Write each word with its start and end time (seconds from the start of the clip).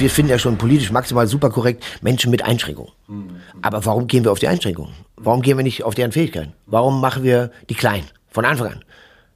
Wir 0.00 0.08
finden 0.08 0.30
ja 0.30 0.38
schon 0.38 0.56
politisch 0.56 0.90
maximal 0.90 1.26
super 1.26 1.50
korrekt 1.50 1.84
Menschen 2.00 2.30
mit 2.30 2.42
Einschränkungen. 2.42 2.90
Aber 3.60 3.84
warum 3.84 4.06
gehen 4.06 4.24
wir 4.24 4.32
auf 4.32 4.38
die 4.38 4.48
Einschränkungen? 4.48 4.94
Warum 5.16 5.42
gehen 5.42 5.58
wir 5.58 5.62
nicht 5.62 5.84
auf 5.84 5.94
deren 5.94 6.10
Fähigkeiten? 6.10 6.54
Warum 6.64 7.02
machen 7.02 7.22
wir 7.22 7.50
die 7.68 7.74
klein 7.74 8.04
von 8.30 8.46
Anfang 8.46 8.68
an? 8.68 8.84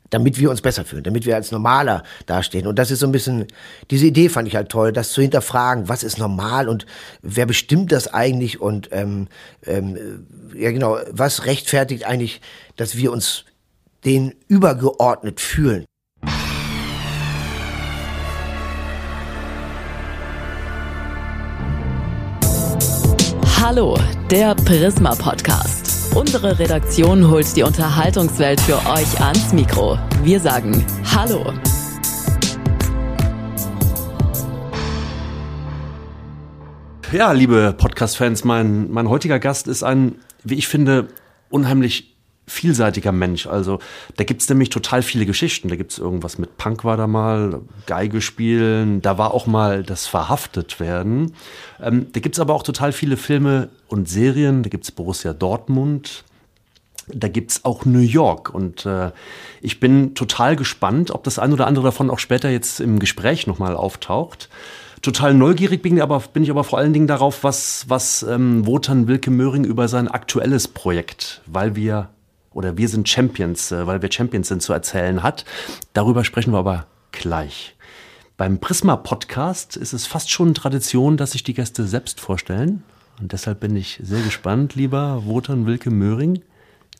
Damit 0.09 0.39
wir 0.39 0.51
uns 0.51 0.63
besser 0.63 0.87
fühlen, 0.87 1.03
damit 1.05 1.27
wir 1.27 1.35
als 1.35 1.53
normaler 1.53 2.03
dastehen. 2.25 2.67
Und 2.67 2.79
das 2.79 2.91
ist 2.91 3.01
so 3.01 3.07
ein 3.07 3.13
bisschen, 3.13 3.47
diese 3.91 4.07
Idee 4.07 4.31
fand 4.31 4.49
ich 4.49 4.57
halt 4.57 4.71
toll, 4.71 4.91
das 4.91 5.13
zu 5.13 5.21
hinterfragen, 5.21 5.91
was 5.91 6.03
ist 6.03 6.19
normal 6.19 6.71
und 6.71 6.87
wer 7.21 7.45
bestimmt 7.45 7.93
das 7.93 8.15
eigentlich 8.15 8.59
und 8.59 8.89
ähm, 8.93 9.29
ähm, 9.67 9.99
ja 10.55 10.71
genau, 10.71 10.97
was 11.11 11.45
rechtfertigt 11.45 12.07
eigentlich, 12.07 12.41
dass 12.77 12.97
wir 12.97 13.13
uns 13.13 13.45
denen 14.07 14.35
übergeordnet 14.49 15.43
fühlen. 15.43 15.85
Hallo, 23.67 23.97
der 24.31 24.55
Prisma 24.55 25.15
Podcast. 25.15 26.15
Unsere 26.15 26.59
Redaktion 26.59 27.31
holt 27.31 27.57
die 27.57 27.63
Unterhaltungswelt 27.63 28.61
für 28.61 28.77
euch 28.77 29.19
ans 29.23 29.55
Mikro. 29.55 29.99
Wir 30.23 30.39
sagen 30.39 30.85
Hallo. 31.17 31.51
Ja, 37.11 37.33
liebe 37.33 37.75
Podcast-Fans, 37.79 38.45
mein, 38.45 38.91
mein 38.91 39.09
heutiger 39.09 39.39
Gast 39.39 39.67
ist 39.67 39.83
ein, 39.83 40.17
wie 40.43 40.57
ich 40.57 40.69
finde, 40.69 41.09
unheimlich 41.49 42.14
vielseitiger 42.47 43.13
Mensch. 43.13 43.47
Also 43.47 43.79
da 44.17 44.25
gibt's 44.25 44.49
nämlich 44.49 44.71
total 44.71 45.03
viele 45.03 45.27
Geschichten. 45.27 45.69
Da 45.69 45.77
gibt's 45.77 45.99
irgendwas 45.99 46.39
mit 46.39 46.57
Punk 46.57 46.85
war 46.85 46.97
da 46.97 47.07
mal, 47.07 47.61
Geige 47.87 48.21
spielen, 48.21 49.01
da 49.01 49.19
war 49.19 49.33
auch 49.33 49.47
mal 49.47 49.83
das 49.83 50.07
Verhaftet 50.07 50.81
werden. 50.81 51.33
Ähm, 51.83 52.07
da 52.13 52.21
gibt's 52.21 52.41
aber 52.41 52.55
auch 52.55 52.63
total 52.63 52.93
viele 52.93 53.17
Filme 53.17 53.71
und 53.89 54.09
Serien. 54.09 54.63
Da 54.63 54.69
gibt's 54.69 54.91
Borussia 54.91 55.33
Dortmund. 55.33 56.25
Da 57.09 57.29
gibt's 57.29 57.65
auch 57.65 57.85
New 57.85 57.99
York 57.99 58.55
und 58.55 58.87
äh, 58.87 59.11
ich 59.61 59.79
bin 59.79 60.15
total 60.15 60.57
gespannt, 60.57 61.11
ob 61.11 61.23
das 61.25 61.39
ein 61.39 61.53
oder 61.53 61.67
andere 61.67 61.85
davon 61.85 62.09
auch 62.09 62.19
später 62.19 62.49
jetzt 62.49 62.81
im 62.81 62.99
Gespräch 62.99 63.47
nochmal 63.47 63.77
auftaucht. 63.77 64.49
Total 65.03 65.35
neugierig 65.35 65.83
bin 65.83 65.99
ich, 65.99 66.03
aber, 66.03 66.21
bin 66.33 66.43
ich 66.43 66.51
aber 66.51 66.65
vor 66.65 66.79
allen 66.79 66.95
Dingen 66.95 67.07
darauf, 67.07 67.45
was, 67.45 67.85
was 67.89 68.23
ähm, 68.23 68.67
Wotan 68.67 69.07
Wilke 69.07 69.31
Möhring 69.31 69.65
über 69.65 69.87
sein 69.87 70.09
aktuelles 70.09 70.67
Projekt, 70.67 71.43
weil 71.45 71.77
wir 71.77 72.09
oder 72.55 72.79
wir 72.79 72.89
sind 72.89 73.09
Champions, 73.09 73.73
äh, 73.73 73.87
weil 73.87 74.01
wir 74.01 74.11
Champions 74.11 74.49
sind, 74.49 74.63
zu 74.63 74.73
erzählen 74.73 75.23
hat. 75.23 75.45
Darüber 75.93 76.25
sprechen 76.25 76.53
wir 76.53 76.59
aber 76.59 76.87
gleich. 77.13 77.77
Beim 78.37 78.59
Prisma 78.59 78.97
Podcast 78.97 79.77
ist 79.77 79.93
es 79.93 80.07
fast 80.07 80.31
schon 80.31 80.55
Tradition, 80.55 81.17
dass 81.17 81.33
sich 81.33 81.45
die 81.45 81.55
Gäste 81.55 81.87
selbst 81.87 82.21
vorstellen. 82.21 82.83
Und 83.21 83.33
deshalb 83.33 83.61
bin 83.61 83.77
ich 83.77 84.01
sehr 84.03 84.23
gespannt, 84.23 84.75
lieber 84.75 85.25
Wotan 85.25 85.67
Wilke 85.67 85.91
Möhring, 85.91 86.43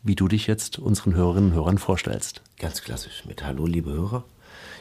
wie 0.03 0.15
du 0.15 0.27
dich 0.27 0.47
jetzt 0.47 0.79
unseren 0.79 1.13
Hörerinnen 1.13 1.49
und 1.49 1.55
Hörern 1.55 1.77
vorstellst. 1.77 2.41
Ganz 2.57 2.81
klassisch 2.81 3.25
mit 3.25 3.43
Hallo, 3.43 3.65
liebe 3.65 3.91
Hörer. 3.91 4.23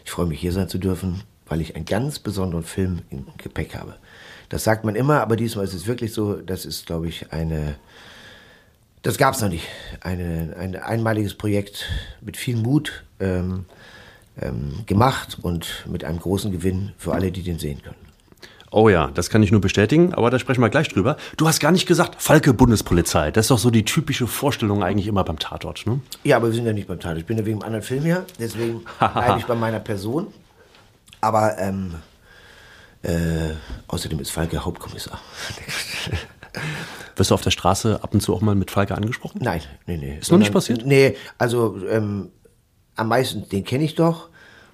Ich 0.05 0.13
freue 0.13 0.27
mich, 0.27 0.41
hier 0.41 0.53
sein 0.53 0.69
zu 0.69 0.79
dürfen, 0.79 1.23
weil 1.47 1.61
ich 1.61 1.75
einen 1.75 1.87
ganz 1.87 2.21
besonderen 2.21 2.63
Film 2.63 3.01
im 3.11 3.27
Gepäck 3.39 3.75
habe. 3.75 3.97
Das 4.49 4.63
sagt 4.63 4.85
man 4.85 4.95
immer, 4.95 5.21
aber 5.21 5.35
diesmal 5.35 5.65
ist 5.65 5.75
es 5.75 5.87
wirklich 5.87 6.13
so. 6.13 6.35
Das 6.35 6.67
ist, 6.67 6.87
glaube 6.87 7.09
ich, 7.09 7.33
eine. 7.33 7.77
Das 9.05 9.19
gab 9.19 9.35
es 9.35 9.43
noch 9.43 9.51
nicht. 9.51 9.69
Eine, 10.01 10.57
ein 10.59 10.77
einmaliges 10.77 11.35
Projekt 11.35 11.85
mit 12.23 12.39
viel 12.39 12.57
Mut 12.57 13.05
ähm, 13.21 13.67
ähm, 14.41 14.83
gemacht 14.87 15.37
und 15.43 15.85
mit 15.87 16.05
einem 16.05 16.19
großen 16.19 16.51
Gewinn 16.51 16.93
für 16.97 17.13
alle, 17.13 17.31
die 17.31 17.43
den 17.43 17.59
sehen 17.59 17.83
können. 17.83 17.97
Oh 18.71 18.89
ja, 18.89 19.11
das 19.13 19.29
kann 19.29 19.43
ich 19.43 19.53
nur 19.53 19.61
bestätigen, 19.61 20.15
aber 20.15 20.31
da 20.31 20.39
sprechen 20.39 20.63
wir 20.63 20.71
gleich 20.71 20.89
drüber. 20.89 21.19
Du 21.37 21.47
hast 21.47 21.61
gar 21.61 21.71
nicht 21.71 21.87
gesagt, 21.87 22.21
Falke 22.21 22.55
Bundespolizei. 22.55 23.31
Das 23.31 23.45
ist 23.45 23.51
doch 23.51 23.59
so 23.59 23.71
die 23.71 23.85
typische 23.85 24.27
Vorstellung 24.27 24.83
eigentlich 24.83 25.07
immer 25.07 25.23
beim 25.23 25.39
Tatort, 25.39 25.87
ne? 25.87 26.01
Ja, 26.25 26.37
aber 26.37 26.47
wir 26.47 26.55
sind 26.55 26.65
ja 26.65 26.73
nicht 26.73 26.89
beim 26.89 26.99
Tatort. 26.99 27.19
Ich 27.19 27.27
bin 27.27 27.37
ja 27.37 27.45
wegen 27.45 27.59
einem 27.59 27.67
anderen 27.67 27.85
Film 27.85 28.05
hier, 28.05 28.25
deswegen 28.41 28.85
bleibe 28.99 29.39
ich 29.39 29.45
bei 29.45 29.55
meiner 29.55 29.81
Person. 29.81 30.29
Aber 31.21 31.59
ähm, 31.59 31.97
äh, 33.03 33.53
außerdem 33.87 34.19
ist 34.21 34.31
Falke 34.31 34.65
Hauptkommissar. 34.65 35.21
Wirst 37.17 37.31
du 37.31 37.35
auf 37.35 37.43
der 37.43 37.51
Straße 37.51 38.01
ab 38.03 38.15
und 38.15 38.21
zu 38.21 38.35
auch 38.35 38.41
mal 38.41 38.55
mit 38.55 38.71
Falke 38.71 38.97
angesprochen? 38.97 39.41
Nein, 39.43 39.61
nee, 39.87 39.97
nee. 39.97 40.19
Ist 40.21 40.33
noch 40.33 40.39
nicht 40.39 40.53
passiert? 40.53 40.85
Nee, 40.85 41.17
also 41.39 41.77
ähm, 41.89 42.31
am 42.97 43.09
meisten, 43.09 43.49
den 43.49 43.65
kenne 43.65 43.85
ich 43.85 43.95
doch. 43.95 44.29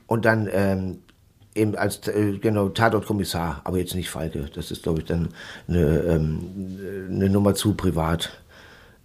Und 0.06 0.24
dann 0.24 0.48
ähm, 0.52 0.98
eben 1.54 1.76
als 1.76 2.06
äh, 2.08 2.38
genau 2.38 2.68
Tatortkommissar, 2.68 3.60
aber 3.64 3.78
jetzt 3.78 3.94
nicht 3.94 4.10
Falke. 4.10 4.46
Das 4.54 4.70
ist, 4.70 4.82
glaube 4.82 5.00
ich, 5.00 5.04
dann 5.06 5.28
eine, 5.68 6.00
ähm, 6.00 7.08
eine 7.10 7.28
Nummer 7.28 7.54
zu 7.54 7.74
privat. 7.74 8.30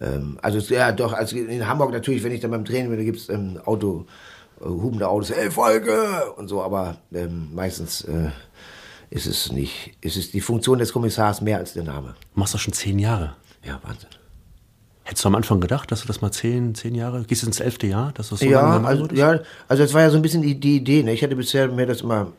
Ähm, 0.00 0.38
also 0.42 0.58
ja, 0.74 0.92
doch, 0.92 1.12
also 1.12 1.36
in 1.36 1.66
Hamburg 1.66 1.92
natürlich, 1.92 2.22
wenn 2.24 2.32
ich 2.32 2.40
dann 2.40 2.50
beim 2.50 2.64
Training 2.64 2.90
bin, 2.90 2.98
da 2.98 3.04
gibt 3.04 3.18
es 3.18 3.28
ähm, 3.28 3.60
Auto, 3.64 4.06
äh, 4.60 4.64
hubende 4.64 5.08
Autos, 5.08 5.30
ey, 5.30 5.50
Falke! 5.50 6.32
Und 6.36 6.48
so, 6.48 6.62
aber 6.62 6.96
ähm, 7.12 7.48
meistens 7.54 8.02
äh, 8.02 8.30
ist 9.10 9.26
es 9.26 9.52
nicht, 9.52 9.94
ist 10.00 10.16
es 10.16 10.30
die 10.30 10.40
Funktion 10.40 10.78
des 10.78 10.92
Kommissars 10.92 11.40
mehr 11.40 11.58
als 11.58 11.72
der 11.74 11.84
Name. 11.84 12.14
Du 12.34 12.40
machst 12.40 12.54
doch 12.54 12.58
schon 12.58 12.74
zehn 12.74 12.98
Jahre. 12.98 13.34
Ja, 13.64 13.80
Wahnsinn. 13.82 14.10
Hättest 15.04 15.24
du 15.24 15.28
am 15.28 15.36
Anfang 15.36 15.60
gedacht, 15.60 15.92
dass 15.92 16.00
du 16.00 16.08
das 16.08 16.20
mal 16.20 16.32
zehn, 16.32 16.74
zehn 16.74 16.94
Jahre, 16.94 17.22
gehst 17.24 17.42
du 17.42 17.46
ins 17.46 17.60
elfte 17.60 17.86
Jahr, 17.86 18.12
dass 18.12 18.28
du 18.28 18.34
das 18.34 18.40
so 18.40 18.46
ja, 18.46 18.82
also, 18.82 19.06
ja, 19.12 19.40
also 19.68 19.82
das 19.82 19.94
war 19.94 20.02
ja 20.02 20.10
so 20.10 20.16
ein 20.16 20.22
bisschen 20.22 20.42
die, 20.42 20.58
die 20.58 20.76
Idee. 20.76 21.04
Ne? 21.04 21.12
Ich 21.12 21.22
hatte 21.22 21.36
bisher 21.36 21.68
mir 21.68 21.86
das 21.86 22.00
immer 22.00 22.32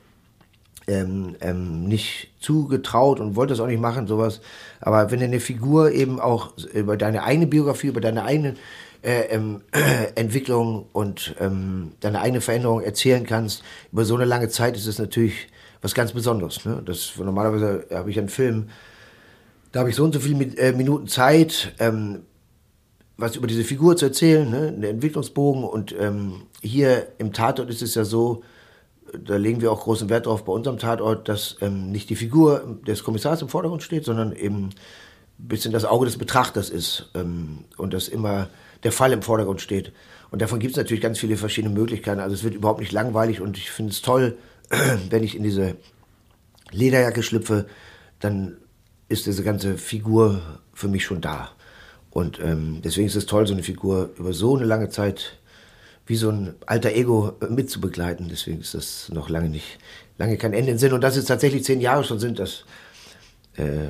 ähm, 0.88 1.38
ähm, 1.40 1.86
nicht 1.86 2.30
zugetraut 2.42 3.20
und 3.22 3.38
wollte 3.38 3.54
das 3.54 3.62
auch 3.62 3.68
nicht 3.68 3.80
machen, 3.80 4.08
sowas. 4.08 4.42
Aber 4.82 5.12
wenn 5.12 5.20
du 5.20 5.26
eine 5.26 5.40
Figur 5.40 5.92
eben 5.92 6.20
auch 6.20 6.54
über 6.74 6.98
deine 6.98 7.24
eigene 7.24 7.48
Biografie, 7.48 7.88
über 7.88 8.02
deine 8.02 8.26
eigene 8.26 8.56
äh, 9.02 9.22
ähm, 9.30 9.62
Entwicklung 10.16 10.88
und 10.92 11.36
ähm, 11.40 11.94
deine 12.02 12.20
eigene 12.20 12.42
Veränderung 12.42 12.82
erzählen 12.82 13.26
kannst, 13.26 13.64
über 13.94 14.04
so 14.04 14.16
eine 14.16 14.26
lange 14.26 14.50
Zeit 14.50 14.76
ist 14.76 14.88
es 14.88 15.00
natürlich 15.00 15.48
was 15.82 15.94
ganz 15.94 16.12
Besonderes. 16.12 16.66
Ne? 16.66 16.82
Das, 16.86 17.14
normalerweise 17.18 17.86
habe 17.92 18.10
ich 18.10 18.18
einen 18.18 18.30
Film, 18.30 18.70
da 19.72 19.82
habe 19.82 19.90
ich 19.90 19.96
so 19.96 20.04
und 20.04 20.14
so 20.14 20.20
viele 20.20 20.46
äh, 20.58 20.74
Minuten 20.74 21.08
Zeit, 21.08 21.74
ähm, 21.80 22.24
was 23.18 23.36
über 23.36 23.48
diese 23.48 23.64
Figur 23.64 23.98
zu 23.98 24.06
erzählen, 24.06 24.50
ne? 24.50 24.68
einen 24.68 24.84
Entwicklungsbogen. 24.84 25.64
Und 25.64 25.96
ähm, 26.00 26.44
hier 26.62 27.08
im 27.18 27.34
Tatort 27.34 27.70
ist 27.70 27.82
es 27.82 27.96
ja 27.96 28.04
so, 28.04 28.44
da 29.14 29.38
legen 29.38 29.62
wir 29.62 29.72
auch 29.72 29.84
großen 29.84 30.10
Wert 30.10 30.26
drauf 30.26 30.46
bei 30.46 30.52
unserem 30.52 30.78
Tatort, 30.78 31.28
dass 31.28 31.58
ähm, 31.62 31.92
nicht 31.92 32.10
die 32.10 32.16
Figur 32.16 32.80
des 32.86 33.04
Kommissars 33.04 33.42
im 33.42 33.50
Vordergrund 33.50 33.84
steht, 33.84 34.06
sondern 34.06 34.34
eben 34.34 34.70
ein 35.40 35.48
bisschen 35.48 35.72
das 35.72 35.86
Auge 35.86 36.06
des 36.06 36.18
Betrachters 36.18 36.70
ist 36.70 37.10
ähm, 37.16 37.66
und 37.78 37.94
dass 37.94 38.08
immer 38.08 38.50
der 38.84 38.92
Fall 38.92 39.14
im 39.14 39.22
Vordergrund 39.22 39.62
steht. 39.62 39.94
Und 40.30 40.42
davon 40.42 40.60
gibt 40.60 40.72
es 40.72 40.78
natürlich 40.78 41.02
ganz 41.02 41.20
viele 41.20 41.38
verschiedene 41.38 41.74
Möglichkeiten. 41.74 42.20
Also 42.20 42.36
es 42.36 42.44
wird 42.44 42.54
überhaupt 42.54 42.80
nicht 42.80 42.92
langweilig 42.92 43.42
und 43.42 43.58
ich 43.58 43.72
finde 43.72 43.92
es 43.92 44.02
toll, 44.02 44.38
wenn 45.10 45.24
ich 45.24 45.36
in 45.36 45.44
diese 45.44 45.76
Lederjacke 46.72 47.24
schlüpfe, 47.24 47.68
dann 48.20 48.58
ist 49.10 49.26
diese 49.26 49.44
ganze 49.44 49.78
Figur 49.78 50.42
für 50.74 50.88
mich 50.88 51.06
schon 51.06 51.22
da. 51.22 51.50
Und 52.10 52.40
ähm, 52.40 52.82
deswegen 52.84 53.08
ist 53.08 53.16
es 53.16 53.26
toll, 53.26 53.48
so 53.48 53.54
eine 53.54 53.64
Figur 53.64 54.12
über 54.18 54.34
so 54.34 54.56
eine 54.56 54.66
lange 54.66 54.90
Zeit 54.90 55.38
wie 56.08 56.16
so 56.16 56.30
ein 56.30 56.56
alter 56.66 56.94
Ego 56.94 57.34
äh, 57.42 57.48
mitzubegleiten. 57.48 58.30
Deswegen 58.30 58.62
ist 58.62 58.74
das 58.74 59.10
noch 59.10 59.30
lange 59.30 59.50
nicht, 59.50 59.78
lange 60.18 60.38
kein 60.38 60.54
Ende 60.54 60.72
in 60.72 60.78
Sinn. 60.78 60.94
Und 60.94 61.02
dass 61.02 61.18
es 61.18 61.26
tatsächlich 61.26 61.64
zehn 61.64 61.82
Jahre 61.82 62.04
schon 62.04 62.20
sind, 62.20 62.40
das 62.40 62.66
äh, 63.56 63.90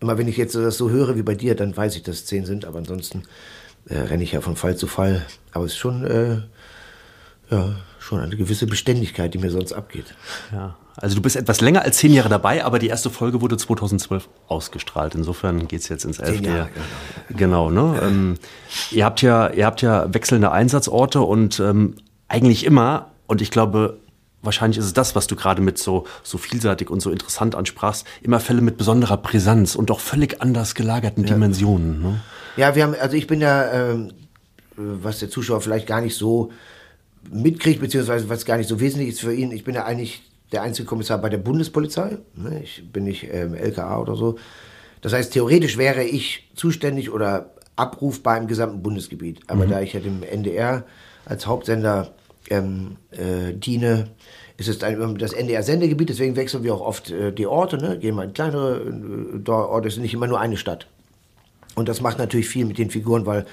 immer 0.00 0.16
wenn 0.18 0.28
ich 0.28 0.36
jetzt 0.36 0.54
das 0.54 0.78
so 0.78 0.90
höre 0.90 1.16
wie 1.16 1.22
bei 1.22 1.34
dir, 1.34 1.54
dann 1.54 1.76
weiß 1.76 1.94
ich, 1.96 2.02
dass 2.02 2.16
es 2.16 2.26
zehn 2.26 2.46
sind. 2.46 2.64
Aber 2.64 2.78
ansonsten 2.78 3.24
äh, 3.86 3.98
renne 3.98 4.22
ich 4.22 4.32
ja 4.32 4.40
von 4.40 4.56
Fall 4.56 4.76
zu 4.76 4.86
Fall. 4.86 5.24
Aber 5.52 5.66
es 5.66 5.72
ist 5.72 5.78
schon, 5.78 6.04
äh, 6.04 6.40
ja, 7.50 7.76
schon 8.00 8.20
eine 8.20 8.36
gewisse 8.36 8.66
Beständigkeit, 8.66 9.32
die 9.34 9.38
mir 9.38 9.50
sonst 9.50 9.72
abgeht. 9.72 10.14
Ja. 10.52 10.76
Also 10.96 11.16
du 11.16 11.22
bist 11.22 11.36
etwas 11.36 11.60
länger 11.60 11.82
als 11.82 11.98
zehn 11.98 12.12
Jahre 12.12 12.28
dabei, 12.28 12.64
aber 12.64 12.78
die 12.78 12.88
erste 12.88 13.10
Folge 13.10 13.40
wurde 13.40 13.56
2012 13.56 14.28
ausgestrahlt. 14.48 15.14
Insofern 15.14 15.68
geht's 15.68 15.88
jetzt 15.88 16.04
ins 16.04 16.18
elfte 16.18 16.48
Jahr. 16.48 16.68
Genau, 17.30 17.70
ne? 17.70 18.00
Ähm, 18.02 18.34
ihr 18.90 19.04
habt 19.04 19.22
ja, 19.22 19.48
ihr 19.50 19.66
habt 19.66 19.82
ja 19.82 20.12
wechselnde 20.12 20.50
Einsatzorte 20.50 21.20
und 21.20 21.60
ähm, 21.60 21.94
eigentlich 22.28 22.66
immer, 22.66 23.10
und 23.26 23.40
ich 23.40 23.50
glaube, 23.50 23.98
wahrscheinlich 24.42 24.78
ist 24.78 24.86
es 24.86 24.92
das, 24.92 25.14
was 25.14 25.26
du 25.26 25.36
gerade 25.36 25.62
mit 25.62 25.78
so, 25.78 26.06
so 26.22 26.38
vielseitig 26.38 26.90
und 26.90 27.00
so 27.00 27.10
interessant 27.10 27.54
ansprachst, 27.54 28.06
immer 28.22 28.40
Fälle 28.40 28.60
mit 28.60 28.76
besonderer 28.76 29.16
Brisanz 29.16 29.74
und 29.74 29.90
auch 29.90 30.00
völlig 30.00 30.42
anders 30.42 30.74
gelagerten 30.74 31.24
ja. 31.24 31.34
Dimensionen. 31.34 32.02
Ne? 32.02 32.20
Ja, 32.56 32.74
wir 32.74 32.82
haben, 32.82 32.94
also 33.00 33.16
ich 33.16 33.26
bin 33.26 33.40
ja, 33.40 33.72
ähm, 33.72 34.12
was 34.76 35.18
der 35.18 35.30
Zuschauer 35.30 35.60
vielleicht 35.60 35.86
gar 35.86 36.00
nicht 36.00 36.16
so 36.16 36.50
mitkriegt, 37.30 37.80
beziehungsweise 37.80 38.28
was 38.28 38.44
gar 38.44 38.56
nicht 38.56 38.68
so 38.68 38.80
wesentlich 38.80 39.10
ist 39.10 39.20
für 39.20 39.34
ihn, 39.34 39.50
ich 39.52 39.64
bin 39.64 39.74
ja 39.74 39.84
eigentlich 39.84 40.22
der 40.52 40.62
einzige 40.62 40.86
Kommissar 40.86 41.18
bei 41.18 41.28
der 41.28 41.38
Bundespolizei. 41.38 42.18
Ne? 42.34 42.60
Ich 42.62 42.82
bin 42.92 43.04
nicht 43.04 43.28
ähm, 43.30 43.54
LKA 43.54 44.00
oder 44.00 44.16
so. 44.16 44.36
Das 45.00 45.12
heißt, 45.12 45.32
theoretisch 45.32 45.78
wäre 45.78 46.02
ich 46.04 46.50
zuständig 46.54 47.10
oder 47.10 47.50
abrufbar 47.76 48.36
im 48.36 48.46
gesamten 48.46 48.82
Bundesgebiet. 48.82 49.40
Aber 49.46 49.66
mhm. 49.66 49.70
da 49.70 49.80
ich 49.80 49.92
ja 49.92 50.00
dem 50.00 50.22
NDR 50.22 50.84
als 51.24 51.46
Hauptsender 51.46 52.12
ähm, 52.50 52.96
äh, 53.12 53.54
diene, 53.54 54.08
ist 54.56 54.68
es 54.68 54.78
dann 54.78 55.16
das 55.16 55.32
NDR-Sendegebiet, 55.32 56.10
deswegen 56.10 56.36
wechseln 56.36 56.64
wir 56.64 56.74
auch 56.74 56.82
oft 56.82 57.10
äh, 57.10 57.32
die 57.32 57.46
Orte, 57.46 57.78
ne? 57.78 57.98
gehen 57.98 58.14
mal 58.14 58.26
in 58.26 58.34
kleinere 58.34 58.80
äh, 59.46 59.50
Orte, 59.50 59.88
es 59.88 59.94
ist 59.94 60.02
nicht 60.02 60.12
immer 60.12 60.26
nur 60.26 60.38
eine 60.38 60.58
Stadt. 60.58 60.86
Und 61.76 61.88
das 61.88 62.02
macht 62.02 62.18
natürlich 62.18 62.48
viel 62.48 62.66
mit 62.66 62.76
den 62.76 62.90
Figuren, 62.90 63.24
weil 63.24 63.46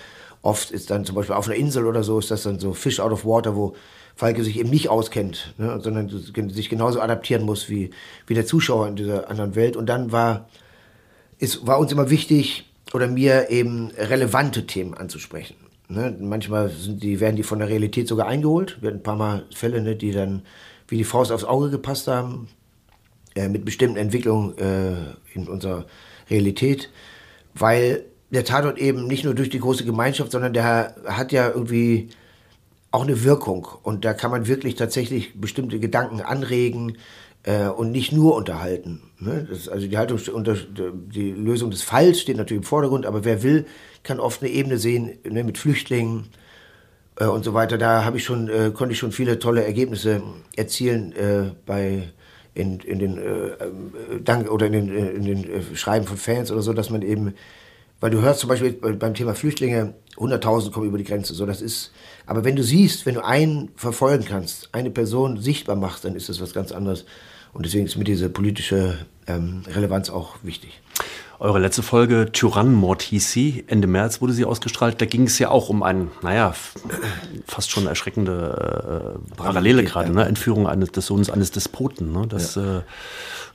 oft 0.47 0.71
ist 0.71 0.89
dann 0.89 1.03
zum 1.03 1.15
Beispiel 1.15 1.35
auf 1.35 1.47
einer 1.47 1.57
Insel 1.57 1.85
oder 1.85 2.03
so, 2.03 2.17
ist 2.17 2.31
das 2.31 2.44
dann 2.44 2.57
so 2.57 2.73
Fish 2.73 2.99
out 2.99 3.11
of 3.11 3.25
water, 3.25 3.55
wo 3.55 3.75
Falke 4.15 4.44
sich 4.44 4.57
eben 4.57 4.69
nicht 4.69 4.89
auskennt, 4.89 5.53
ne? 5.57 5.79
sondern 5.81 6.09
sich 6.49 6.69
genauso 6.69 7.01
adaptieren 7.01 7.44
muss 7.44 7.69
wie, 7.69 7.91
wie 8.25 8.33
der 8.33 8.45
Zuschauer 8.45 8.88
in 8.88 8.95
dieser 8.95 9.29
anderen 9.29 9.55
Welt. 9.55 9.75
Und 9.75 9.88
dann 9.88 10.11
war, 10.11 10.47
ist, 11.38 11.67
war 11.67 11.77
uns 11.77 11.91
immer 11.91 12.09
wichtig, 12.09 12.63
oder 12.94 13.07
mir 13.07 13.49
eben 13.49 13.91
relevante 13.97 14.65
Themen 14.65 14.94
anzusprechen. 14.94 15.55
Ne? 15.89 16.15
Manchmal 16.19 16.69
sind 16.69 17.03
die, 17.03 17.19
werden 17.19 17.35
die 17.35 17.43
von 17.43 17.59
der 17.59 17.69
Realität 17.69 18.07
sogar 18.07 18.27
eingeholt. 18.27 18.77
Wir 18.81 18.89
hatten 18.89 19.00
ein 19.00 19.03
paar 19.03 19.15
Mal 19.15 19.45
Fälle, 19.53 19.81
ne, 19.81 19.95
die 19.95 20.11
dann 20.11 20.43
wie 20.88 20.97
die 20.97 21.03
Faust 21.03 21.31
aufs 21.31 21.43
Auge 21.43 21.69
gepasst 21.69 22.07
haben, 22.07 22.47
äh, 23.35 23.50
mit 23.50 23.65
bestimmten 23.65 23.97
Entwicklungen 23.97 24.57
äh, 24.57 24.95
in 25.33 25.47
unserer 25.47 25.85
Realität, 26.29 26.89
weil 27.53 28.05
der 28.29 28.44
Tatort 28.44 28.77
eben 28.77 29.07
nicht 29.07 29.24
nur 29.24 29.33
durch 29.33 29.50
die 29.50 29.59
große 29.59 29.85
Gemeinschaft, 29.85 30.31
sondern 30.31 30.53
der 30.53 30.95
hat 31.06 31.31
ja 31.31 31.50
irgendwie 31.50 32.09
auch 32.91 33.03
eine 33.03 33.24
Wirkung. 33.24 33.68
Und 33.83 34.06
da 34.06 34.13
kann 34.13 34.31
man 34.31 34.47
wirklich 34.47 34.75
tatsächlich 34.75 35.39
bestimmte 35.39 35.79
Gedanken 35.79 36.21
anregen 36.21 36.97
äh, 37.44 37.68
und 37.68 37.91
nicht 37.91 38.12
nur 38.12 38.35
unterhalten. 38.35 39.01
Ne? 39.19 39.47
Das, 39.50 39.69
also 39.69 39.88
die 39.88 39.97
Haltung, 39.97 40.19
die 41.09 41.31
Lösung 41.31 41.71
des 41.71 41.83
Falls 41.83 42.19
steht 42.19 42.38
natürlich 42.38 42.63
im 42.63 42.68
Vordergrund, 42.68 43.06
aber 43.06 43.24
wer 43.24 43.44
will, 43.44 43.65
kann 44.03 44.19
oft 44.19 44.41
eine 44.41 44.51
Ebene 44.51 44.77
sehen 44.77 45.18
ne, 45.24 45.44
mit 45.44 45.57
Flüchtlingen 45.57 46.27
äh, 47.18 47.25
und 47.25 47.44
so 47.44 47.53
weiter. 47.53 47.77
Da 47.77 48.03
habe 48.03 48.18
ich 48.18 48.24
schon, 48.24 48.50
äh, 48.50 48.71
konnte 48.74 48.94
ich 48.94 49.00
schon 49.00 49.12
viele 49.12 49.39
tolle 49.39 49.63
Ergebnisse 49.63 50.21
erzielen 50.56 51.13
äh, 51.13 51.51
bei 51.65 52.09
in, 52.53 52.79
in 52.79 53.00
den 53.00 53.18
äh, 53.18 53.21
äh, 53.21 54.21
Dank 54.24 54.50
oder 54.50 54.65
in 54.65 54.74
den, 54.74 54.89
in 54.89 55.24
den 55.25 55.75
Schreiben 55.75 56.07
von 56.07 56.18
Fans 56.18 56.51
oder 56.51 56.62
so, 56.62 56.74
dass 56.74 56.89
man 56.89 57.01
eben 57.01 57.35
weil 57.99 58.11
du 58.11 58.21
hörst 58.21 58.41
zum 58.41 58.49
Beispiel 58.49 58.73
beim 58.73 59.13
Thema 59.13 59.33
Flüchtlinge, 59.33 59.94
100.000 60.17 60.71
kommen 60.71 60.88
über 60.88 60.97
die 60.97 61.03
Grenze. 61.03 61.33
So, 61.33 61.45
das 61.45 61.61
ist, 61.61 61.91
aber 62.25 62.44
wenn 62.44 62.55
du 62.55 62.63
siehst, 62.63 63.05
wenn 63.05 63.15
du 63.15 63.23
einen 63.23 63.69
verfolgen 63.75 64.25
kannst, 64.25 64.69
eine 64.73 64.89
Person 64.89 65.39
sichtbar 65.39 65.75
machst, 65.75 66.05
dann 66.05 66.15
ist 66.15 66.29
das 66.29 66.41
was 66.41 66.53
ganz 66.53 66.71
anderes. 66.71 67.05
Und 67.53 67.65
deswegen 67.65 67.85
ist 67.85 67.95
mir 67.95 68.03
diese 68.03 68.29
politische 68.29 68.97
ähm, 69.27 69.63
Relevanz 69.67 70.09
auch 70.09 70.35
wichtig. 70.44 70.81
Eure 71.39 71.59
letzte 71.59 71.83
Folge 71.83 72.31
Tyrannenmord 72.31 73.03
hieß 73.03 73.31
sie. 73.31 73.63
Ende 73.67 73.88
März 73.88 74.21
wurde 74.21 74.33
sie 74.33 74.43
ausgestrahlt. 74.43 75.00
Da 75.00 75.05
ging 75.05 75.23
es 75.23 75.38
ja 75.38 75.50
auch 75.50 75.69
um 75.69 75.83
ein, 75.83 76.09
naja, 76.23 76.55
fast 77.45 77.69
schon 77.69 77.85
erschreckende 77.85 79.19
äh, 79.31 79.35
Parallele 79.35 79.83
gerade, 79.83 80.11
ne? 80.11 80.25
Entführung 80.25 80.67
eines, 80.67 80.91
des 80.91 81.05
Sohnes 81.05 81.29
eines 81.29 81.51
Despoten. 81.51 82.11
Ne? 82.11 82.25
Das 82.27 82.55
ja. 82.55 82.79
äh, 82.79 82.81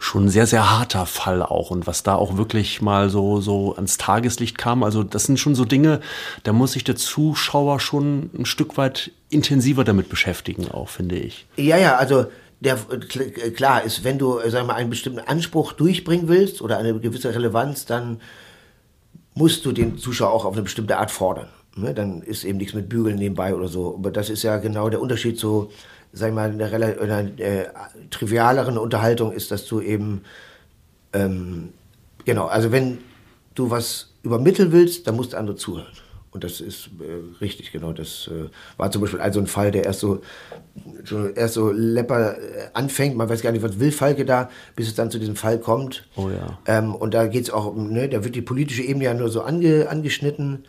schon 0.03 0.25
ein 0.25 0.29
sehr, 0.29 0.47
sehr 0.47 0.71
harter 0.71 1.07
Fall 1.07 1.43
auch. 1.43 1.71
Und 1.71 1.87
was 1.87 2.03
da 2.03 2.17
auch 2.17 2.37
wirklich 2.37 2.83
mal 2.83 3.09
so, 3.09 3.41
so 3.41 3.75
ans 3.77 3.99
Tageslicht 3.99 4.59
kam. 4.59 4.83
Also 4.83 5.05
das 5.05 5.25
sind 5.25 5.39
schon 5.39 5.55
so 5.55 5.65
Dinge, 5.65 6.01
da 6.43 6.53
muss 6.53 6.73
sich 6.73 6.85
der 6.85 6.97
Zuschauer 6.97 7.79
schon 7.79 8.31
ein 8.37 8.45
Stück 8.45 8.77
weit 8.77 9.13
intensiver 9.31 9.85
damit 9.85 10.09
beschäftigen, 10.09 10.69
auch, 10.71 10.89
finde 10.89 11.17
ich. 11.17 11.47
Ja, 11.57 11.77
ja, 11.77 11.97
also 11.97 12.27
der 12.61 12.77
klar 13.57 13.83
ist, 13.83 14.05
wenn 14.05 14.19
du 14.19 14.41
sag 14.49 14.67
mal, 14.67 14.75
einen 14.75 14.91
bestimmten 14.91 15.21
Anspruch 15.21 15.73
durchbringen 15.73 16.29
willst 16.29 16.63
oder 16.63 16.79
eine 16.79 16.99
gewisse 16.99 17.35
Relevanz, 17.35 17.87
dann 17.87 18.21
musst 19.35 19.65
du 19.65 19.73
den 19.73 19.99
Zuschauer 19.99 20.33
auch 20.33 20.45
auf 20.45 20.55
eine 20.55 20.63
bestimmte 20.63 20.99
Art 20.99 21.11
fordern. 21.11 21.49
Ne? 21.77 21.95
Dann 21.95 22.23
ist 22.23 22.45
eben 22.45 22.59
nichts 22.59 22.75
mit 22.75 22.89
Bügeln 22.89 23.17
nebenbei 23.17 23.55
oder 23.55 23.69
so. 23.69 23.95
Aber 23.95 24.11
das 24.11 24.31
ist 24.31 24.43
ja 24.43 24.59
genau 24.59 24.91
der 24.91 25.01
Unterschied 25.01 25.39
zu, 25.39 25.71
sag 26.13 26.29
ich 26.29 26.35
mal, 26.35 26.51
einer, 26.51 27.01
einer 27.01 27.41
äh, 27.41 27.67
trivialeren 28.11 28.79
Unterhaltung 28.79 29.33
ist, 29.33 29.51
dass 29.51 29.67
du 29.67 29.81
eben, 29.81 30.23
ähm, 31.13 31.71
genau, 32.25 32.47
also 32.47 32.71
wenn 32.73 32.99
du 33.55 33.71
was 33.71 34.13
übermitteln 34.23 34.73
willst, 34.73 35.07
dann 35.07 35.17
musst 35.17 35.33
du 35.33 35.39
andere 35.39 35.57
zuhören. 35.57 35.93
Und 36.33 36.45
das 36.45 36.63
ist 36.63 36.89
äh, 36.99 37.43
richtig, 37.43 37.73
genau. 37.73 37.93
Das 37.93 38.29
äh, 38.33 38.49
war 38.79 38.91
zum 38.91 39.03
Beispiel 39.03 39.21
also 39.21 39.39
ein 39.39 39.47
Fall, 39.47 39.71
der 39.71 39.85
erst 39.85 40.01
so, 40.01 40.23
so, 41.05 41.29
erst 41.29 41.55
so 41.55 41.71
lepper 41.71 42.39
äh, 42.39 42.69
anfängt. 42.73 43.17
Man 43.17 43.29
weiß 43.29 43.43
gar 43.43 43.53
nicht, 43.53 43.63
was 43.63 43.79
will 43.79 43.93
Falke 43.93 44.25
da, 44.25 44.49
bis 44.75 44.89
es 44.89 44.95
dann 44.95 45.11
zu 45.11 45.19
diesem 45.19 45.37
Fall 45.37 45.59
kommt. 45.59 46.09
Oh 46.17 46.31
ja. 46.31 46.59
Ähm, 46.67 46.95
und 46.95 47.13
da 47.13 47.27
geht 47.27 47.45
es 47.45 47.51
auch, 47.51 47.77
ne, 47.77 48.09
da 48.09 48.25
wird 48.25 48.35
die 48.35 48.41
politische 48.41 48.83
Ebene 48.83 49.05
ja 49.05 49.15
nur 49.15 49.29
so 49.29 49.43
ange, 49.43 49.89
angeschnitten. 49.91 50.65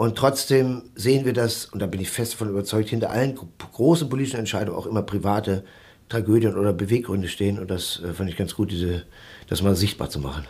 Und 0.00 0.16
trotzdem 0.16 0.84
sehen 0.94 1.26
wir 1.26 1.34
das, 1.34 1.66
und 1.66 1.82
da 1.82 1.86
bin 1.86 2.00
ich 2.00 2.08
fest 2.08 2.32
davon 2.32 2.48
überzeugt, 2.48 2.88
hinter 2.88 3.10
allen 3.10 3.38
großen 3.70 4.08
politischen 4.08 4.38
Entscheidungen 4.38 4.78
auch 4.78 4.86
immer 4.86 5.02
private 5.02 5.62
Tragödien 6.08 6.56
oder 6.56 6.72
Beweggründe 6.72 7.28
stehen. 7.28 7.58
Und 7.58 7.70
das 7.70 8.00
äh, 8.02 8.14
fand 8.14 8.30
ich 8.30 8.36
ganz 8.38 8.54
gut, 8.54 8.70
diese, 8.70 9.02
das 9.50 9.60
mal 9.60 9.76
sichtbar 9.76 10.08
zu 10.08 10.18
machen. 10.18 10.46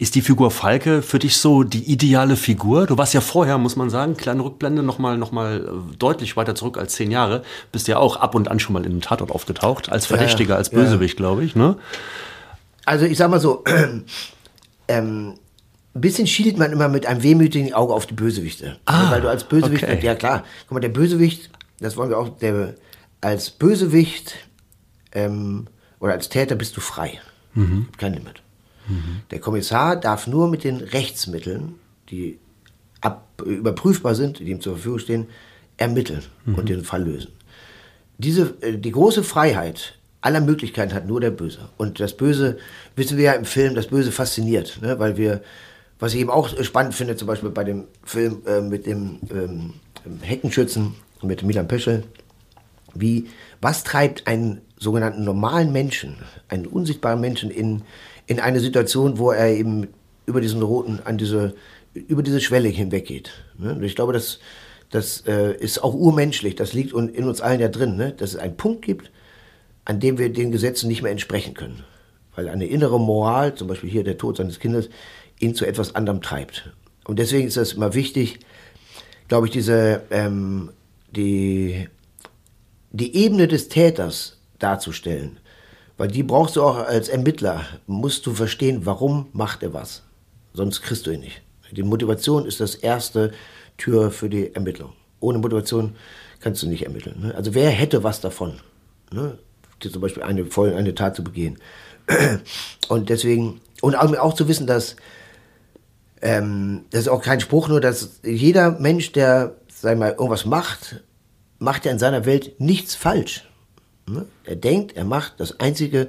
Ist 0.00 0.16
die 0.16 0.22
Figur 0.22 0.50
Falke 0.50 1.02
für 1.02 1.20
dich 1.20 1.36
so 1.36 1.62
die 1.62 1.84
ideale 1.84 2.34
Figur? 2.34 2.88
Du 2.88 2.98
warst 2.98 3.14
ja 3.14 3.20
vorher, 3.20 3.58
muss 3.58 3.76
man 3.76 3.90
sagen, 3.90 4.16
kleine 4.16 4.42
Rückblende, 4.42 4.82
nochmal 4.82 5.18
noch 5.18 5.30
mal 5.30 5.60
äh, 5.60 5.96
deutlich 5.96 6.36
weiter 6.36 6.56
zurück 6.56 6.76
als 6.76 6.94
zehn 6.94 7.12
Jahre. 7.12 7.44
Bist 7.70 7.86
ja 7.86 7.96
auch 7.96 8.16
ab 8.16 8.34
und 8.34 8.48
an 8.48 8.58
schon 8.58 8.72
mal 8.72 8.84
in 8.84 8.90
einem 8.90 9.02
Tatort 9.02 9.30
aufgetaucht, 9.30 9.88
als 9.88 10.06
Verdächtiger, 10.06 10.54
ja, 10.54 10.56
als 10.56 10.70
Bösewicht, 10.70 11.14
ja. 11.14 11.26
glaube 11.26 11.44
ich. 11.44 11.54
Ne? 11.54 11.76
Also 12.86 13.04
ich 13.04 13.18
sag 13.18 13.30
mal 13.30 13.38
so, 13.38 13.62
ähm, 14.88 15.34
ein 15.94 16.00
bisschen 16.00 16.26
schielt 16.26 16.56
man 16.58 16.72
immer 16.72 16.88
mit 16.88 17.06
einem 17.06 17.22
wehmütigen 17.22 17.74
Auge 17.74 17.94
auf 17.94 18.06
die 18.06 18.14
Bösewichte. 18.14 18.78
Ah, 18.84 19.10
Weil 19.10 19.20
du 19.20 19.28
als 19.28 19.44
Bösewicht, 19.44 19.82
okay. 19.82 19.98
ja 20.02 20.14
klar, 20.14 20.44
guck 20.66 20.72
mal, 20.72 20.80
der 20.80 20.88
Bösewicht, 20.88 21.50
das 21.80 21.96
wollen 21.96 22.10
wir 22.10 22.18
auch, 22.18 22.38
der, 22.38 22.74
als 23.20 23.50
Bösewicht 23.50 24.36
ähm, 25.12 25.66
oder 25.98 26.12
als 26.12 26.28
Täter 26.28 26.54
bist 26.54 26.76
du 26.76 26.80
frei. 26.80 27.20
Mhm. 27.54 27.88
Kein 27.96 28.14
Limit. 28.14 28.42
Der 29.30 29.38
Kommissar 29.38 29.96
darf 29.96 30.26
nur 30.26 30.48
mit 30.48 30.64
den 30.64 30.78
Rechtsmitteln, 30.78 31.76
die 32.08 32.38
ab, 33.00 33.42
überprüfbar 33.44 34.14
sind, 34.14 34.40
die 34.40 34.50
ihm 34.50 34.60
zur 34.60 34.74
Verfügung 34.74 34.98
stehen, 34.98 35.26
ermitteln 35.76 36.22
mhm. 36.44 36.54
und 36.56 36.68
den 36.68 36.84
Fall 36.84 37.04
lösen. 37.04 37.30
Diese, 38.18 38.54
äh, 38.60 38.78
die 38.78 38.90
große 38.90 39.22
Freiheit 39.22 39.96
aller 40.20 40.40
Möglichkeiten 40.40 40.92
hat 40.92 41.06
nur 41.06 41.20
der 41.20 41.30
Böse. 41.30 41.70
Und 41.76 42.00
das 42.00 42.16
Böse, 42.16 42.58
wissen 42.96 43.16
wir 43.16 43.24
ja 43.24 43.32
im 43.32 43.44
Film, 43.44 43.74
das 43.74 43.86
Böse 43.86 44.12
fasziniert, 44.12 44.78
ne? 44.82 44.98
weil 44.98 45.16
wir, 45.16 45.42
was 46.00 46.14
ich 46.14 46.20
eben 46.20 46.30
auch 46.30 46.48
spannend 46.62 46.94
finde, 46.94 47.16
zum 47.16 47.28
Beispiel 47.28 47.50
bei 47.50 47.64
dem 47.64 47.84
Film 48.04 48.42
äh, 48.46 48.60
mit 48.60 48.86
dem 48.86 49.20
ähm, 49.30 49.74
Heckenschützen, 50.22 50.94
mit 51.22 51.42
Milan 51.42 51.68
Peschel, 51.68 52.04
wie, 52.94 53.28
was 53.60 53.84
treibt 53.84 54.26
einen 54.26 54.62
sogenannten 54.78 55.24
normalen 55.24 55.72
Menschen, 55.72 56.16
einen 56.48 56.66
unsichtbaren 56.66 57.20
Menschen 57.20 57.50
in, 57.50 57.82
in 58.26 58.40
eine 58.40 58.60
Situation, 58.60 59.18
wo 59.18 59.30
er 59.30 59.48
eben 59.50 59.88
über 60.26 60.40
diesen 60.40 60.62
roten, 60.62 61.00
an 61.04 61.18
diese, 61.18 61.54
über 61.92 62.22
diese 62.22 62.40
Schwelle 62.40 62.68
hinweggeht. 62.68 63.30
Ne? 63.58 63.74
Und 63.74 63.82
ich 63.82 63.94
glaube, 63.94 64.14
das, 64.14 64.40
das 64.88 65.24
äh, 65.26 65.54
ist 65.54 65.84
auch 65.84 65.94
urmenschlich, 65.94 66.54
das 66.54 66.72
liegt 66.72 66.94
in 66.94 67.24
uns 67.24 67.40
allen 67.42 67.60
ja 67.60 67.68
drin, 67.68 67.96
ne? 67.96 68.12
dass 68.12 68.30
es 68.30 68.36
einen 68.36 68.56
Punkt 68.56 68.82
gibt, 68.82 69.10
an 69.84 70.00
dem 70.00 70.18
wir 70.18 70.32
den 70.32 70.50
Gesetzen 70.50 70.88
nicht 70.88 71.02
mehr 71.02 71.12
entsprechen 71.12 71.54
können. 71.54 71.84
Weil 72.34 72.48
eine 72.48 72.66
innere 72.66 72.98
Moral, 72.98 73.54
zum 73.54 73.68
Beispiel 73.68 73.90
hier 73.90 74.04
der 74.04 74.16
Tod 74.16 74.36
seines 74.36 74.60
Kindes, 74.60 74.88
ihn 75.40 75.54
zu 75.54 75.66
etwas 75.66 75.94
anderem 75.96 76.22
treibt. 76.22 76.72
Und 77.04 77.18
deswegen 77.18 77.48
ist 77.48 77.56
das 77.56 77.72
immer 77.72 77.94
wichtig, 77.94 78.38
glaube 79.26 79.46
ich, 79.46 79.52
diese, 79.52 80.02
ähm, 80.10 80.70
die, 81.10 81.88
die 82.92 83.16
Ebene 83.16 83.48
des 83.48 83.68
Täters 83.68 84.36
darzustellen. 84.58 85.40
Weil 85.96 86.08
die 86.08 86.22
brauchst 86.22 86.56
du 86.56 86.62
auch 86.62 86.76
als 86.76 87.08
Ermittler. 87.08 87.64
Musst 87.86 88.26
du 88.26 88.32
verstehen, 88.32 88.86
warum 88.86 89.26
macht 89.32 89.62
er 89.62 89.74
was. 89.74 90.02
Sonst 90.52 90.82
kriegst 90.82 91.06
du 91.06 91.10
ihn 91.10 91.20
nicht. 91.20 91.42
Die 91.72 91.82
Motivation 91.82 92.46
ist 92.46 92.60
das 92.60 92.74
erste 92.74 93.32
Tür 93.76 94.10
für 94.10 94.28
die 94.28 94.54
Ermittlung. 94.54 94.92
Ohne 95.20 95.38
Motivation 95.38 95.96
kannst 96.40 96.62
du 96.62 96.68
nicht 96.68 96.84
ermitteln. 96.84 97.20
Ne? 97.20 97.34
Also 97.34 97.54
wer 97.54 97.70
hätte 97.70 98.02
was 98.02 98.20
davon? 98.20 98.60
Ne? 99.12 99.38
Zum 99.78 100.00
Beispiel 100.00 100.22
eine, 100.22 100.46
eine 100.76 100.94
Tat 100.94 101.16
zu 101.16 101.24
begehen. 101.24 101.58
Und 102.88 103.08
deswegen, 103.08 103.60
und 103.82 103.94
auch 103.94 104.34
zu 104.34 104.48
wissen, 104.48 104.66
dass 104.66 104.96
ähm, 106.22 106.84
das 106.90 107.02
ist 107.02 107.08
auch 107.08 107.22
kein 107.22 107.40
Spruch, 107.40 107.68
nur 107.68 107.80
dass 107.80 108.20
jeder 108.24 108.72
Mensch, 108.72 109.12
der 109.12 109.56
sag 109.68 109.98
mal, 109.98 110.10
irgendwas 110.10 110.44
macht, 110.44 111.02
macht 111.58 111.86
er 111.86 111.92
in 111.92 111.98
seiner 111.98 112.26
Welt 112.26 112.60
nichts 112.60 112.94
falsch. 112.94 113.48
Ne? 114.06 114.26
Er 114.44 114.56
denkt, 114.56 114.96
er 114.96 115.04
macht 115.04 115.34
das 115.38 115.60
Einzige, 115.60 116.08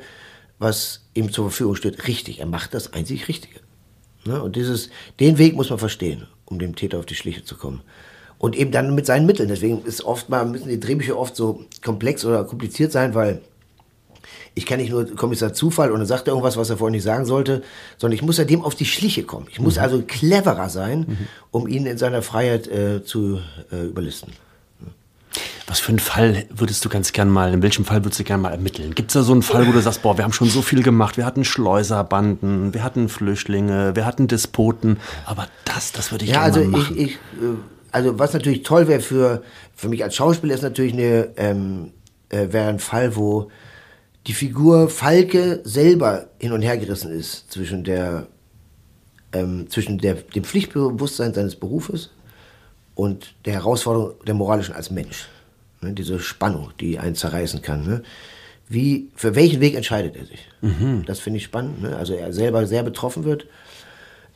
was 0.59 1.01
ihm 1.13 1.31
zur 1.31 1.45
Verfügung 1.45 1.75
steht, 1.75 2.07
richtig. 2.07 2.39
Er 2.39 2.45
macht 2.45 2.73
das 2.73 2.93
einzig 2.93 3.27
Richtige. 3.27 3.59
Ne? 4.25 4.41
Und 4.41 4.55
dieses, 4.55 4.89
den 5.19 5.37
Weg 5.37 5.55
muss 5.55 5.69
man 5.69 5.79
verstehen, 5.79 6.27
um 6.45 6.59
dem 6.59 6.75
Täter 6.75 6.99
auf 6.99 7.05
die 7.05 7.15
Schliche 7.15 7.43
zu 7.43 7.55
kommen. 7.55 7.81
Und 8.37 8.55
eben 8.55 8.71
dann 8.71 8.95
mit 8.95 9.05
seinen 9.05 9.25
Mitteln. 9.25 9.49
Deswegen 9.49 9.83
ist 9.83 10.03
oft 10.03 10.29
mal, 10.29 10.45
müssen 10.45 10.69
die 10.69 10.79
Drehbücher 10.79 11.17
oft 11.17 11.35
so 11.35 11.65
komplex 11.83 12.25
oder 12.25 12.43
kompliziert 12.43 12.91
sein, 12.91 13.13
weil 13.13 13.41
ich 14.53 14.65
kann 14.65 14.79
nicht 14.79 14.91
nur 14.91 15.05
Kommissar 15.15 15.53
Zufall 15.53 15.91
und 15.91 15.99
dann 15.99 16.07
sagt 16.07 16.27
er 16.27 16.33
irgendwas, 16.33 16.57
was 16.57 16.69
er 16.69 16.77
vorhin 16.77 16.93
nicht 16.93 17.03
sagen 17.03 17.25
sollte, 17.25 17.63
sondern 17.97 18.15
ich 18.15 18.21
muss 18.21 18.37
ja 18.37 18.43
dem 18.43 18.61
auf 18.63 18.75
die 18.75 18.85
Schliche 18.85 19.23
kommen. 19.23 19.47
Ich 19.49 19.59
muss 19.59 19.77
also 19.77 20.03
cleverer 20.05 20.69
sein, 20.69 21.17
um 21.51 21.67
ihn 21.67 21.85
in 21.85 21.97
seiner 21.97 22.21
Freiheit 22.21 22.67
äh, 22.67 23.03
zu 23.03 23.39
äh, 23.71 23.85
überlisten. 23.85 24.33
Was 25.67 25.79
für 25.79 25.89
einen 25.89 25.99
Fall 25.99 26.43
würdest 26.49 26.83
du 26.83 26.89
ganz 26.89 27.13
gern 27.13 27.29
mal, 27.29 27.53
in 27.53 27.61
welchem 27.61 27.85
Fall 27.85 28.03
würdest 28.03 28.19
du 28.19 28.25
gern 28.25 28.41
mal 28.41 28.49
ermitteln? 28.51 28.93
Gibt 28.93 29.11
es 29.11 29.13
da 29.13 29.23
so 29.23 29.31
einen 29.31 29.41
Fall, 29.41 29.65
wo 29.67 29.71
du 29.71 29.79
sagst, 29.81 30.01
boah, 30.01 30.17
wir 30.17 30.25
haben 30.25 30.33
schon 30.33 30.49
so 30.49 30.61
viel 30.61 30.83
gemacht, 30.83 31.15
wir 31.15 31.25
hatten 31.25 31.45
Schleuserbanden, 31.45 32.73
wir 32.73 32.83
hatten 32.83 33.07
Flüchtlinge, 33.07 33.95
wir 33.95 34.05
hatten 34.05 34.27
Despoten, 34.27 34.99
aber 35.25 35.47
das, 35.63 35.93
das 35.93 36.11
würde 36.11 36.25
ich 36.25 36.31
Ja, 36.31 36.49
gerne 36.49 36.57
also 36.57 36.69
mal 36.69 36.79
ich, 36.81 36.89
machen. 36.89 36.99
ich, 36.99 37.11
äh, 37.13 37.55
also 37.93 38.19
was 38.19 38.33
natürlich 38.33 38.63
toll 38.63 38.89
wäre 38.89 38.99
für, 38.99 39.43
für 39.73 39.87
mich 39.87 40.03
als 40.03 40.15
Schauspieler 40.15 40.55
ist 40.55 40.61
natürlich 40.63 40.91
eine, 40.93 41.29
ähm, 41.37 41.91
äh, 42.27 42.47
wäre 42.51 42.67
ein 42.67 42.79
Fall, 42.79 43.15
wo 43.15 43.49
die 44.27 44.33
Figur 44.33 44.89
Falke 44.89 45.61
selber 45.63 46.29
hin 46.39 46.51
und 46.51 46.61
her 46.61 46.77
gerissen 46.77 47.11
ist 47.11 47.51
zwischen 47.51 47.83
der, 47.83 48.27
ähm, 49.33 49.69
zwischen 49.69 49.97
der, 49.97 50.15
dem 50.15 50.43
Pflichtbewusstsein 50.43 51.33
seines 51.33 51.55
Berufes 51.55 52.11
und 52.95 53.33
der 53.45 53.53
Herausforderung 53.53 54.13
der 54.25 54.35
moralischen 54.35 54.75
als 54.75 54.91
Mensch. 54.91 55.27
Ne, 55.81 55.93
diese 55.93 56.19
Spannung, 56.19 56.71
die 56.79 56.99
einen 56.99 57.15
zerreißen 57.15 57.61
kann. 57.61 57.83
Ne? 57.83 58.03
Wie, 58.69 59.09
für 59.15 59.35
welchen 59.35 59.59
Weg 59.59 59.75
entscheidet 59.75 60.15
er 60.15 60.25
sich? 60.25 60.47
Das 61.05 61.19
finde 61.19 61.37
ich 61.37 61.43
spannend. 61.43 61.81
Ne? 61.81 61.95
Also 61.95 62.13
er 62.13 62.31
selber 62.31 62.67
sehr 62.67 62.83
betroffen 62.83 63.23
wird. 63.23 63.47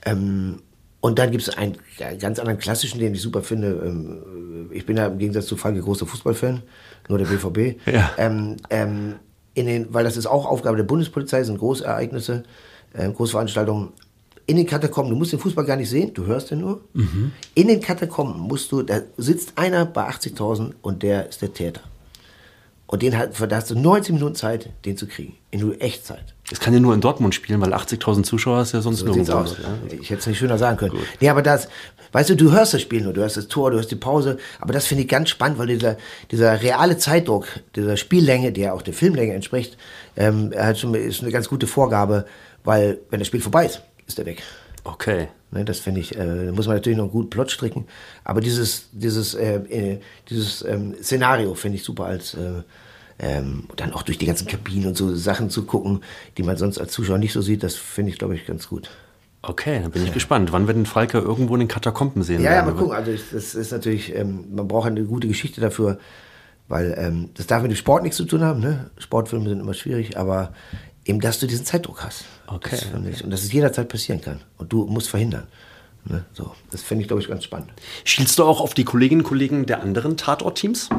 Ähm, 0.04 0.62
und 1.00 1.20
dann 1.20 1.30
gibt 1.30 1.44
es 1.44 1.56
einen 1.56 1.78
ganz 2.20 2.40
anderen 2.40 2.58
klassischen, 2.58 3.00
den 3.00 3.14
ich 3.14 3.22
super 3.22 3.44
finde. 3.44 3.68
Ähm, 3.86 4.72
ich 4.74 4.88
bin 4.88 4.98
ja 4.98 5.06
im 5.06 5.20
Gegensatz 5.20 5.46
zu 5.46 5.56
Falke 5.56 5.80
großer 5.80 6.08
Fußballfan, 6.08 6.64
nur 7.08 7.20
der 7.20 7.26
BVB. 7.26 7.80
Ja. 7.86 8.12
Ähm, 8.18 8.58
ähm, 8.72 9.16
in 9.56 9.66
den, 9.66 9.94
weil 9.94 10.04
das 10.04 10.18
ist 10.18 10.28
auch 10.28 10.46
Aufgabe 10.46 10.78
der 10.78 10.84
Bundespolizei, 10.84 11.44
sind 11.44 11.58
Großereignisse, 11.58 12.44
ähm, 12.94 13.14
Großveranstaltungen. 13.16 13.90
In 14.46 14.58
den 14.58 14.68
Katakomben, 14.68 15.12
du 15.12 15.18
musst 15.18 15.32
den 15.32 15.40
Fußball 15.40 15.66
gar 15.66 15.76
nicht 15.78 15.90
sehen, 15.90 16.14
du 16.14 16.28
hörst 16.28 16.52
den 16.52 16.60
nur. 16.60 16.82
In 17.56 17.68
den 17.68 17.82
Katakomben 17.82 18.40
musst 18.40 18.72
du, 18.72 18.84
da 18.84 19.00
sitzt 19.18 19.54
einer 19.56 19.86
bei 19.86 20.08
80.000 20.08 20.74
und 20.84 21.02
der 21.02 21.28
ist 21.30 21.42
der 21.42 21.52
Täter. 21.52 21.82
Und 22.88 23.02
den 23.02 23.18
hat, 23.18 23.32
da 23.52 23.56
hast 23.56 23.72
du 23.72 23.76
90 23.80 24.14
Minuten 24.14 24.36
Zeit, 24.36 24.70
den 24.86 24.96
zu 24.96 25.08
kriegen. 25.08 25.36
In 25.50 25.62
nur 25.62 25.82
Echtzeit. 25.82 26.36
Das 26.50 26.60
kann 26.60 26.72
ja 26.76 26.80
nur 26.80 26.94
in 26.94 27.02
Dortmund 27.02 27.34
spielen, 27.34 27.60
weil 27.60 27.74
80.000 27.74 28.22
Zuschauer 28.24 28.62
ist 28.62 28.74
ja 28.74 28.82
sonst 28.82 29.00
So 29.00 29.08
nur 29.08 29.16
sieht's 29.16 29.32
aus. 29.32 29.56
Ich 30.00 30.12
hätte 30.12 30.20
es 30.20 30.28
nicht 30.28 30.38
schöner 30.38 30.60
sagen 30.60 30.78
können. 30.78 30.94
Nee, 31.20 31.30
aber 31.30 31.42
das, 31.42 31.68
weißt 32.16 32.30
du, 32.30 32.36
du 32.36 32.52
hörst 32.54 32.74
das 32.74 32.82
Spiel 32.82 33.02
nur, 33.02 33.12
du 33.12 33.20
hörst 33.20 33.36
das 33.36 33.50
Tor, 33.50 33.72
du 33.72 33.78
hörst 33.78 33.92
die 33.92 33.98
Pause, 33.98 34.38
aber 34.62 34.72
das 34.72 34.88
finde 34.88 35.04
ich 35.04 35.10
ganz 35.10 35.30
spannend, 35.30 35.58
weil 35.58 35.68
dieser, 35.68 35.98
dieser 36.32 36.62
reale 36.62 36.98
Zeitdruck, 36.98 37.48
dieser 37.76 37.98
Spiellänge, 37.98 38.54
der 38.54 38.74
auch 38.74 38.82
der 38.82 38.94
Filmlänge 38.94 39.34
entspricht, 39.34 39.78
ähm, 40.16 40.54
halt 40.56 40.80
schon, 40.80 40.96
ist 40.96 41.22
eine 41.22 41.32
ganz 41.32 41.50
gute 41.50 41.68
Vorgabe, 41.68 42.26
weil 42.64 43.00
wenn 43.10 43.20
das 43.20 43.28
Spiel 43.28 43.42
vorbei 43.42 43.66
ist, 43.66 43.82
ist 44.08 44.18
er 44.18 44.26
weg. 44.26 44.42
Okay. 44.86 45.28
Ne, 45.52 45.66
das 45.66 45.80
finde 45.80 46.00
ich, 46.00 46.16
äh, 46.16 46.46
da 46.46 46.52
muss 46.54 46.68
man 46.68 46.78
natürlich 46.78 46.98
noch 46.98 47.12
gut 47.12 47.30
Plot 47.30 47.52
stricken. 47.52 47.86
Aber 48.24 48.40
dieses, 48.40 48.90
dieses, 48.94 49.34
äh, 49.34 49.56
äh, 49.70 50.00
dieses 50.30 50.64
ähm, 50.64 50.96
Szenario 51.02 51.54
finde 51.54 51.78
ich 51.78 51.84
super 51.84 52.06
als 52.06 52.34
äh, 52.34 52.62
ähm, 53.20 53.68
dann 53.76 53.94
auch 53.94 54.04
durch 54.04 54.18
die 54.18 54.26
ganzen 54.26 54.48
Kabinen 54.48 54.88
und 54.88 54.98
so 54.98 55.14
Sachen 55.16 55.50
zu 55.50 55.66
gucken, 55.66 56.02
die 56.38 56.44
man 56.44 56.58
sonst 56.58 56.78
als 56.78 56.92
Zuschauer 56.92 57.18
nicht 57.18 57.34
so 57.34 57.42
sieht, 57.42 57.64
das 57.64 57.76
finde 57.76 58.12
ich, 58.12 58.18
glaube 58.18 58.36
ich, 58.36 58.46
ganz 58.46 58.68
gut. 58.68 58.90
Okay, 59.48 59.80
dann 59.82 59.92
bin 59.92 60.04
ich 60.04 60.14
gespannt. 60.14 60.52
Wann 60.52 60.68
wir 60.68 60.74
den 60.74 60.86
Falke 60.86 61.20
irgendwo 61.20 61.54
in 61.56 61.60
den 61.60 61.68
Katakomben 61.68 62.24
sehen 62.24 62.42
Ja, 62.42 62.54
ja, 62.54 62.64
mal 62.64 62.74
gucken. 62.74 62.96
Also 62.96 63.12
ich, 63.12 63.24
das 63.32 63.56
ist 63.56 63.72
natürlich, 63.72 64.16
ähm, 64.16 64.46
man 64.56 64.68
braucht 64.68 64.88
eine 64.88 65.04
gute 65.04 65.28
Geschichte 65.28 65.62
dafür, 65.62 66.00
weil 66.68 66.96
ähm, 66.98 67.30
das 67.36 67.48
darf 67.48 67.62
mit 67.62 67.72
dem 67.72 67.76
Sport 67.78 68.04
nichts 68.04 68.18
zu 68.18 68.26
tun 68.26 68.44
haben. 68.44 68.60
Ne? 68.60 68.90
Sportfilme 68.98 69.48
sind 69.48 69.60
immer 69.60 69.74
schwierig, 69.74 70.18
aber 70.18 70.54
eben, 71.06 71.20
dass 71.20 71.40
du 71.40 71.48
diesen 71.48 71.66
Zeitdruck 71.66 72.04
hast. 72.04 72.26
Okay, 72.48 72.78
Das 72.92 73.06
ich, 73.06 73.24
und 73.24 73.32
dass 73.32 73.44
es 73.44 73.52
jederzeit 73.52 73.88
passieren 73.88 74.22
kann. 74.22 74.42
Und 74.58 74.74
du 74.74 74.86
musst 74.86 75.10
verhindern. 75.10 75.48
Ne? 76.06 76.26
So, 76.34 76.54
das 76.72 76.82
finde 76.82 77.04
ich, 77.04 77.08
glaube 77.08 77.22
ich, 77.22 77.28
ganz 77.28 77.44
spannend. 77.44 77.72
Schielst 78.04 78.38
du 78.40 78.44
auch 78.44 78.62
auf 78.62 78.74
die 78.74 78.84
Kolleginnen 78.84 79.22
und 79.22 79.28
Kollegen 79.28 79.66
der 79.66 79.82
anderen 79.82 80.18
Tatort-Teams? 80.18 80.90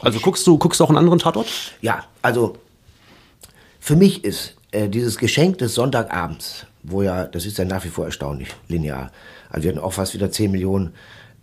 Also 0.00 0.18
guckst 0.20 0.46
du, 0.46 0.58
guckst 0.58 0.80
du 0.80 0.84
auch 0.84 0.88
einen 0.88 0.98
anderen 0.98 1.18
Tatort? 1.18 1.48
Ja, 1.80 2.04
also 2.22 2.56
für 3.78 3.96
mich 3.96 4.24
ist 4.24 4.56
äh, 4.72 4.88
dieses 4.88 5.18
Geschenk 5.18 5.58
des 5.58 5.74
Sonntagabends, 5.74 6.66
wo 6.82 7.02
ja, 7.02 7.26
das 7.26 7.46
ist 7.46 7.58
ja 7.58 7.64
nach 7.64 7.84
wie 7.84 7.88
vor 7.88 8.06
erstaunlich, 8.06 8.48
linear. 8.68 9.10
Also 9.50 9.64
wir 9.64 9.70
hatten 9.70 9.84
auch 9.84 9.92
fast 9.92 10.14
wieder 10.14 10.30
10 10.30 10.50
Millionen. 10.50 10.94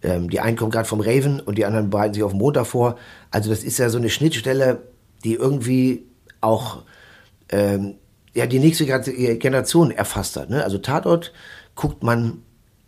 Ähm, 0.01 0.29
die 0.29 0.39
einen 0.39 0.58
kommen 0.58 0.72
gerade 0.72 0.88
vom 0.88 1.01
Raven 1.01 1.39
und 1.39 1.58
die 1.58 1.65
anderen 1.65 1.89
bereiten 1.89 2.13
sich 2.13 2.24
auf 2.24 2.31
den 2.31 2.39
Montag 2.39 2.67
vor. 2.67 2.98
Also 3.31 3.50
das 3.50 3.63
ist 3.63 3.77
ja 3.77 3.89
so 3.89 3.98
eine 3.98 4.10
Schnittstelle, 4.10 4.81
die 5.24 5.34
irgendwie 5.34 6.05
auch 6.41 6.84
ähm, 7.50 7.96
ja, 8.34 8.46
die 8.46 8.60
nächste 8.60 8.86
Generation 8.86 9.91
erfasst 9.91 10.38
hat. 10.38 10.50
Ne? 10.50 10.63
Also 10.63 10.77
Tatort 10.77 11.34
guckt 11.75 12.03
man 12.03 12.43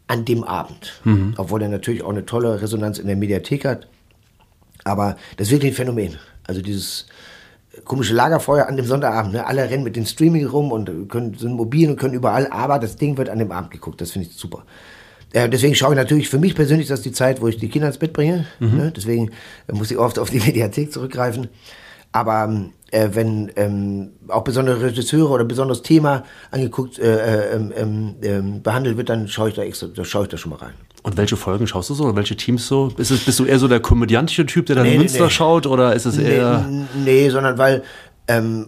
an 0.08 0.25
dem 0.25 0.43
Abend, 0.43 1.01
obwohl 1.38 1.62
er 1.62 1.70
natürlich 1.70 2.03
auch 2.03 2.10
eine 2.10 2.25
tolle 2.25 2.62
Resonanz 2.62 3.00
in 3.00 3.08
der 3.08 3.15
Mediathek 3.15 3.65
hat. 3.65 3.88
Aber 4.84 5.15
das 5.38 5.48
ist 5.48 5.53
wirklich 5.53 5.72
ein 5.72 5.75
Phänomen. 5.75 6.17
Also 6.46 6.62
dieses 6.62 7.08
komische 7.86 8.13
Lagerfeuer 8.13 8.68
an 8.68 8.75
dem 8.75 8.86
Sonntagabend. 8.86 9.34
Ne? 9.34 9.46
Alle 9.46 9.70
rennen 9.70 9.84
mit 9.84 9.96
den 9.96 10.06
Streaming 10.06 10.46
rum 10.46 10.72
und 10.72 11.10
können, 11.10 11.36
sind 11.36 11.54
mobil 11.54 11.90
und 11.90 11.98
können 11.98 12.13
überall, 12.13 12.48
aber 12.48 12.80
das 12.80 12.98
Ding 12.98 13.18
wird 13.18 13.30
an 13.30 13.40
dem 13.40 13.51
Abend 13.51 13.72
geguckt. 13.72 14.01
Das 14.01 14.12
finde 14.12 14.28
ich 14.28 14.36
super. 14.36 14.63
Äh, 15.34 15.50
deswegen 15.50 15.75
schaue 15.75 15.92
ich 15.92 15.98
natürlich, 15.98 16.30
für 16.30 16.40
mich 16.40 16.56
persönlich 16.56 16.86
ist 16.86 16.92
das 16.92 17.01
die 17.01 17.13
Zeit, 17.13 17.42
wo 17.42 17.48
ich 17.48 17.58
die 17.58 17.70
Kinder 17.70 17.88
ins 17.88 17.98
Bett 17.98 18.13
bringe. 18.13 18.46
Ne? 18.60 18.94
Deswegen 18.96 19.32
äh, 19.68 19.74
muss 19.74 19.92
ich 19.92 19.98
oft 19.98 20.20
auf 20.20 20.30
die 20.30 20.40
Mediathek 20.46 20.92
zurückgreifen. 20.92 21.48
Aber 22.12 22.44
ähm, 22.44 22.74
äh, 22.92 23.10
wenn 23.13 23.51
ähm, 23.56 24.12
auch 24.28 24.44
besondere 24.44 24.82
Regisseure 24.82 25.30
oder 25.30 25.46
besonderes 25.46 25.82
Thema 25.82 26.24
angeguckt, 26.51 27.00
äh, 27.00 27.54
äh, 27.54 27.56
ähm, 27.56 28.16
ähm, 28.22 28.62
behandelt 28.62 28.98
wird, 28.98 29.10
dann 29.10 29.30
schaue 29.30 29.50
ich 29.50 29.56
da 29.56 29.63
extra, 29.63 29.88
da 29.88 30.04
schaue 30.04 30.24
ich 30.24 30.30
da 30.30 30.38
schon 30.38 30.51
mal 30.51 30.58
rein. 30.58 30.74
Und 31.03 31.17
welche 31.17 31.36
Folgen 31.36 31.65
schaust 31.65 31.89
du 31.89 31.93
so? 31.96 32.03
Oder 32.05 32.15
welche 32.15 32.36
Teams 32.38 32.67
so? 32.67 32.93
Ist 32.98 33.10
es, 33.10 33.25
bist 33.25 33.39
du 33.39 33.46
eher 33.46 33.58
so 33.60 33.67
der 33.67 33.79
komödiantische 33.79 34.46
Typ, 34.46 34.67
der 34.67 34.75
dann 34.75 34.86
Nee, 34.86 34.98
Münster 34.98 35.24
nee. 35.25 35.29
schaut? 35.31 35.65
Oder 35.65 35.96
ist 35.96 36.05
es 36.05 36.17
eher. 36.17 36.67
Nee, 36.70 36.86
nee, 37.03 37.29
sondern 37.29 37.58
weil 37.58 37.84
ähm, 38.27 38.67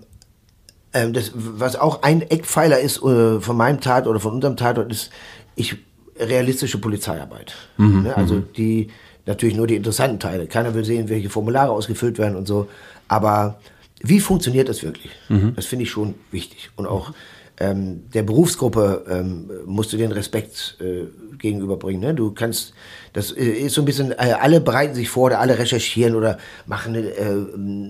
ähm, 0.93 1.13
das, 1.13 1.31
was 1.35 1.75
auch 1.75 2.01
ein 2.01 2.21
Eckpfeiler 2.23 2.79
ist 2.79 3.03
äh, 3.03 3.39
von 3.39 3.55
meinem 3.57 3.79
Tat 3.81 4.07
oder 4.07 4.19
von 4.19 4.33
unserem 4.33 4.57
Tatort, 4.57 4.91
ist 4.91 5.11
ich, 5.55 5.75
realistische 6.19 6.79
Polizeiarbeit. 6.79 7.53
ne? 7.77 8.15
Also 8.15 8.39
die, 8.39 8.87
natürlich 9.25 9.55
nur 9.55 9.67
die 9.67 9.75
interessanten 9.75 10.19
Teile. 10.19 10.47
Keiner 10.47 10.73
will 10.73 10.85
sehen, 10.85 11.09
welche 11.09 11.29
Formulare 11.29 11.71
ausgefüllt 11.71 12.17
werden 12.17 12.35
und 12.35 12.47
so. 12.47 12.67
Aber 13.07 13.59
wie 14.01 14.19
funktioniert 14.19 14.69
das 14.69 14.83
wirklich? 14.83 15.11
Das 15.55 15.65
finde 15.65 15.83
ich 15.83 15.91
schon 15.91 16.15
wichtig. 16.31 16.71
Und 16.75 16.87
auch 16.87 17.13
ähm, 17.59 18.09
der 18.13 18.23
Berufsgruppe 18.23 19.05
ähm, 19.09 19.49
musst 19.65 19.93
du 19.93 19.97
den 19.97 20.11
Respekt 20.11 20.77
äh, 20.81 21.05
gegenüberbringen. 21.37 22.01
Ne? 22.01 22.13
Du 22.15 22.31
kannst, 22.31 22.73
das 23.13 23.31
ist 23.31 23.75
so 23.75 23.81
ein 23.81 23.85
bisschen, 23.85 24.11
äh, 24.11 24.35
alle 24.39 24.59
bereiten 24.59 24.95
sich 24.95 25.09
vor 25.09 25.25
oder 25.25 25.39
alle 25.39 25.59
recherchieren 25.59 26.15
oder 26.15 26.39
machen, 26.65 26.95
äh, 26.95 27.35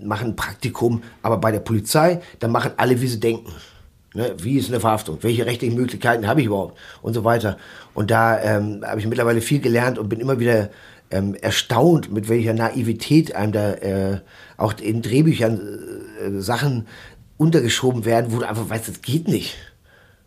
machen 0.06 0.30
ein 0.30 0.36
Praktikum, 0.36 1.02
aber 1.22 1.38
bei 1.38 1.52
der 1.52 1.62
Polizei, 1.62 2.22
dann 2.40 2.52
machen 2.52 2.72
alle, 2.78 3.00
wie 3.00 3.08
sie 3.08 3.20
denken. 3.20 3.52
Ne? 4.14 4.36
Wie 4.38 4.58
ist 4.58 4.70
eine 4.70 4.80
Verhaftung? 4.80 5.20
Welche 5.22 5.46
rechtlichen 5.46 5.76
Möglichkeiten 5.76 6.28
habe 6.28 6.42
ich 6.42 6.48
überhaupt? 6.48 6.78
Und 7.02 7.14
so 7.14 7.24
weiter. 7.24 7.58
Und 7.94 8.12
da 8.12 8.40
ähm, 8.42 8.84
habe 8.86 9.00
ich 9.00 9.08
mittlerweile 9.08 9.42
viel 9.42 9.60
gelernt 9.60 9.98
und 9.98 10.10
bin 10.10 10.20
immer 10.20 10.40
wieder 10.40 10.70
ähm, 11.10 11.36
erstaunt, 11.36 12.12
mit 12.12 12.28
welcher 12.28 12.54
Naivität 12.54 13.36
einem 13.36 13.52
da 13.54 13.74
äh, 13.74 14.20
auch 14.58 14.74
in 14.80 15.02
Drehbüchern 15.02 15.60
äh, 15.60 16.42
Sachen 16.42 16.88
untergeschoben 17.44 18.06
werden, 18.06 18.32
wo 18.32 18.40
du 18.40 18.48
einfach 18.48 18.70
weißt, 18.70 18.88
das 18.88 19.02
geht 19.02 19.28
nicht. 19.28 19.56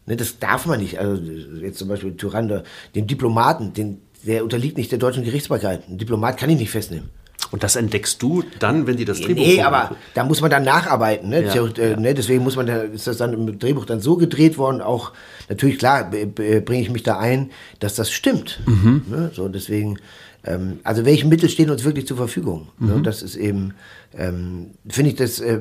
Ne, 0.06 0.16
das 0.16 0.38
darf 0.38 0.66
man 0.66 0.80
nicht. 0.80 0.99
Also 0.99 1.20
jetzt 1.61 1.78
zum 1.78 1.88
Beispiel 1.88 2.16
Tyrann, 2.16 2.62
den 2.94 3.06
Diplomaten, 3.06 3.73
den, 3.73 4.02
der 4.25 4.44
unterliegt 4.44 4.76
nicht 4.76 4.92
der 4.92 4.99
deutschen 4.99 5.25
Gerichtsbarkeit. 5.25 5.88
Ein 5.88 5.99
Diplomat 5.99 6.37
kann 6.37 6.50
ich 6.50 6.58
nicht 6.58 6.70
festnehmen. 6.70 7.11
Und 7.52 7.62
das 7.62 7.76
entdeckst 7.76 8.20
du 8.23 8.42
dann, 8.58 8.87
wenn 8.87 8.96
die 8.96 9.04
das 9.04 9.20
Drehbuch 9.20 9.44
Nee, 9.44 9.62
aber 9.62 9.94
da 10.14 10.25
muss 10.25 10.40
man 10.40 10.50
dann 10.50 10.64
nacharbeiten. 10.64 11.28
Ne? 11.28 11.44
Ja, 11.44 11.66
äh, 11.66 11.96
ne? 11.96 12.12
Deswegen 12.12 12.42
muss 12.42 12.56
man, 12.56 12.66
da, 12.66 12.82
ist 12.82 13.06
das 13.06 13.18
dann 13.18 13.32
im 13.32 13.58
Drehbuch 13.58 13.85
dann 13.85 14.00
so 14.00 14.16
gedreht 14.16 14.58
worden. 14.58 14.80
Auch 14.80 15.12
natürlich 15.49 15.78
klar 15.78 16.11
bringe 16.11 16.80
ich 16.80 16.90
mich 16.90 17.02
da 17.02 17.18
ein, 17.18 17.50
dass 17.78 17.94
das 17.94 18.11
stimmt. 18.11 18.61
Ne? 19.08 19.30
So 19.32 19.49
deswegen, 19.49 19.99
ähm, 20.46 20.80
also 20.84 21.04
welche 21.04 21.26
Mittel 21.26 21.48
stehen 21.48 21.70
uns 21.70 21.84
wirklich 21.84 22.06
zur 22.06 22.16
Verfügung? 22.16 22.68
Ne? 22.78 23.02
Das 23.02 23.22
ist 23.22 23.36
eben, 23.36 23.74
ähm, 24.16 24.70
finde 24.88 25.10
ich, 25.10 25.16
das, 25.16 25.40
äh, 25.40 25.58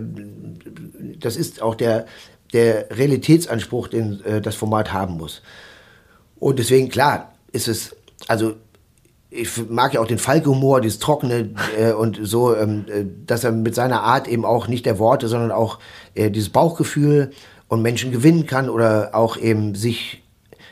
das 1.19 1.35
ist 1.35 1.61
auch 1.61 1.75
der 1.75 2.05
der 2.53 2.87
Realitätsanspruch, 2.89 3.89
den 3.89 4.23
äh, 4.23 4.41
das 4.41 4.55
Format 4.55 4.93
haben 4.93 5.17
muss. 5.17 5.41
Und 6.39 6.59
deswegen 6.59 6.89
klar 6.89 7.33
ist 7.51 7.67
es, 7.67 7.95
also 8.27 8.53
ich 9.29 9.49
mag 9.69 9.93
ja 9.93 9.99
auch 9.99 10.07
den 10.07 10.17
Falke-Humor, 10.17 10.79
dieses 10.79 10.99
Trockene 10.99 11.49
äh, 11.77 11.91
und 11.91 12.19
so, 12.21 12.55
ähm, 12.55 12.85
äh, 12.87 13.03
dass 13.25 13.43
er 13.43 13.51
mit 13.51 13.75
seiner 13.75 14.03
Art 14.03 14.27
eben 14.27 14.45
auch 14.45 14.67
nicht 14.67 14.85
der 14.85 14.99
Worte, 14.99 15.27
sondern 15.27 15.51
auch 15.51 15.79
äh, 16.13 16.31
dieses 16.31 16.49
Bauchgefühl 16.49 17.31
und 17.67 17.81
Menschen 17.81 18.11
gewinnen 18.11 18.45
kann 18.45 18.69
oder 18.69 19.09
auch 19.13 19.37
eben 19.37 19.75
sich 19.75 20.23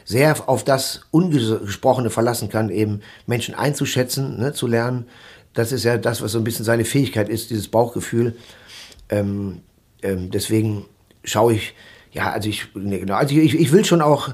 sehr 0.05 0.47
auf 0.47 0.63
das 0.63 1.01
Ungesprochene 1.11 2.09
verlassen 2.09 2.49
kann, 2.49 2.69
eben 2.69 3.01
Menschen 3.25 3.55
einzuschätzen, 3.55 4.39
ne, 4.39 4.53
zu 4.53 4.67
lernen. 4.67 5.05
Das 5.53 5.71
ist 5.71 5.83
ja 5.83 5.97
das, 5.97 6.21
was 6.21 6.31
so 6.31 6.39
ein 6.39 6.43
bisschen 6.43 6.65
seine 6.65 6.85
Fähigkeit 6.85 7.29
ist, 7.29 7.49
dieses 7.49 7.67
Bauchgefühl. 7.67 8.35
Ähm, 9.09 9.61
ähm, 10.01 10.31
deswegen 10.31 10.85
schaue 11.23 11.53
ich, 11.53 11.73
ja, 12.11 12.31
also 12.31 12.49
ich, 12.49 12.67
ne, 12.75 12.99
genau, 12.99 13.15
also 13.15 13.35
ich, 13.35 13.55
ich 13.55 13.71
will 13.71 13.85
schon 13.85 14.01
auch 14.01 14.33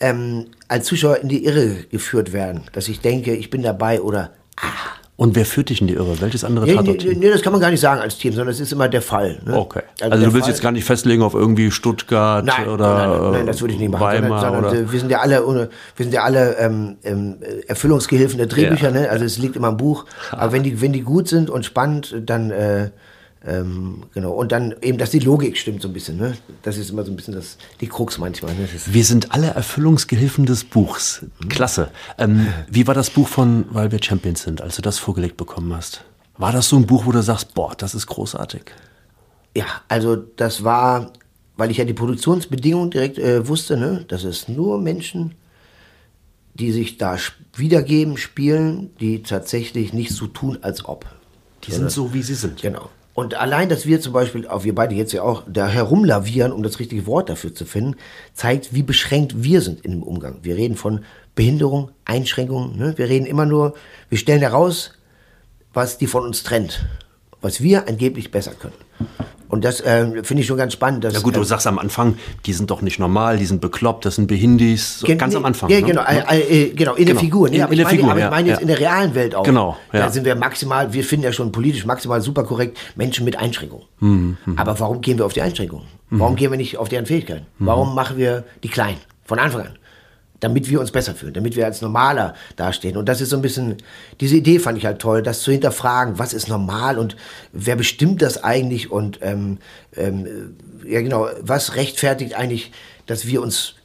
ähm, 0.00 0.46
als 0.68 0.86
Zuschauer 0.86 1.18
in 1.18 1.28
die 1.28 1.44
Irre 1.44 1.84
geführt 1.90 2.32
werden, 2.32 2.64
dass 2.72 2.88
ich 2.88 3.00
denke, 3.00 3.34
ich 3.34 3.50
bin 3.50 3.62
dabei 3.62 4.00
oder 4.00 4.32
ah, 4.56 5.03
Und 5.16 5.36
wer 5.36 5.46
führt 5.46 5.68
dich 5.68 5.80
in 5.80 5.86
die 5.86 5.94
Irre? 5.94 6.20
Welches 6.20 6.42
andere 6.42 6.64
Nee, 6.66 6.72
nee, 6.72 6.76
Tatort-Team? 6.78 7.18
nee, 7.20 7.30
das 7.30 7.40
kann 7.40 7.52
man 7.52 7.60
gar 7.60 7.70
nicht 7.70 7.78
sagen 7.80 8.00
als 8.00 8.18
Team, 8.18 8.32
sondern 8.32 8.52
es 8.52 8.58
ist 8.58 8.72
immer 8.72 8.88
der 8.88 9.00
Fall. 9.00 9.38
Ne? 9.46 9.56
Okay. 9.56 9.82
Also, 10.00 10.10
der 10.10 10.18
du 10.18 10.34
willst 10.34 10.46
Fall- 10.46 10.50
jetzt 10.54 10.60
gar 10.60 10.72
nicht 10.72 10.84
festlegen 10.84 11.22
auf 11.22 11.34
irgendwie 11.34 11.70
Stuttgart 11.70 12.44
Nein, 12.44 12.66
oder 12.68 12.94
nein, 12.98 13.10
nein, 13.22 13.32
nein, 13.32 13.46
das 13.46 13.60
würde 13.60 13.74
ich 13.74 13.78
nicht 13.80 13.92
machen. 13.92 14.02
Weimar 14.02 14.40
sondern, 14.40 14.64
sondern 14.64 14.90
wir 14.92 14.98
sind 14.98 15.10
ja 15.12 15.20
alle, 15.20 15.46
wir 15.46 15.68
sind 16.04 16.12
ja 16.12 16.24
alle 16.24 16.56
ähm, 16.58 16.96
ähm, 17.04 17.36
Erfüllungsgehilfen 17.68 18.38
der 18.38 18.48
Drehbücher, 18.48 18.90
Ja. 18.92 19.00
ne? 19.02 19.08
Also 19.08 19.24
es 19.24 19.38
liegt 19.38 19.54
immer 19.54 19.68
im 19.68 19.76
Buch. 19.76 20.04
Aber 20.32 20.50
wenn 20.50 20.64
die, 20.64 20.80
wenn 20.80 20.92
die 20.92 21.02
gut 21.02 21.28
sind 21.28 21.48
und 21.48 21.64
spannend, 21.64 22.16
dann 22.26 22.50
äh, 22.50 22.90
ähm, 23.46 24.04
genau. 24.14 24.32
Und 24.32 24.52
dann 24.52 24.74
eben, 24.80 24.96
dass 24.96 25.10
die 25.10 25.18
Logik 25.18 25.58
stimmt 25.58 25.82
so 25.82 25.88
ein 25.88 25.92
bisschen, 25.94 26.16
ne? 26.16 26.36
Das 26.62 26.78
ist 26.78 26.90
immer 26.90 27.04
so 27.04 27.12
ein 27.12 27.16
bisschen 27.16 27.34
das, 27.34 27.58
die 27.80 27.88
Krux 27.88 28.16
manchmal. 28.18 28.54
Ne? 28.54 28.66
Wir 28.86 29.04
sind 29.04 29.32
alle 29.32 29.48
Erfüllungsgehilfen 29.48 30.46
des 30.46 30.64
Buchs. 30.64 31.26
Klasse. 31.50 31.90
Ähm, 32.16 32.46
wie 32.70 32.86
war 32.86 32.94
das 32.94 33.10
Buch 33.10 33.28
von 33.28 33.66
Weil 33.70 33.92
wir 33.92 34.02
Champions 34.02 34.42
sind, 34.42 34.62
als 34.62 34.76
du 34.76 34.82
das 34.82 34.98
vorgelegt 34.98 35.36
bekommen 35.36 35.74
hast? 35.74 36.04
War 36.38 36.52
das 36.52 36.68
so 36.68 36.76
ein 36.76 36.86
Buch, 36.86 37.04
wo 37.04 37.12
du 37.12 37.22
sagst, 37.22 37.54
boah, 37.54 37.74
das 37.76 37.94
ist 37.94 38.06
großartig? 38.06 38.62
Ja, 39.54 39.66
also 39.88 40.16
das 40.16 40.64
war, 40.64 41.12
weil 41.56 41.70
ich 41.70 41.76
ja 41.76 41.84
die 41.84 41.92
Produktionsbedingungen 41.92 42.90
direkt 42.90 43.18
äh, 43.18 43.46
wusste, 43.46 43.76
ne, 43.76 44.04
dass 44.08 44.24
es 44.24 44.48
nur 44.48 44.80
Menschen, 44.80 45.34
die 46.54 46.72
sich 46.72 46.96
da 46.96 47.18
wiedergeben, 47.54 48.16
spielen, 48.16 48.90
die 49.00 49.22
tatsächlich 49.22 49.92
nicht 49.92 50.12
so 50.12 50.26
tun, 50.26 50.58
als 50.62 50.86
ob. 50.86 51.04
Die 51.64 51.72
sind 51.72 51.90
so, 51.90 52.14
wie 52.14 52.22
sie 52.22 52.34
sind. 52.34 52.62
Genau. 52.62 52.90
Und 53.14 53.34
allein, 53.34 53.68
dass 53.68 53.86
wir 53.86 54.00
zum 54.00 54.12
Beispiel, 54.12 54.46
auch 54.48 54.64
wir 54.64 54.74
beide 54.74 54.96
jetzt 54.96 55.12
ja 55.12 55.22
auch, 55.22 55.44
da 55.46 55.68
herumlavieren, 55.68 56.52
um 56.52 56.64
das 56.64 56.80
richtige 56.80 57.06
Wort 57.06 57.28
dafür 57.28 57.54
zu 57.54 57.64
finden, 57.64 57.94
zeigt, 58.34 58.74
wie 58.74 58.82
beschränkt 58.82 59.42
wir 59.42 59.60
sind 59.60 59.84
in 59.84 59.92
dem 59.92 60.02
Umgang. 60.02 60.40
Wir 60.42 60.56
reden 60.56 60.76
von 60.76 61.04
Behinderung, 61.36 61.92
Einschränkungen. 62.04 62.76
Ne? 62.76 62.98
Wir 62.98 63.08
reden 63.08 63.26
immer 63.26 63.46
nur, 63.46 63.74
wir 64.08 64.18
stellen 64.18 64.40
heraus, 64.40 64.94
was 65.72 65.96
die 65.96 66.08
von 66.08 66.24
uns 66.24 66.42
trennt, 66.42 66.86
was 67.40 67.62
wir 67.62 67.88
angeblich 67.88 68.32
besser 68.32 68.52
können. 68.52 68.74
Und 69.54 69.64
das 69.64 69.80
ähm, 69.86 70.24
finde 70.24 70.40
ich 70.40 70.48
schon 70.48 70.56
ganz 70.56 70.72
spannend. 70.72 71.04
Dass, 71.04 71.14
Ja 71.14 71.20
gut, 71.20 71.36
du 71.36 71.38
ähm, 71.38 71.44
sagst 71.44 71.68
am 71.68 71.78
Anfang, 71.78 72.16
die 72.44 72.52
sind 72.52 72.72
doch 72.72 72.82
nicht 72.82 72.98
normal, 72.98 73.38
die 73.38 73.44
sind 73.46 73.60
bekloppt, 73.60 74.04
das 74.04 74.16
sind 74.16 74.26
Behindis, 74.26 74.98
so 74.98 75.06
ganz 75.16 75.32
am 75.36 75.44
Anfang. 75.44 75.70
Ja, 75.70 75.80
ne? 75.80 75.86
genau, 75.86 76.02
äh, 76.02 76.40
äh, 76.40 76.70
genau, 76.70 76.94
in 76.94 77.04
der 77.06 77.14
Genau. 77.14 77.20
Figur. 77.20 77.48
Nee, 77.48 77.58
In- 77.58 77.62
aber 77.62 77.72
in 77.72 77.78
ich 77.78 77.78
der 77.78 77.86
meine, 77.86 77.96
Figur, 77.98 78.10
aber 78.10 78.18
ich 78.18 78.24
ja, 78.24 78.30
meine 78.30 78.48
jetzt 78.48 78.56
ja. 78.56 78.62
in 78.62 78.66
der 78.66 78.80
realen 78.80 79.14
Welt 79.14 79.36
auch. 79.36 79.44
Genau, 79.44 79.76
ja. 79.92 80.00
Da 80.00 80.10
sind 80.10 80.24
wir 80.24 80.34
maximal, 80.34 80.92
wir 80.92 81.04
finden 81.04 81.24
ja 81.24 81.32
schon 81.32 81.52
politisch 81.52 81.86
maximal 81.86 82.20
super 82.20 82.42
korrekt 82.42 82.78
Menschen 82.96 83.24
mit 83.24 83.38
Einschränkungen. 83.38 83.86
Mhm, 84.00 84.36
Aber 84.56 84.80
warum 84.80 85.00
gehen 85.00 85.18
wir 85.18 85.24
auf 85.24 85.32
die 85.32 85.42
Einschränkungen? 85.42 85.86
Warum 86.10 86.34
gehen 86.34 86.50
wir 86.50 86.58
nicht 86.58 86.76
auf 86.76 86.88
deren 86.88 87.06
Fähigkeiten? 87.06 87.46
Mhm. 87.60 87.66
Warum 87.66 87.94
machen 87.94 88.16
wir 88.16 88.42
die 88.64 88.68
klein 88.68 88.96
von 89.24 89.38
Anfang 89.38 89.60
an? 89.62 89.78
Damit 90.44 90.68
wir 90.68 90.80
uns 90.80 90.90
besser 90.90 91.14
fühlen, 91.14 91.34
damit 91.34 91.56
wir 91.56 91.64
als 91.64 91.80
normaler 91.80 92.34
dastehen. 92.56 92.96
Und 92.96 93.08
das 93.08 93.20
ist 93.20 93.30
so 93.30 93.36
ein 93.36 93.42
bisschen, 93.42 93.78
diese 94.20 94.36
Idee 94.36 94.58
fand 94.58 94.76
ich 94.76 94.86
halt 94.86 95.00
toll, 95.00 95.22
das 95.22 95.42
zu 95.42 95.50
hinterfragen, 95.50 96.18
was 96.18 96.34
ist 96.34 96.48
normal 96.48 96.98
und 96.98 97.16
wer 97.52 97.76
bestimmt 97.76 98.20
das 98.20 98.44
eigentlich 98.44 98.92
und 98.92 99.20
ähm, 99.22 99.58
ähm, 99.96 100.56
ja 100.86 101.00
genau, 101.00 101.28
was 101.40 101.76
rechtfertigt 101.76 102.34
eigentlich, 102.34 102.72
dass 103.06 103.26
wir 103.26 103.42
uns 103.42 103.76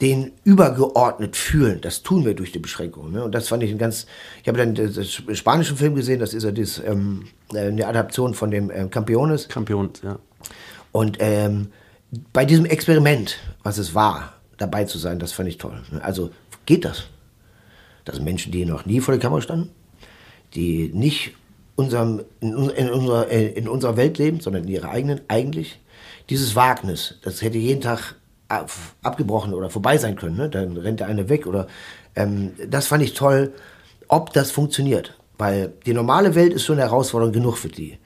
den 0.00 0.32
übergeordnet 0.44 1.36
fühlen. 1.36 1.80
Das 1.80 2.02
tun 2.02 2.24
wir 2.24 2.34
durch 2.34 2.52
die 2.52 2.58
Beschränkung. 2.58 3.12
Ne? 3.12 3.22
Und 3.22 3.34
das 3.34 3.48
fand 3.48 3.62
ich 3.62 3.70
ein 3.70 3.78
ganz. 3.78 4.06
Ich 4.42 4.48
habe 4.48 4.58
dann 4.58 4.74
den 4.74 5.36
spanischen 5.36 5.76
Film 5.76 5.94
gesehen, 5.94 6.18
das 6.18 6.34
ist 6.34 6.44
ja 6.44 6.50
das, 6.50 6.80
ähm, 6.84 7.26
äh, 7.52 7.66
eine 7.66 7.86
Adaption 7.86 8.34
von 8.34 8.50
dem 8.50 8.70
ähm, 8.70 8.90
Campeones. 8.90 9.48
Kampion, 9.48 9.90
ja. 10.02 10.18
Und 10.92 11.18
ähm, 11.20 11.68
bei 12.32 12.44
diesem 12.44 12.64
Experiment, 12.64 13.36
was 13.62 13.78
es 13.78 13.94
war, 13.94 14.39
dabei 14.60 14.84
zu 14.84 14.98
sein, 14.98 15.18
das 15.18 15.32
fand 15.32 15.48
ich 15.48 15.58
toll. 15.58 15.82
Also 16.02 16.30
geht 16.66 16.84
das? 16.84 17.04
Das 18.04 18.16
sind 18.16 18.24
Menschen, 18.24 18.52
die 18.52 18.64
noch 18.64 18.86
nie 18.86 19.00
vor 19.00 19.12
der 19.12 19.20
Kamera 19.20 19.40
standen, 19.40 19.70
die 20.54 20.90
nicht 20.92 21.32
unserem, 21.76 22.22
in, 22.40 22.70
in, 22.70 22.90
unserer, 22.90 23.30
äh, 23.30 23.48
in 23.48 23.68
unserer 23.68 23.96
Welt 23.96 24.18
leben, 24.18 24.40
sondern 24.40 24.64
in 24.64 24.68
ihrer 24.68 24.90
eigenen 24.90 25.20
eigentlich. 25.28 25.80
Dieses 26.28 26.54
Wagnis, 26.54 27.16
das 27.22 27.42
hätte 27.42 27.58
jeden 27.58 27.80
Tag 27.80 28.16
ab, 28.48 28.70
abgebrochen 29.02 29.54
oder 29.54 29.70
vorbei 29.70 29.96
sein 29.96 30.16
können. 30.16 30.36
Ne? 30.36 30.50
Dann 30.50 30.76
rennt 30.76 31.00
der 31.00 31.06
eine 31.06 31.28
weg 31.28 31.46
oder 31.46 31.66
ähm, 32.14 32.52
das 32.68 32.86
fand 32.86 33.02
ich 33.02 33.14
toll, 33.14 33.54
ob 34.08 34.32
das 34.32 34.50
funktioniert. 34.50 35.16
Weil 35.38 35.72
die 35.86 35.94
normale 35.94 36.34
Welt 36.34 36.52
ist 36.52 36.64
schon 36.64 36.78
eine 36.78 36.90
Herausforderung 36.90 37.32
genug 37.32 37.56
für 37.56 37.68
die. 37.68 37.98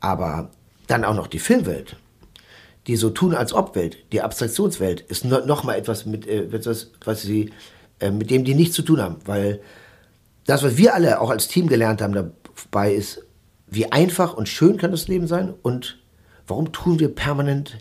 Aber 0.00 0.50
dann 0.86 1.04
auch 1.04 1.14
noch 1.14 1.28
die 1.28 1.38
Filmwelt, 1.38 1.96
die 2.86 2.96
so 2.96 3.10
tun 3.10 3.34
als 3.34 3.52
ob 3.52 3.74
Welt, 3.74 3.96
die 4.12 4.20
Abstraktionswelt, 4.20 5.00
ist 5.00 5.24
no, 5.24 5.40
noch 5.44 5.64
mal 5.64 5.74
etwas 5.74 6.06
mit 6.06 6.26
äh, 6.26 6.44
etwas, 6.44 6.90
was 7.04 7.22
sie 7.22 7.50
äh, 8.00 8.10
mit 8.10 8.30
dem 8.30 8.44
die 8.44 8.54
nichts 8.54 8.74
zu 8.74 8.82
tun 8.82 9.00
haben, 9.00 9.16
weil 9.24 9.60
das, 10.46 10.62
was 10.62 10.76
wir 10.76 10.94
alle 10.94 11.20
auch 11.20 11.30
als 11.30 11.48
Team 11.48 11.68
gelernt 11.68 12.02
haben 12.02 12.12
dabei, 12.12 12.92
ist, 12.92 13.22
wie 13.66 13.90
einfach 13.90 14.34
und 14.34 14.48
schön 14.48 14.76
kann 14.76 14.90
das 14.90 15.08
Leben 15.08 15.26
sein 15.26 15.54
und 15.62 15.98
warum 16.46 16.72
tun 16.72 17.00
wir 17.00 17.08
permanent 17.08 17.78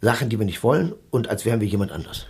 Sachen, 0.00 0.28
die 0.28 0.38
wir 0.38 0.46
nicht 0.46 0.62
wollen 0.62 0.94
und 1.10 1.28
als 1.28 1.44
wären 1.44 1.60
wir 1.60 1.66
jemand 1.66 1.90
anders. 1.90 2.26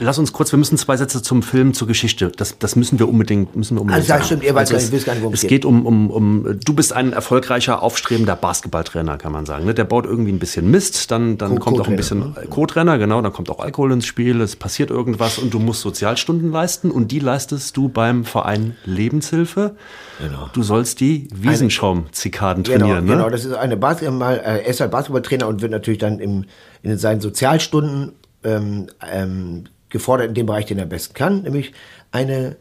Lass 0.00 0.18
uns 0.18 0.32
kurz, 0.32 0.50
wir 0.50 0.58
müssen 0.58 0.78
zwei 0.78 0.96
Sätze 0.96 1.20
zum 1.20 1.42
Film, 1.42 1.74
zur 1.74 1.86
Geschichte. 1.86 2.32
Das, 2.34 2.58
das 2.58 2.74
müssen 2.74 2.98
wir 2.98 3.06
unbedingt, 3.06 3.54
müssen 3.54 3.76
wir 3.76 3.82
unbedingt 3.82 4.00
Also, 4.02 4.08
sagen. 4.08 4.24
stimmt, 4.24 4.42
ihr 4.44 4.54
nicht, 4.54 4.70
es, 4.72 4.90
wisst 4.92 5.04
gar 5.04 5.12
nicht, 5.12 5.20
worum 5.22 5.34
es 5.34 5.42
es 5.42 5.48
geht 5.48 5.66
um, 5.66 5.84
um, 5.84 6.10
um, 6.10 6.58
du 6.64 6.72
bist 6.72 6.94
ein 6.94 7.12
erfolgreicher, 7.12 7.82
aufstrebender 7.82 8.34
Basketballtrainer, 8.34 9.18
kann 9.18 9.30
man 9.30 9.44
sagen. 9.44 9.66
ne? 9.66 9.74
Der 9.74 9.84
baut 9.84 10.06
irgendwie 10.06 10.32
ein 10.32 10.38
bisschen 10.38 10.70
Mist, 10.70 11.10
dann, 11.10 11.36
dann 11.36 11.56
Co- 11.58 11.64
kommt 11.72 11.80
auch 11.80 11.86
ein 11.88 11.96
bisschen 11.96 12.34
Co-Trainer, 12.48 12.96
genau, 12.96 13.20
dann 13.20 13.32
kommt 13.34 13.50
auch 13.50 13.58
Alkohol 13.60 13.92
ins 13.92 14.06
Spiel, 14.06 14.40
es 14.40 14.56
passiert 14.56 14.88
irgendwas 14.88 15.36
und 15.36 15.52
du 15.52 15.58
musst 15.58 15.82
Sozialstunden 15.82 16.50
leisten 16.50 16.90
und 16.90 17.12
die 17.12 17.18
leistest 17.18 17.76
du 17.76 17.90
beim 17.90 18.24
Verein 18.24 18.74
Lebenshilfe. 18.86 19.76
Genau. 20.18 20.48
Du 20.54 20.62
sollst 20.62 21.00
die 21.00 21.28
Wiesenschaum-Zikaden 21.34 22.62
Genau, 22.64 22.78
trainieren, 22.78 23.04
ne? 23.04 23.12
genau, 23.12 23.28
das 23.28 23.44
ist 23.44 23.52
eine 23.52 23.76
Basketball, 23.76 24.36
äh, 24.38 24.40
er 24.40 24.66
ist 24.66 24.80
halt 24.80 24.90
Basketballtrainer 24.92 25.46
und 25.46 25.60
wird 25.60 25.72
natürlich 25.72 25.98
dann 25.98 26.20
im, 26.20 26.46
in 26.82 26.96
seinen 26.96 27.20
Sozialstunden 27.20 28.12
ähm, 28.44 28.86
ähm, 29.10 29.64
gefordert 29.88 30.28
in 30.28 30.34
dem 30.34 30.46
Bereich, 30.46 30.66
den 30.66 30.78
er 30.78 30.84
am 30.84 30.88
besten 30.90 31.14
kann, 31.14 31.42
nämlich 31.42 31.72
eine 32.12 32.56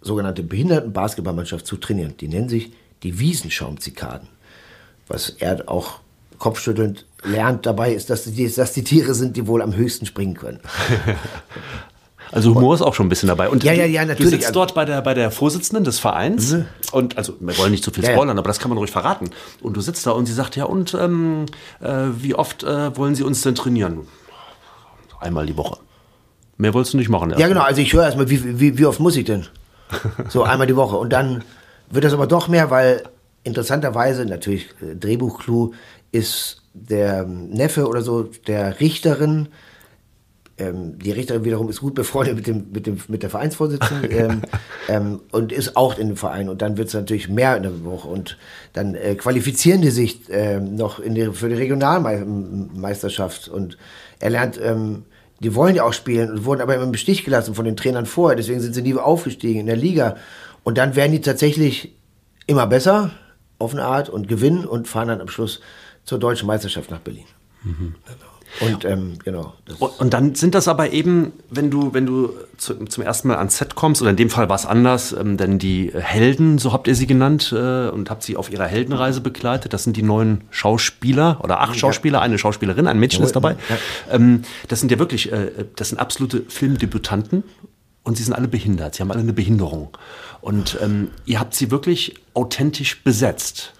sogenannte 0.00 0.42
Behindertenbasketballmannschaft 0.42 1.66
zu 1.66 1.76
trainieren. 1.76 2.14
Die 2.18 2.28
nennen 2.28 2.48
sich 2.48 2.72
die 3.02 3.18
Wiesenschaumzikaden. 3.18 4.28
Was 5.08 5.30
er 5.30 5.68
auch 5.68 6.00
kopfschüttelnd 6.38 7.06
lernt 7.24 7.66
dabei 7.66 7.92
ist, 7.92 8.10
dass 8.10 8.24
die, 8.24 8.48
dass 8.52 8.72
die 8.72 8.82
Tiere 8.84 9.14
sind, 9.14 9.36
die 9.36 9.46
wohl 9.46 9.62
am 9.62 9.74
höchsten 9.76 10.06
springen 10.06 10.34
können. 10.34 10.60
Also 12.30 12.54
Humor 12.54 12.74
ist 12.74 12.80
auch 12.80 12.94
schon 12.94 13.06
ein 13.06 13.08
bisschen 13.10 13.26
dabei. 13.26 13.50
Und 13.50 13.62
Ja, 13.62 13.72
du- 13.74 13.80
ja, 13.80 13.84
ja, 13.84 14.02
Du 14.02 14.08
natürlich. 14.08 14.30
sitzt 14.40 14.56
dort 14.56 14.74
bei 14.74 14.86
der, 14.86 15.02
bei 15.02 15.12
der 15.12 15.30
Vorsitzenden 15.30 15.84
des 15.84 15.98
Vereins 15.98 16.56
und 16.90 17.18
also 17.18 17.34
wir 17.40 17.58
wollen 17.58 17.72
nicht 17.72 17.84
zu 17.84 17.90
viel 17.90 18.02
Ja, 18.04 18.10
ja. 18.10 18.16
spoilern, 18.16 18.38
aber 18.38 18.48
das 18.48 18.58
kann 18.58 18.70
man 18.70 18.78
ruhig 18.78 18.90
verraten. 18.90 19.28
Und 19.60 19.76
du 19.76 19.82
sitzt 19.82 20.06
da 20.06 20.12
und 20.12 20.24
sie 20.24 20.32
sagt, 20.32 20.56
ja 20.56 20.64
und 20.64 20.94
ähm, 20.94 21.44
äh, 21.80 21.90
wie 22.16 22.34
oft 22.34 22.62
äh, 22.62 22.96
wollen 22.96 23.14
Sie 23.14 23.22
uns 23.22 23.42
denn 23.42 23.54
trainieren? 23.54 24.06
Einmal 25.22 25.46
die 25.46 25.56
Woche. 25.56 25.78
Mehr 26.56 26.74
wolltest 26.74 26.94
du 26.94 26.98
nicht 26.98 27.08
machen. 27.08 27.34
Ja, 27.38 27.48
genau. 27.48 27.62
Also 27.62 27.80
ich 27.80 27.92
höre 27.92 28.04
erstmal, 28.04 28.28
wie, 28.28 28.60
wie, 28.60 28.78
wie 28.78 28.86
oft 28.86 29.00
muss 29.00 29.16
ich 29.16 29.24
denn? 29.24 29.46
So 30.28 30.42
einmal 30.44 30.66
die 30.66 30.76
Woche. 30.76 30.96
Und 30.96 31.12
dann 31.12 31.44
wird 31.90 32.04
das 32.04 32.12
aber 32.12 32.26
doch 32.26 32.48
mehr, 32.48 32.70
weil 32.70 33.02
interessanterweise, 33.44 34.24
natürlich 34.26 34.68
äh, 34.80 34.96
Drehbuchclou, 34.96 35.72
ist 36.10 36.62
der 36.74 37.24
Neffe 37.24 37.86
oder 37.86 38.02
so 38.02 38.22
der 38.22 38.80
Richterin. 38.80 39.48
Ähm, 40.58 40.98
die 40.98 41.10
Richterin 41.12 41.44
wiederum 41.44 41.68
ist 41.68 41.80
gut 41.80 41.94
befreundet 41.94 42.36
mit, 42.36 42.46
dem, 42.46 42.66
mit, 42.72 42.86
dem, 42.86 42.98
mit 43.08 43.22
der 43.22 43.30
Vereinsvorsitzenden 43.30 44.10
ähm, 44.10 44.42
ähm, 44.88 45.20
und 45.30 45.52
ist 45.52 45.76
auch 45.76 45.98
in 45.98 46.08
dem 46.08 46.16
Verein. 46.16 46.48
Und 46.48 46.62
dann 46.62 46.76
wird 46.76 46.88
es 46.88 46.94
natürlich 46.94 47.28
mehr 47.28 47.56
in 47.56 47.62
der 47.62 47.84
Woche. 47.84 48.08
Und 48.08 48.38
dann 48.72 48.94
äh, 48.94 49.14
qualifizieren 49.14 49.82
die 49.82 49.90
sich 49.90 50.20
ähm, 50.30 50.76
noch 50.76 50.98
in 50.98 51.14
die, 51.14 51.32
für 51.32 51.48
die 51.48 51.54
Regionalmeisterschaft. 51.54 53.48
Und 53.48 53.78
er 54.18 54.30
lernt, 54.30 54.60
ähm, 54.62 55.04
die 55.42 55.54
wollen 55.54 55.74
ja 55.74 55.82
auch 55.84 55.92
spielen 55.92 56.30
und 56.30 56.44
wurden 56.44 56.60
aber 56.60 56.74
immer 56.74 56.84
im 56.84 56.94
Stich 56.94 57.24
gelassen 57.24 57.54
von 57.54 57.64
den 57.64 57.76
Trainern 57.76 58.06
vorher. 58.06 58.36
Deswegen 58.36 58.60
sind 58.60 58.74
sie 58.74 58.82
nie 58.82 58.94
aufgestiegen 58.94 59.60
in 59.60 59.66
der 59.66 59.76
Liga. 59.76 60.16
Und 60.62 60.78
dann 60.78 60.94
werden 60.94 61.12
die 61.12 61.20
tatsächlich 61.20 61.94
immer 62.46 62.66
besser 62.66 63.10
auf 63.58 63.72
eine 63.72 63.84
Art 63.84 64.08
und 64.08 64.28
gewinnen 64.28 64.64
und 64.64 64.86
fahren 64.86 65.08
dann 65.08 65.20
am 65.20 65.28
Schluss 65.28 65.60
zur 66.04 66.18
deutschen 66.18 66.46
Meisterschaft 66.46 66.90
nach 66.90 67.00
Berlin. 67.00 67.24
Und 68.60 68.84
ähm, 68.84 69.18
genau. 69.24 69.54
Und, 69.78 70.00
und 70.00 70.12
dann 70.12 70.34
sind 70.34 70.54
das 70.54 70.68
aber 70.68 70.92
eben, 70.92 71.32
wenn 71.50 71.70
du, 71.70 71.94
wenn 71.94 72.06
du 72.06 72.34
zu, 72.58 72.84
zum 72.84 73.02
ersten 73.02 73.28
Mal 73.28 73.38
ans 73.38 73.56
Set 73.58 73.74
kommst, 73.74 74.02
oder 74.02 74.10
in 74.10 74.16
dem 74.16 74.30
Fall 74.30 74.48
war 74.48 74.56
es 74.56 74.66
anders, 74.66 75.12
ähm, 75.12 75.36
denn 75.36 75.58
die 75.58 75.90
Helden, 75.94 76.58
so 76.58 76.72
habt 76.72 76.86
ihr 76.86 76.94
sie 76.94 77.06
genannt, 77.06 77.52
äh, 77.56 77.88
und 77.88 78.10
habt 78.10 78.22
sie 78.22 78.36
auf 78.36 78.52
ihrer 78.52 78.66
Heldenreise 78.66 79.20
begleitet. 79.20 79.72
Das 79.72 79.84
sind 79.84 79.96
die 79.96 80.02
neuen 80.02 80.44
Schauspieler 80.50 81.40
oder 81.42 81.60
acht 81.60 81.78
Schauspieler, 81.78 82.20
eine 82.20 82.38
Schauspielerin, 82.38 82.86
ein 82.86 82.98
Mädchen 82.98 83.24
ist 83.24 83.34
dabei. 83.34 83.56
Ähm, 84.10 84.42
das 84.68 84.80
sind 84.80 84.92
ja 84.92 84.98
wirklich, 84.98 85.32
äh, 85.32 85.50
das 85.76 85.88
sind 85.88 85.98
absolute 85.98 86.42
Filmdebütanten 86.48 87.44
und 88.02 88.16
sie 88.16 88.22
sind 88.22 88.34
alle 88.34 88.48
behindert. 88.48 88.94
Sie 88.94 89.02
haben 89.02 89.10
alle 89.10 89.20
eine 89.20 89.32
Behinderung. 89.32 89.96
Und 90.40 90.78
ähm, 90.82 91.10
ihr 91.24 91.40
habt 91.40 91.54
sie 91.54 91.70
wirklich 91.70 92.16
authentisch 92.34 93.02
besetzt. 93.02 93.72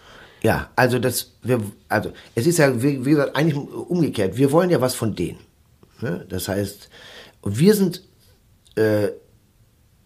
Ja, 0.42 0.70
also 0.74 0.98
das, 0.98 1.32
wir, 1.42 1.60
also 1.88 2.12
es 2.34 2.46
ist 2.46 2.58
ja, 2.58 2.82
wie, 2.82 3.04
wie 3.04 3.10
gesagt, 3.10 3.36
eigentlich 3.36 3.56
umgekehrt. 3.56 4.36
Wir 4.36 4.50
wollen 4.50 4.70
ja 4.70 4.80
was 4.80 4.94
von 4.94 5.14
denen. 5.14 5.38
Ne? 6.00 6.26
Das 6.28 6.48
heißt, 6.48 6.88
wir 7.44 7.74
sind 7.74 8.02
äh, 8.74 9.08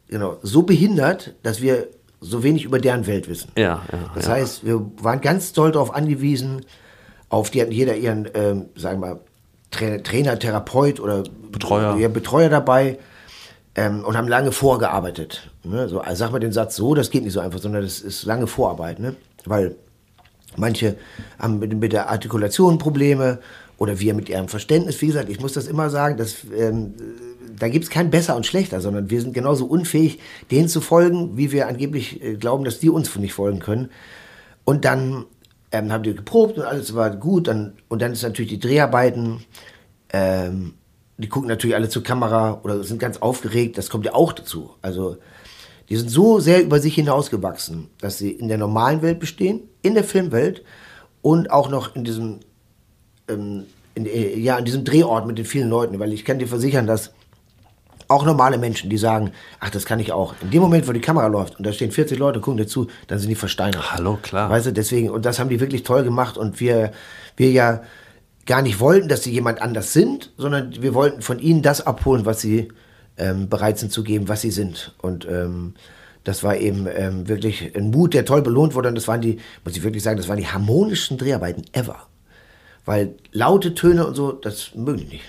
genau, 0.09 0.39
so 0.43 0.63
behindert, 0.63 1.35
dass 1.43 1.61
wir 1.63 1.89
so 2.21 2.43
wenig 2.43 2.65
über 2.65 2.79
deren 2.79 3.07
Welt 3.07 3.29
wissen. 3.29 3.51
Ja, 3.57 3.83
ja, 3.91 4.11
Das 4.15 4.27
ja. 4.27 4.33
heißt, 4.33 4.65
wir 4.65 4.85
waren 5.01 5.21
ganz 5.21 5.53
doll 5.53 5.73
darauf 5.73 5.95
angewiesen, 5.95 6.65
auf 7.29 7.51
die 7.51 7.61
jeder 7.63 7.97
ihren, 7.97 8.29
ähm, 8.35 8.67
sagen 8.75 9.01
wir 9.01 9.09
mal, 9.09 9.21
Trainer, 9.71 10.03
Trainer, 10.03 10.39
Therapeut 10.39 11.01
oder 11.01 11.25
Betreuer. 11.51 11.97
Ja, 11.97 12.09
Betreuer 12.09 12.49
dabei 12.49 12.99
ähm, 13.75 14.05
und 14.05 14.17
haben 14.17 14.29
lange 14.29 14.53
vorgearbeitet. 14.53 15.51
Ne? 15.65 15.89
So, 15.89 16.01
also 16.01 16.19
sag 16.19 16.33
mal 16.33 16.39
den 16.39 16.53
Satz 16.53 16.77
so, 16.77 16.95
das 16.95 17.11
geht 17.11 17.25
nicht 17.25 17.33
so 17.33 17.41
einfach, 17.41 17.59
sondern 17.59 17.83
das 17.83 18.01
ist 18.01 18.25
lange 18.25 18.47
Vorarbeit, 18.47 19.01
ne? 19.01 19.17
weil 19.45 19.77
manche 20.59 20.97
haben 21.39 21.59
mit, 21.59 21.75
mit 21.79 21.93
der 21.93 22.09
Artikulation 22.09 22.79
Probleme 22.79 23.39
oder 23.79 24.01
wir 24.01 24.15
mit 24.15 24.29
ihrem 24.29 24.49
Verständnis. 24.49 25.01
Wie 25.03 25.07
gesagt, 25.07 25.29
ich 25.29 25.41
muss 25.41 25.53
das 25.53 25.67
immer 25.67 25.91
sagen, 25.91 26.17
dass, 26.17 26.37
ähm, 26.57 26.95
da 27.59 27.69
gibt 27.69 27.85
es 27.85 27.91
kein 27.91 28.11
besser 28.11 28.37
und 28.37 28.47
schlechter, 28.47 28.81
sondern 28.81 29.11
wir 29.11 29.21
sind 29.21 29.35
genauso 29.35 29.67
unfähig, 29.67 30.19
denen 30.51 30.69
zu 30.69 30.81
folgen, 30.81 31.37
wie 31.37 31.53
wir 31.53 31.69
angeblich 31.69 32.23
äh, 32.23 32.35
glauben, 32.37 32.65
dass 32.65 32.79
die 32.79 32.91
uns 32.91 33.15
nicht 33.17 33.35
folgen 33.35 33.61
können. 33.61 33.91
Und 34.65 34.85
dann 34.85 35.27
ähm, 35.73 35.93
haben 35.93 36.03
die 36.03 36.15
geprobt 36.15 36.59
und 36.59 36.65
alles 36.65 36.95
war 36.95 37.11
gut. 37.11 37.49
Dann, 37.49 37.75
und 37.89 38.03
dann 38.03 38.13
ist 38.13 38.23
natürlich 38.23 38.51
die 38.51 38.61
Dreharbeiten. 38.61 39.45
Ähm, 40.13 40.75
die 41.19 41.29
gucken 41.29 41.49
natürlich 41.49 41.77
alle 41.77 41.89
zur 41.89 42.03
Kamera 42.03 42.61
oder 42.63 42.85
sind 42.85 42.99
ganz 42.99 43.19
aufgeregt. 43.19 43.79
Das 43.79 43.89
kommt 43.89 44.05
ja 44.05 44.15
auch 44.15 44.33
dazu. 44.33 44.71
Also 44.83 45.17
die 45.89 45.97
sind 45.97 46.11
so 46.11 46.41
sehr 46.41 46.63
über 46.63 46.81
sich 46.81 46.95
hinausgewachsen, 46.95 47.89
dass 48.01 48.19
sie 48.19 48.31
in 48.31 48.49
der 48.49 48.59
normalen 48.59 49.03
Welt 49.03 49.21
bestehen, 49.21 49.63
in 49.83 49.95
der 49.95 50.05
Filmwelt 50.05 50.65
und 51.23 51.51
auch 51.51 51.69
noch 51.69 51.95
in 51.95 52.05
diesem, 52.05 52.41
ähm, 53.29 53.65
in, 53.95 54.07
äh, 54.07 54.37
ja, 54.37 54.59
in 54.59 54.65
diesem 54.65 54.85
Drehort 54.85 55.27
mit 55.27 55.39
den 55.39 55.45
vielen 55.45 55.69
Leuten. 55.69 55.99
Weil 55.99 56.13
ich 56.13 56.25
kann 56.25 56.39
dir 56.39 56.49
versichern, 56.49 56.87
dass 56.87 57.13
auch 58.09 58.25
normale 58.25 58.59
Menschen, 58.59 58.91
die 58.91 58.99
sagen, 58.99 59.33
ach, 59.61 59.71
das 59.71 59.85
kann 59.85 59.99
ich 59.99 60.13
auch. 60.13 60.35
In 60.41 60.51
dem 60.51 60.63
Moment, 60.63 60.87
wo 60.87 60.93
die 60.93 61.01
Kamera 61.01 61.27
läuft 61.27 61.59
und 61.59 61.67
da 61.67 61.73
stehen 61.73 61.91
40 61.91 62.19
Leute 62.19 62.39
und 62.39 62.43
gucken 62.45 62.59
dir 62.59 62.67
zu, 62.67 62.87
dann 63.09 63.19
sind 63.19 63.29
die 63.29 63.35
versteinert. 63.35 63.93
Hallo, 63.93 64.19
klar. 64.23 64.51
Weißt 64.51 64.67
du, 64.67 64.73
deswegen, 64.73 65.11
und 65.11 65.25
das 65.25 65.39
haben 65.39 65.51
die 65.51 65.61
wirklich 65.61 65.83
toll 65.83 66.05
gemacht 66.05 66.39
und 66.39 66.61
wir, 66.61 66.93
wir 67.37 67.51
ja 67.51 67.83
gar 68.47 68.63
nicht 68.63 68.79
wollten, 68.79 69.09
dass 69.09 69.25
sie 69.25 69.33
jemand 69.33 69.61
anders 69.61 69.93
sind, 69.93 70.33
sondern 70.37 70.81
wir 70.81 70.95
wollten 70.95 71.21
von 71.21 71.41
ihnen 71.41 71.63
das 71.63 71.85
abholen, 71.85 72.25
was 72.25 72.41
sie 72.41 72.69
ähm, 73.19 73.49
bereit 73.49 73.79
sind 73.79 73.93
zu 73.93 74.03
geben, 74.03 74.29
was 74.29 74.41
sie 74.41 74.51
sind. 74.51 74.95
Und 75.01 75.27
ähm, 75.27 75.75
das 76.25 76.43
war 76.43 76.57
eben 76.57 76.87
ähm, 76.93 77.29
wirklich 77.29 77.75
ein 77.77 77.91
Mut, 77.91 78.15
der 78.15 78.25
toll 78.25 78.43
belohnt 78.43 78.75
wurde. 78.75 78.89
Und 78.89 78.95
das 78.97 79.09
waren 79.09 79.21
die, 79.21 79.39
muss 79.65 79.77
ich 79.77 79.83
wirklich 79.83 80.03
sagen, 80.03 80.17
das 80.17 80.29
waren 80.29 80.39
die 80.39 80.47
harmonischsten 80.49 81.19
Dreharbeiten 81.19 81.65
ever. 81.73 82.07
Weil 82.85 83.15
laute 83.33 83.75
Töne 83.75 84.07
und 84.07 84.15
so, 84.15 84.33
das 84.33 84.75
mögen 84.75 84.99
die 84.99 85.07
nicht. 85.07 85.25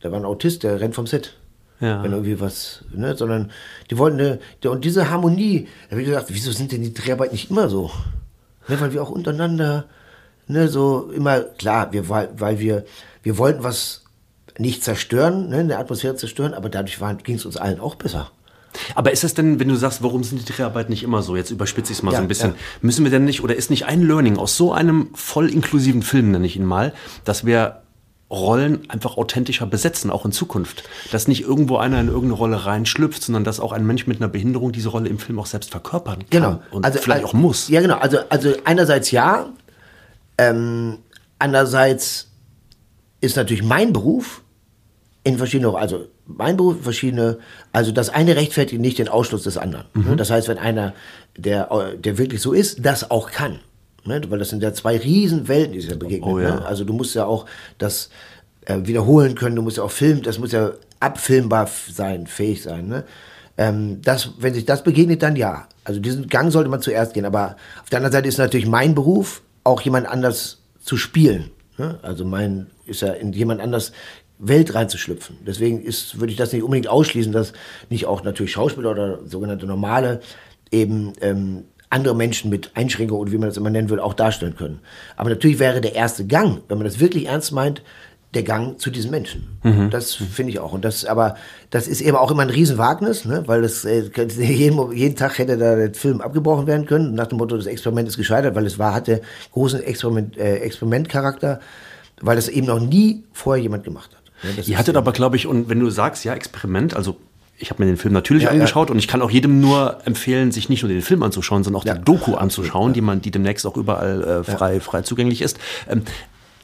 Da 0.00 0.10
war 0.10 0.18
ein 0.18 0.24
Autist, 0.24 0.62
der 0.62 0.80
rennt 0.80 0.94
vom 0.94 1.06
Set. 1.06 1.34
Ja. 1.80 2.02
Wenn 2.02 2.12
irgendwie 2.12 2.38
was, 2.38 2.84
ne, 2.94 3.16
sondern 3.16 3.50
die 3.90 3.98
wollten 3.98 4.20
eine, 4.20 4.38
die- 4.62 4.68
und 4.68 4.84
diese 4.84 5.10
Harmonie, 5.10 5.66
da 5.88 5.92
habe 5.92 6.02
ich 6.02 6.06
gedacht, 6.06 6.26
wieso 6.28 6.52
sind 6.52 6.70
denn 6.70 6.82
die 6.82 6.94
Dreharbeiten 6.94 7.32
nicht 7.32 7.50
immer 7.50 7.68
so? 7.68 7.90
Ne, 8.68 8.80
weil 8.80 8.92
wir 8.92 9.02
auch 9.02 9.10
untereinander, 9.10 9.86
ne, 10.46 10.68
so 10.68 11.10
immer, 11.10 11.40
klar, 11.40 11.92
wir, 11.92 12.08
weil, 12.08 12.28
weil 12.36 12.60
wir, 12.60 12.84
wir 13.24 13.36
wollten 13.36 13.64
was 13.64 14.01
nicht 14.58 14.84
zerstören, 14.84 15.48
ne, 15.48 15.58
eine 15.58 15.78
Atmosphäre 15.78 16.16
zerstören, 16.16 16.54
aber 16.54 16.68
dadurch 16.68 16.98
ging 17.24 17.36
es 17.36 17.46
uns 17.46 17.56
allen 17.56 17.80
auch 17.80 17.94
besser. 17.94 18.30
Aber 18.94 19.12
ist 19.12 19.24
es 19.24 19.34
denn, 19.34 19.60
wenn 19.60 19.68
du 19.68 19.76
sagst, 19.76 20.02
warum 20.02 20.24
sind 20.24 20.40
die 20.40 20.52
Dreharbeiten 20.52 20.90
nicht 20.90 21.02
immer 21.02 21.22
so? 21.22 21.36
Jetzt 21.36 21.50
überspitze 21.50 21.92
ich 21.92 21.98
es 21.98 22.02
mal 22.02 22.12
Ja, 22.12 22.18
so 22.18 22.22
ein 22.22 22.28
bisschen. 22.28 22.50
ja. 22.50 22.56
Müssen 22.80 23.04
wir 23.04 23.10
denn 23.10 23.24
nicht, 23.24 23.42
oder 23.42 23.54
ist 23.54 23.70
nicht 23.70 23.84
ein 23.86 24.02
Learning 24.02 24.38
aus 24.38 24.56
so 24.56 24.72
einem 24.72 25.10
voll 25.14 25.50
inklusiven 25.50 26.02
Film, 26.02 26.30
nenne 26.30 26.46
ich 26.46 26.56
ihn 26.56 26.64
mal, 26.64 26.92
dass 27.24 27.44
wir 27.44 27.82
Rollen 28.30 28.88
einfach 28.88 29.18
authentischer 29.18 29.66
besetzen, 29.66 30.10
auch 30.10 30.24
in 30.24 30.32
Zukunft? 30.32 30.84
Dass 31.10 31.28
nicht 31.28 31.42
irgendwo 31.42 31.76
einer 31.76 32.00
in 32.00 32.06
irgendeine 32.06 32.34
Rolle 32.34 32.64
reinschlüpft, 32.64 33.22
sondern 33.22 33.44
dass 33.44 33.60
auch 33.60 33.72
ein 33.72 33.86
Mensch 33.86 34.06
mit 34.06 34.22
einer 34.22 34.28
Behinderung 34.28 34.72
diese 34.72 34.88
Rolle 34.88 35.10
im 35.10 35.18
Film 35.18 35.38
auch 35.38 35.46
selbst 35.46 35.70
verkörpern 35.70 36.20
kann. 36.20 36.26
Genau. 36.30 36.62
Und 36.70 36.86
vielleicht 36.98 37.24
auch 37.24 37.34
muss. 37.34 37.68
Ja, 37.68 37.82
genau. 37.82 37.98
Also, 37.98 38.20
also 38.30 38.54
einerseits 38.64 39.10
ja, 39.10 39.50
ähm, 40.38 40.98
andererseits 41.38 42.31
ist 43.22 43.36
natürlich 43.36 43.62
mein 43.62 43.94
Beruf 43.94 44.42
in 45.24 45.38
verschiedene, 45.38 45.74
also 45.74 46.06
mein 46.26 46.56
Beruf 46.56 46.82
verschiedene, 46.82 47.38
also 47.72 47.92
das 47.92 48.10
eine 48.10 48.36
rechtfertigt 48.36 48.80
nicht 48.80 48.98
den 48.98 49.08
Ausschluss 49.08 49.44
des 49.44 49.56
anderen. 49.56 49.86
Mhm. 49.94 50.10
Ne? 50.10 50.16
Das 50.16 50.30
heißt, 50.30 50.48
wenn 50.48 50.58
einer, 50.58 50.92
der, 51.36 51.70
äh, 51.70 51.96
der 51.96 52.18
wirklich 52.18 52.42
so 52.42 52.52
ist, 52.52 52.84
das 52.84 53.10
auch 53.10 53.30
kann. 53.30 53.60
Ne? 54.04 54.20
Weil 54.28 54.40
das 54.40 54.50
sind 54.50 54.62
ja 54.62 54.72
zwei 54.74 54.96
Riesenwelten, 54.96 55.72
die 55.72 55.80
sich 55.80 55.90
da 55.90 55.96
begegnen. 55.96 56.28
Oh 56.28 56.38
ja. 56.40 56.56
Ne? 56.56 56.66
Also 56.66 56.84
du 56.84 56.92
musst 56.92 57.14
ja 57.14 57.24
auch 57.24 57.46
das 57.78 58.10
äh, 58.66 58.78
wiederholen 58.82 59.36
können, 59.36 59.54
du 59.54 59.62
musst 59.62 59.76
ja 59.76 59.84
auch 59.84 59.90
filmen, 59.90 60.22
das 60.22 60.38
muss 60.38 60.50
ja 60.50 60.72
abfilmbar 60.98 61.68
sein, 61.88 62.26
fähig 62.26 62.62
sein. 62.62 62.88
Ne? 62.88 63.04
Ähm, 63.58 64.02
das, 64.02 64.30
wenn 64.38 64.54
sich 64.54 64.64
das 64.64 64.82
begegnet, 64.82 65.22
dann 65.22 65.36
ja. 65.36 65.68
Also 65.84 66.00
diesen 66.00 66.28
Gang 66.28 66.50
sollte 66.50 66.68
man 66.68 66.80
zuerst 66.80 67.14
gehen. 67.14 67.24
Aber 67.24 67.56
auf 67.82 67.90
der 67.90 67.98
anderen 67.98 68.12
Seite 68.12 68.28
ist 68.28 68.38
natürlich 68.38 68.66
mein 68.66 68.96
Beruf, 68.96 69.42
auch 69.62 69.80
jemand 69.82 70.08
anders 70.08 70.58
zu 70.80 70.96
spielen. 70.96 71.50
Ne? 71.78 71.98
Also 72.02 72.24
mein 72.24 72.66
ist 72.86 73.02
ja 73.02 73.12
in 73.12 73.32
jemand 73.32 73.60
anders 73.60 73.92
Welt 74.38 74.74
reinzuschlüpfen. 74.74 75.38
Deswegen 75.46 75.80
ist, 75.82 76.18
würde 76.18 76.32
ich 76.32 76.38
das 76.38 76.52
nicht 76.52 76.62
unbedingt 76.62 76.88
ausschließen, 76.88 77.32
dass 77.32 77.52
nicht 77.90 78.06
auch 78.06 78.24
natürlich 78.24 78.52
Schauspieler 78.52 78.90
oder 78.90 79.20
sogenannte 79.24 79.66
normale 79.66 80.20
eben 80.70 81.12
ähm, 81.20 81.64
andere 81.90 82.16
Menschen 82.16 82.50
mit 82.50 82.70
Einschränkungen 82.74 83.20
oder 83.20 83.32
wie 83.32 83.38
man 83.38 83.48
das 83.48 83.56
immer 83.56 83.70
nennen 83.70 83.90
will, 83.90 84.00
auch 84.00 84.14
darstellen 84.14 84.56
können. 84.56 84.80
Aber 85.16 85.30
natürlich 85.30 85.58
wäre 85.58 85.80
der 85.80 85.94
erste 85.94 86.26
Gang, 86.26 86.62
wenn 86.68 86.78
man 86.78 86.86
das 86.86 86.98
wirklich 86.98 87.26
ernst 87.26 87.52
meint, 87.52 87.82
der 88.34 88.42
Gang 88.42 88.80
zu 88.80 88.90
diesen 88.90 89.10
Menschen. 89.10 89.58
Das 89.90 90.14
finde 90.14 90.52
ich 90.52 90.58
auch. 90.58 90.72
Und 90.72 90.86
das, 90.86 91.04
aber 91.04 91.36
das 91.68 91.86
ist 91.86 92.00
eben 92.00 92.16
auch 92.16 92.30
immer 92.30 92.42
ein 92.42 92.50
Riesenwagnis, 92.50 93.26
ne? 93.26 93.42
weil 93.46 93.60
das 93.60 93.84
äh, 93.84 94.04
jeden, 94.38 94.92
jeden 94.92 95.16
Tag 95.16 95.38
hätte 95.38 95.58
da 95.58 95.76
der 95.76 95.92
Film 95.92 96.22
abgebrochen 96.22 96.66
werden 96.66 96.86
können, 96.86 97.14
nach 97.14 97.26
dem 97.26 97.36
Motto, 97.38 97.56
das 97.56 97.66
Experiment 97.66 98.08
ist 98.08 98.16
gescheitert, 98.16 98.54
weil 98.54 98.64
es 98.64 98.78
war, 98.78 98.94
hatte 98.94 99.20
großen 99.52 99.82
Experiment, 99.82 100.38
äh, 100.38 100.56
Experimentcharakter, 100.60 101.60
weil 102.22 102.36
das 102.36 102.48
eben 102.48 102.66
noch 102.66 102.80
nie 102.80 103.22
vorher 103.32 103.62
jemand 103.62 103.84
gemacht 103.84 104.10
hat. 104.12 104.56
Das 104.56 104.66
Ihr 104.68 104.78
hattet 104.78 104.96
aber, 104.96 105.12
glaube 105.12 105.36
ich, 105.36 105.46
und 105.46 105.68
wenn 105.68 105.78
du 105.78 105.90
sagst, 105.90 106.24
ja, 106.24 106.34
Experiment, 106.34 106.94
also 106.96 107.16
ich 107.58 107.70
habe 107.70 107.82
mir 107.82 107.86
den 107.88 107.96
Film 107.96 108.12
natürlich 108.12 108.44
Ja, 108.44 108.50
angeschaut 108.50 108.90
und 108.90 108.98
ich 108.98 109.06
kann 109.06 109.22
auch 109.22 109.30
jedem 109.30 109.60
nur 109.60 109.98
empfehlen, 110.04 110.50
sich 110.50 110.68
nicht 110.68 110.82
nur 110.82 110.90
den 110.90 111.02
Film 111.02 111.22
anzuschauen, 111.22 111.62
sondern 111.62 111.82
auch 111.82 111.86
Ja. 111.86 111.94
die 111.94 112.04
Doku 112.04 112.34
anzuschauen, 112.34 112.92
die 112.92 113.00
man, 113.02 113.20
die 113.20 113.30
demnächst 113.30 113.66
auch 113.66 113.76
überall 113.76 114.22
äh, 114.24 114.44
frei, 114.44 114.80
frei 114.80 115.02
zugänglich 115.02 115.42
ist. 115.42 115.58
Ähm, 115.88 116.02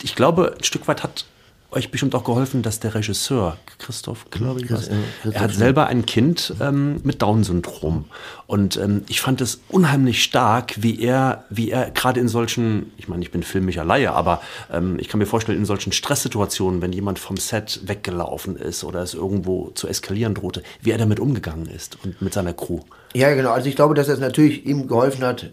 ich 0.03 0.17
glaube, 0.17 0.55
ein 0.59 0.65
Stück 0.65 0.89
weit 0.89 1.03
hat 1.05 1.27
euch 1.71 1.91
bestimmt 1.91 2.15
auch 2.15 2.25
geholfen, 2.25 2.63
dass 2.63 2.81
der 2.81 2.95
Regisseur, 2.95 3.59
Christoph, 3.79 4.31
glaube 4.31 4.63
ich, 4.63 4.73
was, 4.73 4.89
er 4.89 5.41
hat 5.41 5.53
selber 5.53 5.87
ein 5.87 6.07
Kind 6.07 6.55
ähm, 6.61 7.01
mit 7.05 7.21
Down-Syndrom. 7.21 8.07
Und 8.47 8.79
ähm, 8.79 9.03
ich 9.09 9.21
fand 9.21 9.43
es 9.43 9.61
unheimlich 9.69 10.23
stark, 10.23 10.83
wie 10.83 10.99
er, 11.03 11.45
wie 11.51 11.71
er 11.71 11.91
gerade 11.91 12.21
in 12.21 12.29
solchen, 12.29 12.93
ich 12.97 13.09
meine, 13.09 13.23
ich 13.23 13.31
bin 13.31 13.43
filmischer 13.43 13.85
Laie, 13.85 14.13
aber 14.13 14.41
ähm, 14.73 14.97
ich 14.99 15.09
kann 15.09 15.19
mir 15.19 15.27
vorstellen, 15.27 15.59
in 15.59 15.67
solchen 15.67 15.93
Stresssituationen, 15.93 16.81
wenn 16.81 16.93
jemand 16.93 17.19
vom 17.19 17.37
Set 17.37 17.81
weggelaufen 17.85 18.57
ist 18.57 18.83
oder 18.83 19.03
es 19.03 19.13
irgendwo 19.13 19.71
zu 19.75 19.89
eskalieren 19.89 20.35
drohte, 20.35 20.63
wie 20.81 20.91
er 20.91 20.99
damit 20.99 21.21
umgegangen 21.21 21.67
ist 21.67 21.99
und 22.03 22.23
mit 22.23 22.33
seiner 22.33 22.55
Crew. 22.55 22.81
Ja, 23.15 23.35
genau. 23.35 23.51
Also 23.53 23.69
ich 23.69 23.77
glaube, 23.77 23.95
dass 23.95 24.09
es 24.09 24.21
natürlich 24.21 24.65
ihm 24.65 24.89
geholfen 24.89 25.23
hat, 25.23 25.51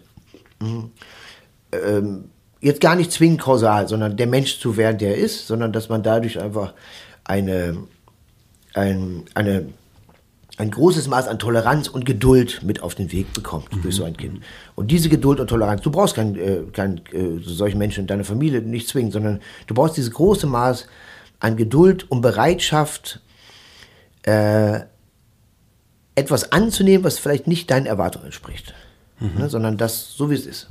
mh, 0.60 0.88
ähm, 1.72 2.30
jetzt 2.60 2.80
gar 2.80 2.96
nicht 2.96 3.12
zwingend 3.12 3.40
kausal, 3.40 3.88
sondern 3.88 4.16
der 4.16 4.26
Mensch 4.26 4.58
zu 4.58 4.76
werden, 4.76 4.98
der 4.98 5.16
er 5.16 5.18
ist, 5.18 5.46
sondern 5.46 5.72
dass 5.72 5.88
man 5.88 6.02
dadurch 6.02 6.40
einfach 6.40 6.74
eine, 7.24 7.76
ein, 8.74 9.24
eine, 9.34 9.68
ein 10.56 10.70
großes 10.70 11.08
Maß 11.08 11.28
an 11.28 11.38
Toleranz 11.38 11.88
und 11.88 12.06
Geduld 12.06 12.62
mit 12.62 12.82
auf 12.82 12.94
den 12.94 13.12
Weg 13.12 13.32
bekommt 13.34 13.68
durch 13.82 13.96
so 13.96 14.04
ein 14.04 14.16
Kind. 14.16 14.42
Und 14.74 14.90
diese 14.90 15.08
Geduld 15.08 15.38
und 15.38 15.48
Toleranz, 15.48 15.82
du 15.82 15.90
brauchst 15.90 16.14
kein, 16.14 16.36
äh, 16.36 16.62
kein, 16.72 17.02
äh, 17.12 17.40
solche 17.42 17.76
Menschen 17.76 18.00
in 18.00 18.06
deiner 18.06 18.24
Familie 18.24 18.62
nicht 18.62 18.88
zwingen, 18.88 19.12
sondern 19.12 19.40
du 19.66 19.74
brauchst 19.74 19.96
dieses 19.96 20.12
große 20.12 20.46
Maß 20.46 20.86
an 21.40 21.56
Geduld 21.56 22.10
und 22.10 22.22
Bereitschaft, 22.22 23.20
äh, 24.22 24.80
etwas 26.14 26.50
anzunehmen, 26.50 27.04
was 27.04 27.18
vielleicht 27.18 27.46
nicht 27.46 27.70
deinen 27.70 27.86
Erwartungen 27.86 28.24
entspricht, 28.26 28.74
ne, 29.20 29.48
sondern 29.50 29.76
das 29.76 30.14
so 30.14 30.30
wie 30.30 30.34
es 30.34 30.46
ist. 30.46 30.68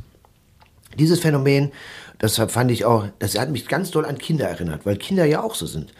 Dieses 0.97 1.19
Phänomen, 1.19 1.71
das 2.19 2.37
fand 2.37 2.71
ich 2.71 2.85
auch, 2.85 3.05
das 3.19 3.37
hat 3.37 3.51
mich 3.51 3.67
ganz 3.67 3.91
doll 3.91 4.05
an 4.05 4.17
Kinder 4.17 4.47
erinnert, 4.47 4.85
weil 4.85 4.97
Kinder 4.97 5.25
ja 5.25 5.43
auch 5.43 5.55
so 5.55 5.65
sind. 5.65 5.93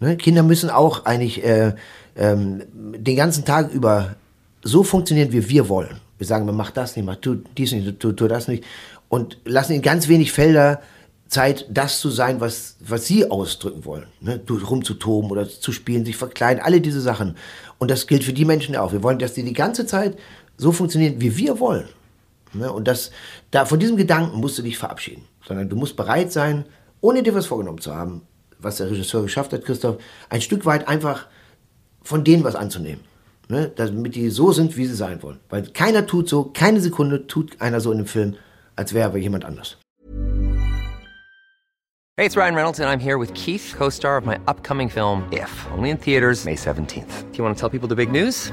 Ne? 0.00 0.16
Kinder 0.16 0.42
müssen 0.42 0.70
auch 0.70 1.04
eigentlich 1.04 1.44
äh, 1.44 1.74
ähm, 2.16 2.62
den 2.74 3.16
ganzen 3.16 3.44
Tag 3.44 3.72
über 3.72 4.16
so 4.62 4.82
funktionieren, 4.82 5.32
wie 5.32 5.48
wir 5.48 5.68
wollen. 5.68 6.00
Wir 6.18 6.26
sagen, 6.26 6.46
man 6.46 6.56
macht 6.56 6.76
das 6.76 6.96
nicht, 6.96 7.22
tu 7.22 7.36
dies 7.56 7.72
nicht, 7.72 7.98
tu, 7.98 8.12
tu 8.12 8.28
das 8.28 8.48
nicht. 8.48 8.64
Und 9.08 9.38
lassen 9.44 9.72
ihnen 9.72 9.82
ganz 9.82 10.08
wenig 10.08 10.32
Felder 10.32 10.80
Zeit, 11.28 11.66
das 11.70 11.98
zu 11.98 12.10
sein, 12.10 12.40
was, 12.40 12.76
was 12.80 13.06
sie 13.06 13.30
ausdrücken 13.30 13.84
wollen. 13.84 14.06
Ne? 14.20 14.40
Rumzutoben 14.48 15.30
oder 15.30 15.48
zu 15.48 15.72
spielen, 15.72 16.04
sich 16.04 16.16
verkleiden, 16.16 16.62
alle 16.62 16.80
diese 16.80 17.00
Sachen. 17.00 17.36
Und 17.78 17.90
das 17.90 18.06
gilt 18.06 18.22
für 18.22 18.32
die 18.32 18.44
Menschen 18.44 18.76
auch. 18.76 18.92
Wir 18.92 19.02
wollen, 19.02 19.18
dass 19.18 19.34
die 19.34 19.42
die 19.42 19.54
ganze 19.54 19.86
Zeit 19.86 20.16
so 20.56 20.72
funktionieren, 20.72 21.20
wie 21.20 21.36
wir 21.36 21.58
wollen. 21.58 21.88
Ne? 22.54 22.72
Und 22.72 22.88
das, 22.88 23.10
da, 23.50 23.64
von 23.64 23.78
diesem 23.78 23.96
Gedanken 23.96 24.38
musst 24.38 24.58
du 24.58 24.62
dich 24.62 24.78
verabschieden. 24.78 25.24
Sondern 25.46 25.68
du 25.68 25.76
musst 25.76 25.96
bereit 25.96 26.32
sein, 26.32 26.64
ohne 27.00 27.22
dir 27.22 27.34
was 27.34 27.46
vorgenommen 27.46 27.80
zu 27.80 27.94
haben, 27.94 28.22
was 28.58 28.76
der 28.76 28.90
Regisseur 28.90 29.22
geschafft 29.22 29.52
hat, 29.52 29.64
Christoph, 29.64 29.98
ein 30.28 30.40
Stück 30.40 30.64
weit 30.66 30.88
einfach 30.88 31.26
von 32.02 32.24
denen 32.24 32.44
was 32.44 32.54
anzunehmen. 32.54 33.04
Ne? 33.48 33.70
Damit 33.74 34.14
die 34.14 34.30
so 34.30 34.52
sind, 34.52 34.76
wie 34.76 34.86
sie 34.86 34.94
sein 34.94 35.22
wollen. 35.22 35.40
Weil 35.48 35.64
keiner 35.64 36.06
tut 36.06 36.28
so, 36.28 36.44
keine 36.44 36.80
Sekunde 36.80 37.26
tut 37.26 37.60
einer 37.60 37.80
so 37.80 37.90
in 37.90 37.98
einem 37.98 38.06
Film, 38.06 38.36
als 38.76 38.94
wäre 38.94 39.12
er 39.12 39.18
jemand 39.18 39.44
anders. 39.44 39.78
Hey, 42.18 42.26
it's 42.26 42.36
Ryan 42.36 42.54
Reynolds, 42.54 42.78
and 42.78 42.90
I'm 42.90 43.00
here 43.00 43.18
with 43.18 43.32
Keith, 43.32 43.74
co 43.76 43.88
star 43.88 44.18
of 44.18 44.26
my 44.26 44.38
upcoming 44.46 44.90
film, 44.90 45.24
If, 45.32 45.66
only 45.72 45.90
in 45.90 45.96
theaters, 45.96 46.44
May 46.44 46.56
17th. 46.56 47.32
Do 47.32 47.38
you 47.38 47.42
want 47.42 47.56
to 47.56 47.60
tell 47.60 47.70
people 47.70 47.88
the 47.88 47.96
big 47.96 48.12
news? 48.12 48.52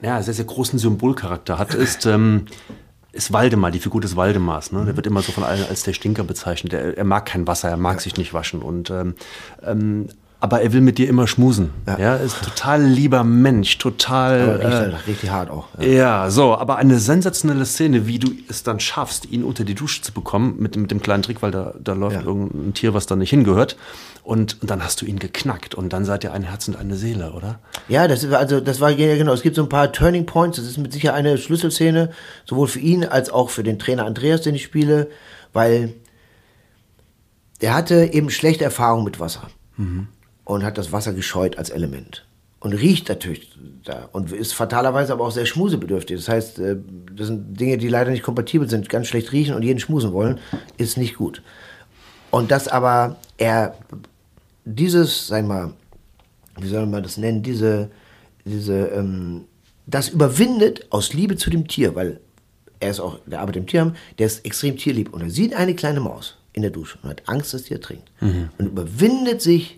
ja, 0.00 0.22
sehr, 0.22 0.34
sehr 0.34 0.44
großen 0.44 0.78
Symbolcharakter 0.78 1.58
hat, 1.58 1.74
ist, 1.74 2.06
ähm, 2.06 2.46
ist 3.12 3.32
Waldemar, 3.32 3.70
die 3.70 3.80
Figur 3.80 4.00
des 4.00 4.16
Waldemars. 4.16 4.72
Ne? 4.72 4.84
Der 4.84 4.96
wird 4.96 5.06
immer 5.06 5.22
so 5.22 5.32
von 5.32 5.44
allen 5.44 5.66
als 5.68 5.82
der 5.82 5.92
Stinker 5.92 6.24
bezeichnet. 6.24 6.72
Er, 6.72 6.96
er 6.96 7.04
mag 7.04 7.26
kein 7.26 7.46
Wasser, 7.46 7.68
er 7.68 7.76
mag 7.76 7.96
ja. 7.96 8.00
sich 8.00 8.16
nicht 8.16 8.32
waschen. 8.32 8.62
Und 8.62 8.90
ähm, 8.90 9.14
ähm, 9.62 10.08
aber 10.40 10.62
er 10.62 10.72
will 10.72 10.82
mit 10.82 10.98
dir 10.98 11.08
immer 11.08 11.26
schmusen. 11.26 11.70
Ja, 11.86 11.94
er 11.94 12.20
ist 12.20 12.40
total 12.42 12.84
lieber 12.84 13.24
Mensch, 13.24 13.78
total. 13.78 14.60
Riecht 14.62 14.72
halt 14.72 15.06
richtig 15.08 15.30
hart 15.30 15.50
auch. 15.50 15.66
Ja. 15.80 15.86
ja. 15.86 16.30
so, 16.30 16.56
aber 16.56 16.76
eine 16.76 17.00
sensationelle 17.00 17.66
Szene, 17.66 18.06
wie 18.06 18.20
du 18.20 18.30
es 18.48 18.62
dann 18.62 18.78
schaffst, 18.78 19.26
ihn 19.26 19.42
unter 19.42 19.64
die 19.64 19.74
Dusche 19.74 20.00
zu 20.00 20.12
bekommen, 20.12 20.54
mit, 20.58 20.76
mit 20.76 20.92
dem 20.92 21.02
kleinen 21.02 21.24
Trick, 21.24 21.42
weil 21.42 21.50
da, 21.50 21.74
da 21.82 21.92
läuft 21.92 22.20
ja. 22.20 22.22
irgendein 22.22 22.72
Tier, 22.72 22.94
was 22.94 23.06
da 23.06 23.16
nicht 23.16 23.30
hingehört. 23.30 23.76
Und, 24.22 24.62
und 24.62 24.70
dann 24.70 24.84
hast 24.84 25.00
du 25.00 25.06
ihn 25.06 25.18
geknackt 25.18 25.74
und 25.74 25.92
dann 25.92 26.04
seid 26.04 26.22
ihr 26.22 26.32
ein 26.32 26.44
Herz 26.44 26.68
und 26.68 26.76
eine 26.76 26.94
Seele, 26.94 27.32
oder? 27.32 27.58
Ja, 27.88 28.06
das 28.06 28.22
ist, 28.22 28.32
also 28.32 28.60
das 28.60 28.80
war 28.80 28.90
ja 28.90 29.16
genau. 29.16 29.32
Es 29.32 29.42
gibt 29.42 29.56
so 29.56 29.62
ein 29.62 29.68
paar 29.68 29.90
Turning 29.90 30.26
Points. 30.26 30.58
Das 30.58 30.66
ist 30.66 30.78
mit 30.78 30.92
sicher 30.92 31.14
eine 31.14 31.36
Schlüsselszene, 31.38 32.10
sowohl 32.44 32.68
für 32.68 32.80
ihn 32.80 33.04
als 33.04 33.30
auch 33.30 33.50
für 33.50 33.64
den 33.64 33.80
Trainer 33.80 34.04
Andreas, 34.04 34.42
den 34.42 34.54
ich 34.54 34.62
spiele, 34.62 35.08
weil 35.52 35.94
der 37.60 37.74
hatte 37.74 38.04
eben 38.12 38.30
schlechte 38.30 38.62
Erfahrungen 38.62 39.04
mit 39.04 39.18
Wasser. 39.18 39.48
Mhm 39.76 40.08
und 40.48 40.64
hat 40.64 40.78
das 40.78 40.92
Wasser 40.92 41.12
gescheut 41.12 41.58
als 41.58 41.68
Element. 41.68 42.24
Und 42.60 42.72
riecht 42.72 43.08
natürlich 43.08 43.52
da 43.84 44.08
und 44.12 44.32
ist 44.32 44.54
fatalerweise 44.54 45.12
aber 45.12 45.26
auch 45.26 45.30
sehr 45.30 45.44
schmusebedürftig. 45.44 46.16
Das 46.16 46.28
heißt, 46.28 46.58
äh, 46.58 46.76
das 47.14 47.26
sind 47.26 47.60
Dinge, 47.60 47.76
die 47.76 47.88
leider 47.88 48.10
nicht 48.10 48.22
kompatibel 48.22 48.68
sind, 48.68 48.88
ganz 48.88 49.08
schlecht 49.08 49.30
riechen 49.30 49.54
und 49.54 49.62
jeden 49.62 49.78
schmusen 49.78 50.12
wollen, 50.12 50.40
ist 50.78 50.96
nicht 50.96 51.16
gut. 51.16 51.42
Und 52.30 52.50
das 52.50 52.66
aber 52.66 53.16
er 53.36 53.76
dieses, 54.64 55.28
sag 55.28 55.46
mal, 55.46 55.74
wie 56.58 56.66
soll 56.66 56.86
man 56.86 57.02
das 57.02 57.18
nennen, 57.18 57.42
diese, 57.42 57.90
diese, 58.46 58.86
ähm, 58.86 59.44
das 59.86 60.08
überwindet 60.08 60.86
aus 60.90 61.12
Liebe 61.12 61.36
zu 61.36 61.50
dem 61.50 61.68
Tier, 61.68 61.94
weil 61.94 62.20
er 62.80 62.90
ist 62.90 63.00
auch, 63.00 63.18
der 63.26 63.40
arbeitet 63.40 63.60
im 63.60 63.66
Tierheim, 63.66 63.96
der 64.18 64.26
ist 64.26 64.46
extrem 64.46 64.78
tierlieb 64.78 65.12
und 65.12 65.20
er 65.20 65.30
sieht 65.30 65.54
eine 65.54 65.74
kleine 65.74 66.00
Maus 66.00 66.38
in 66.54 66.62
der 66.62 66.70
Dusche 66.70 66.98
und 67.02 67.10
hat 67.10 67.28
Angst, 67.28 67.52
dass 67.52 67.64
die 67.64 67.74
ertrinkt. 67.74 68.10
Mhm. 68.20 68.48
Und 68.56 68.66
überwindet 68.66 69.42
sich 69.42 69.77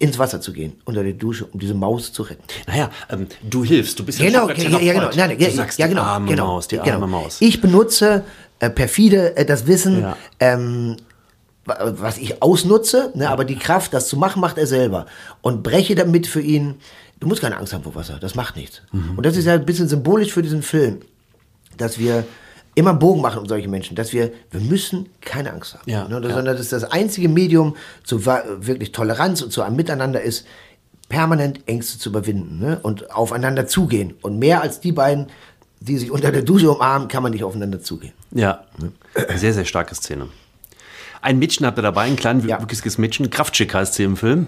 ins 0.00 0.18
Wasser 0.18 0.40
zu 0.40 0.52
gehen, 0.52 0.72
unter 0.86 1.04
der 1.04 1.12
Dusche, 1.12 1.44
um 1.44 1.60
diese 1.60 1.74
Maus 1.74 2.12
zu 2.12 2.22
retten. 2.22 2.42
Naja, 2.66 2.90
ähm, 3.10 3.26
du 3.42 3.62
hilfst, 3.62 3.98
du 3.98 4.04
bist 4.04 4.18
ja 4.18 4.26
genau, 4.26 4.48
ja, 4.48 4.80
ja, 4.80 4.92
genau, 4.94 5.10
nein, 5.14 5.38
du 5.38 5.50
sagst 5.50 5.78
ja, 5.78 5.86
genau, 5.86 6.02
die 6.02 6.06
arme 6.08 6.28
genau, 6.28 6.46
Maus, 6.46 6.68
die 6.68 6.76
genau. 6.78 6.92
arme 6.92 7.06
Maus. 7.06 7.36
Ich 7.40 7.60
benutze 7.60 8.24
äh, 8.60 8.70
perfide 8.70 9.36
äh, 9.36 9.44
das 9.44 9.66
Wissen, 9.66 10.00
ja. 10.00 10.16
ähm, 10.40 10.96
was 11.66 12.16
ich 12.16 12.42
ausnutze, 12.42 13.12
ne, 13.14 13.28
aber 13.28 13.44
die 13.44 13.56
Kraft, 13.56 13.92
das 13.92 14.08
zu 14.08 14.16
machen, 14.16 14.40
macht 14.40 14.56
er 14.56 14.66
selber. 14.66 15.04
Und 15.42 15.62
breche 15.62 15.94
damit 15.94 16.26
für 16.26 16.40
ihn, 16.40 16.76
du 17.20 17.28
musst 17.28 17.42
keine 17.42 17.58
Angst 17.58 17.74
haben 17.74 17.84
vor 17.84 17.94
Wasser, 17.94 18.18
das 18.18 18.34
macht 18.34 18.56
nichts. 18.56 18.80
Mhm. 18.92 19.18
Und 19.18 19.26
das 19.26 19.36
ist 19.36 19.44
ja 19.44 19.52
ein 19.52 19.66
bisschen 19.66 19.86
symbolisch 19.86 20.32
für 20.32 20.42
diesen 20.42 20.62
Film, 20.62 21.00
dass 21.76 21.98
wir 21.98 22.24
immer 22.74 22.90
einen 22.90 22.98
Bogen 22.98 23.20
machen 23.20 23.40
um 23.40 23.46
solche 23.46 23.68
Menschen, 23.68 23.96
dass 23.96 24.12
wir, 24.12 24.32
wir 24.50 24.60
müssen 24.60 25.08
keine 25.20 25.52
Angst 25.52 25.74
haben. 25.74 25.90
Ja, 25.90 26.06
ne. 26.08 26.20
Sondern 26.22 26.56
dass 26.56 26.68
das 26.68 26.84
einzige 26.84 27.28
Medium 27.28 27.76
zu 28.04 28.26
wirklich 28.26 28.92
Toleranz 28.92 29.42
und 29.42 29.52
zu 29.52 29.62
einem 29.62 29.76
Miteinander 29.76 30.20
ist, 30.20 30.46
permanent 31.08 31.60
Ängste 31.66 31.98
zu 31.98 32.08
überwinden 32.10 32.60
ne? 32.60 32.78
und 32.82 33.10
aufeinander 33.10 33.66
zugehen. 33.66 34.14
Und 34.22 34.38
mehr 34.38 34.62
als 34.62 34.80
die 34.80 34.92
beiden, 34.92 35.26
die 35.80 35.98
sich 35.98 36.10
unter 36.10 36.30
der 36.30 36.42
Dusche 36.42 36.70
umarmen, 36.70 37.08
kann 37.08 37.22
man 37.22 37.32
nicht 37.32 37.44
aufeinander 37.44 37.80
zugehen. 37.80 38.12
Ja, 38.30 38.64
ne? 38.78 38.92
sehr, 39.36 39.52
sehr 39.52 39.64
starke 39.64 39.94
Szene. 39.94 40.28
Ein 41.20 41.38
Mädchen 41.38 41.66
habt 41.66 41.78
ihr 41.78 41.82
dabei, 41.82 42.02
ein 42.02 42.16
kleinwüchsiges 42.16 42.96
ja. 42.96 43.00
Mädchen, 43.00 43.28
Kraftschick 43.28 43.74
heißt 43.74 43.94
sie 43.94 44.04
im 44.04 44.16
Film. 44.16 44.46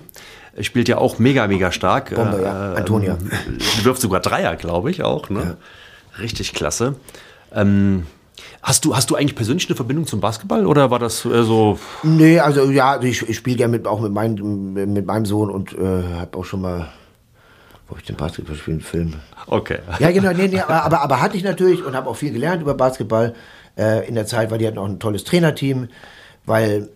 Spielt 0.60 0.88
ja 0.88 0.98
auch 0.98 1.18
mega, 1.18 1.46
mega 1.46 1.72
stark. 1.72 2.14
Bombe, 2.14 2.42
ja. 2.42 2.74
Antonia. 2.74 3.14
Äh, 3.14 3.84
wirft 3.84 4.00
sogar 4.00 4.20
Dreier, 4.20 4.56
glaube 4.56 4.90
ich, 4.90 5.02
auch. 5.02 5.30
Ne? 5.30 5.56
Ja. 6.14 6.18
Richtig 6.22 6.52
klasse. 6.52 6.94
Ähm, 7.54 8.06
Hast 8.62 8.84
du, 8.84 8.94
hast 8.94 9.10
du 9.10 9.16
eigentlich 9.16 9.34
persönlich 9.34 9.68
eine 9.68 9.76
Verbindung 9.76 10.06
zum 10.06 10.20
Basketball 10.20 10.66
oder 10.66 10.90
war 10.90 11.00
das 11.00 11.24
äh, 11.24 11.42
so? 11.42 11.78
Nee, 12.04 12.38
also 12.38 12.70
ja, 12.70 13.00
ich, 13.02 13.28
ich 13.28 13.36
spiele 13.36 13.56
gerne 13.56 13.76
mit, 13.76 13.86
auch 13.88 14.00
mit, 14.00 14.12
mein, 14.12 14.34
mit 14.34 15.04
meinem 15.04 15.26
Sohn 15.26 15.50
und 15.50 15.72
äh, 15.72 16.04
habe 16.20 16.38
auch 16.38 16.44
schon 16.44 16.60
mal, 16.60 16.88
wo 17.88 17.96
ich 17.96 18.04
den 18.04 18.16
Basketball 18.16 18.54
spielen, 18.54 18.80
Film. 18.80 19.14
Okay. 19.48 19.78
Ja, 19.98 20.12
genau, 20.12 20.32
nee, 20.32 20.46
nee, 20.46 20.60
aber, 20.60 21.00
aber 21.00 21.20
hatte 21.20 21.36
ich 21.36 21.42
natürlich 21.42 21.84
und 21.84 21.96
habe 21.96 22.08
auch 22.08 22.16
viel 22.16 22.32
gelernt 22.32 22.62
über 22.62 22.74
Basketball 22.74 23.34
äh, 23.76 24.06
in 24.06 24.14
der 24.14 24.26
Zeit, 24.26 24.52
weil 24.52 24.58
die 24.58 24.66
hatten 24.66 24.78
auch 24.78 24.88
ein 24.88 25.00
tolles 25.00 25.24
Trainerteam, 25.24 25.88
weil 26.46 26.88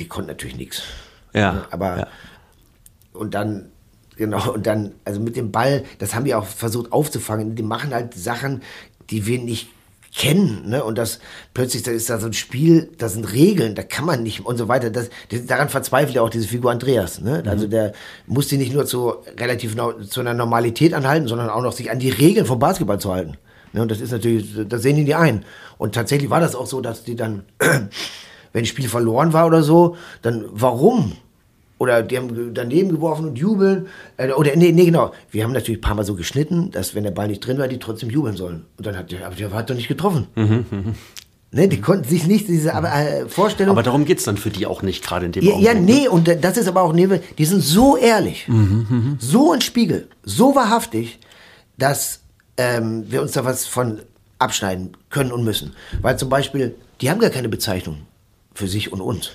die 0.00 0.08
konnten 0.08 0.28
natürlich 0.28 0.56
nichts. 0.56 0.82
Ja. 1.34 1.66
Aber 1.70 1.98
ja. 1.98 2.06
und 3.12 3.34
dann 3.34 3.70
genau 4.16 4.52
und 4.52 4.66
dann 4.66 4.94
also 5.04 5.20
mit 5.20 5.36
dem 5.36 5.52
Ball, 5.52 5.84
das 5.98 6.14
haben 6.14 6.24
wir 6.24 6.38
auch 6.38 6.46
versucht 6.46 6.92
aufzufangen. 6.92 7.54
Die 7.54 7.62
machen 7.62 7.94
halt 7.94 8.14
Sachen, 8.14 8.62
die 9.10 9.26
wir 9.26 9.38
nicht 9.38 9.68
kennen, 10.14 10.68
ne? 10.68 10.82
Und 10.82 10.96
das 10.98 11.20
plötzlich 11.54 11.82
da 11.82 11.90
ist 11.90 12.08
da 12.08 12.18
so 12.18 12.26
ein 12.26 12.32
Spiel, 12.32 12.90
da 12.98 13.08
sind 13.08 13.32
Regeln, 13.32 13.74
da 13.74 13.82
kann 13.82 14.04
man 14.04 14.22
nicht 14.22 14.44
und 14.44 14.56
so 14.56 14.66
weiter. 14.68 14.90
Das, 14.90 15.10
das 15.30 15.46
daran 15.46 15.68
verzweifelt 15.68 16.16
ja 16.16 16.22
auch 16.22 16.30
diese 16.30 16.48
Figur 16.48 16.70
Andreas, 16.70 17.20
ne? 17.20 17.42
Also 17.46 17.66
mhm. 17.66 17.70
der 17.70 17.92
muss 18.26 18.48
sich 18.48 18.58
nicht 18.58 18.72
nur 18.72 18.86
zu 18.86 19.14
relativ 19.38 19.76
no, 19.76 19.92
zu 20.02 20.20
einer 20.20 20.34
Normalität 20.34 20.94
anhalten, 20.94 21.28
sondern 21.28 21.50
auch 21.50 21.62
noch 21.62 21.72
sich 21.72 21.90
an 21.90 21.98
die 21.98 22.10
Regeln 22.10 22.46
vom 22.46 22.58
Basketball 22.58 22.98
zu 22.98 23.12
halten. 23.12 23.36
Ne? 23.72 23.82
Und 23.82 23.90
das 23.90 24.00
ist 24.00 24.12
natürlich, 24.12 24.46
da 24.66 24.78
sehen 24.78 24.96
die 24.96 25.04
die 25.04 25.14
ein. 25.14 25.44
Und 25.76 25.94
tatsächlich 25.94 26.30
war 26.30 26.40
das 26.40 26.54
auch 26.54 26.66
so, 26.66 26.80
dass 26.80 27.04
die 27.04 27.16
dann, 27.16 27.44
wenn 27.58 28.62
ein 28.62 28.66
Spiel 28.66 28.88
verloren 28.88 29.32
war 29.32 29.46
oder 29.46 29.62
so, 29.62 29.96
dann 30.22 30.44
warum? 30.50 31.16
Oder 31.78 32.02
die 32.02 32.16
haben 32.16 32.54
daneben 32.54 32.90
geworfen 32.90 33.26
und 33.26 33.38
jubeln. 33.38 33.86
Äh, 34.16 34.32
oder 34.32 34.54
nee, 34.56 34.72
nee, 34.72 34.84
genau. 34.84 35.12
Wir 35.30 35.44
haben 35.44 35.52
natürlich 35.52 35.78
ein 35.78 35.82
paar 35.82 35.94
Mal 35.94 36.04
so 36.04 36.14
geschnitten, 36.14 36.70
dass 36.70 36.94
wenn 36.94 37.04
der 37.04 37.12
Ball 37.12 37.28
nicht 37.28 37.40
drin 37.40 37.58
war, 37.58 37.68
die 37.68 37.78
trotzdem 37.78 38.10
jubeln 38.10 38.36
sollen. 38.36 38.66
Und 38.76 38.86
dann 38.86 38.96
hat 38.96 39.10
der, 39.10 39.26
aber 39.26 39.34
der 39.34 39.52
hat 39.52 39.70
doch 39.70 39.74
nicht 39.74 39.88
getroffen. 39.88 40.26
Mhm, 40.34 40.66
mh. 40.70 40.94
Ne, 41.50 41.66
die 41.66 41.80
konnten 41.80 42.06
sich 42.06 42.26
nicht 42.26 42.46
diese 42.46 42.74
aber, 42.74 42.92
äh, 42.92 43.26
Vorstellung. 43.26 43.72
Aber 43.72 43.82
darum 43.82 44.04
geht 44.04 44.18
es 44.18 44.24
dann 44.24 44.36
für 44.36 44.50
die 44.50 44.66
auch 44.66 44.82
nicht, 44.82 45.02
gerade 45.02 45.24
in 45.24 45.32
dem 45.32 45.42
ja, 45.42 45.52
Augenblick. 45.52 45.74
Ja, 45.74 45.80
nee, 45.80 46.06
und 46.06 46.28
das 46.28 46.58
ist 46.58 46.68
aber 46.68 46.82
auch, 46.82 46.92
nee, 46.92 47.08
die 47.38 47.44
sind 47.46 47.62
so 47.62 47.96
ehrlich, 47.96 48.46
mhm, 48.48 48.86
mh. 48.88 49.16
so 49.18 49.52
ein 49.52 49.62
Spiegel, 49.62 50.08
so 50.24 50.54
wahrhaftig, 50.54 51.20
dass 51.78 52.20
ähm, 52.58 53.04
wir 53.08 53.22
uns 53.22 53.32
da 53.32 53.46
was 53.46 53.66
von 53.66 54.00
abschneiden 54.38 54.94
können 55.08 55.32
und 55.32 55.42
müssen. 55.42 55.74
Weil 56.02 56.18
zum 56.18 56.28
Beispiel, 56.28 56.74
die 57.00 57.10
haben 57.10 57.18
gar 57.18 57.30
keine 57.30 57.48
Bezeichnung 57.48 58.02
für 58.52 58.68
sich 58.68 58.92
und 58.92 59.00
uns. 59.00 59.30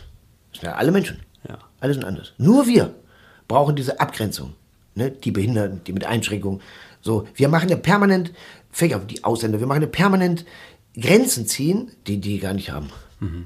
Das 0.51 0.61
sind 0.61 0.69
ja 0.69 0.75
alle 0.75 0.91
Menschen. 0.91 1.19
Ja. 1.47 1.57
Alle 1.79 1.93
sind 1.93 2.05
anders. 2.05 2.33
Nur 2.37 2.67
wir 2.67 2.93
brauchen 3.47 3.75
diese 3.75 3.99
Abgrenzung. 3.99 4.53
Ne? 4.95 5.11
Die 5.11 5.31
Behinderten, 5.31 5.81
die 5.85 5.93
mit 5.93 6.05
Einschränkungen. 6.05 6.61
So, 7.01 7.27
wir 7.35 7.49
machen 7.49 7.69
ja 7.69 7.75
permanent, 7.75 8.31
fängt 8.71 8.93
auf 8.93 9.05
die 9.05 9.23
Ausländer, 9.23 9.59
wir 9.59 9.67
machen 9.67 9.81
ja 9.81 9.87
permanent 9.87 10.45
Grenzen 10.95 11.47
ziehen, 11.47 11.91
die 12.07 12.19
die 12.19 12.39
gar 12.39 12.53
nicht 12.53 12.71
haben. 12.71 12.89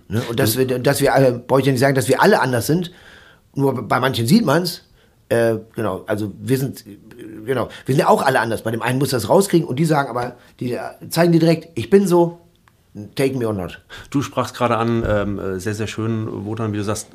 Ne? 0.08 0.22
Und 0.30 0.40
dass 0.40 0.58
wir, 0.58 0.66
dass 0.80 1.02
wir 1.02 1.14
alle, 1.14 1.34
brauche 1.34 1.60
ich 1.60 1.66
ja 1.66 1.72
nicht 1.72 1.82
sagen, 1.82 1.96
dass 1.96 2.08
wir 2.08 2.22
alle 2.22 2.42
anders 2.42 2.68
sind. 2.68 2.92
Nur 3.54 3.88
bei 3.88 4.00
manchen 4.00 4.28
sieht 4.28 4.46
man 4.46 4.64
es. 4.64 4.84
Äh, 5.30 5.58
genau, 5.76 6.04
also 6.08 6.32
wir 6.40 6.58
sind, 6.58 6.86
genau, 7.46 7.70
wir 7.86 7.96
sind 7.96 8.00
ja 8.00 8.08
auch 8.08 8.22
alle 8.22 8.40
anders. 8.40 8.64
Bei 8.64 8.72
dem 8.72 8.82
einen 8.82 8.98
muss 8.98 9.10
das 9.10 9.30
rauskriegen 9.30 9.68
und 9.68 9.78
die 9.78 9.86
sagen 9.86 10.10
aber, 10.10 10.38
die 10.60 10.78
zeigen 11.10 11.34
dir 11.34 11.40
direkt, 11.40 11.78
ich 11.78 11.90
bin 11.90 12.08
so, 12.08 12.40
take 13.16 13.38
me 13.38 13.46
or 13.46 13.54
not. 13.54 13.82
Du 14.10 14.22
sprachst 14.22 14.56
gerade 14.56 14.78
an, 14.78 15.04
ähm, 15.08 15.40
äh, 15.40 15.60
sehr, 15.60 15.74
sehr 15.76 15.88
schön, 15.88 16.46
Wotan, 16.46 16.72
wie 16.72 16.78
du 16.78 16.84
sagst, 16.84 17.10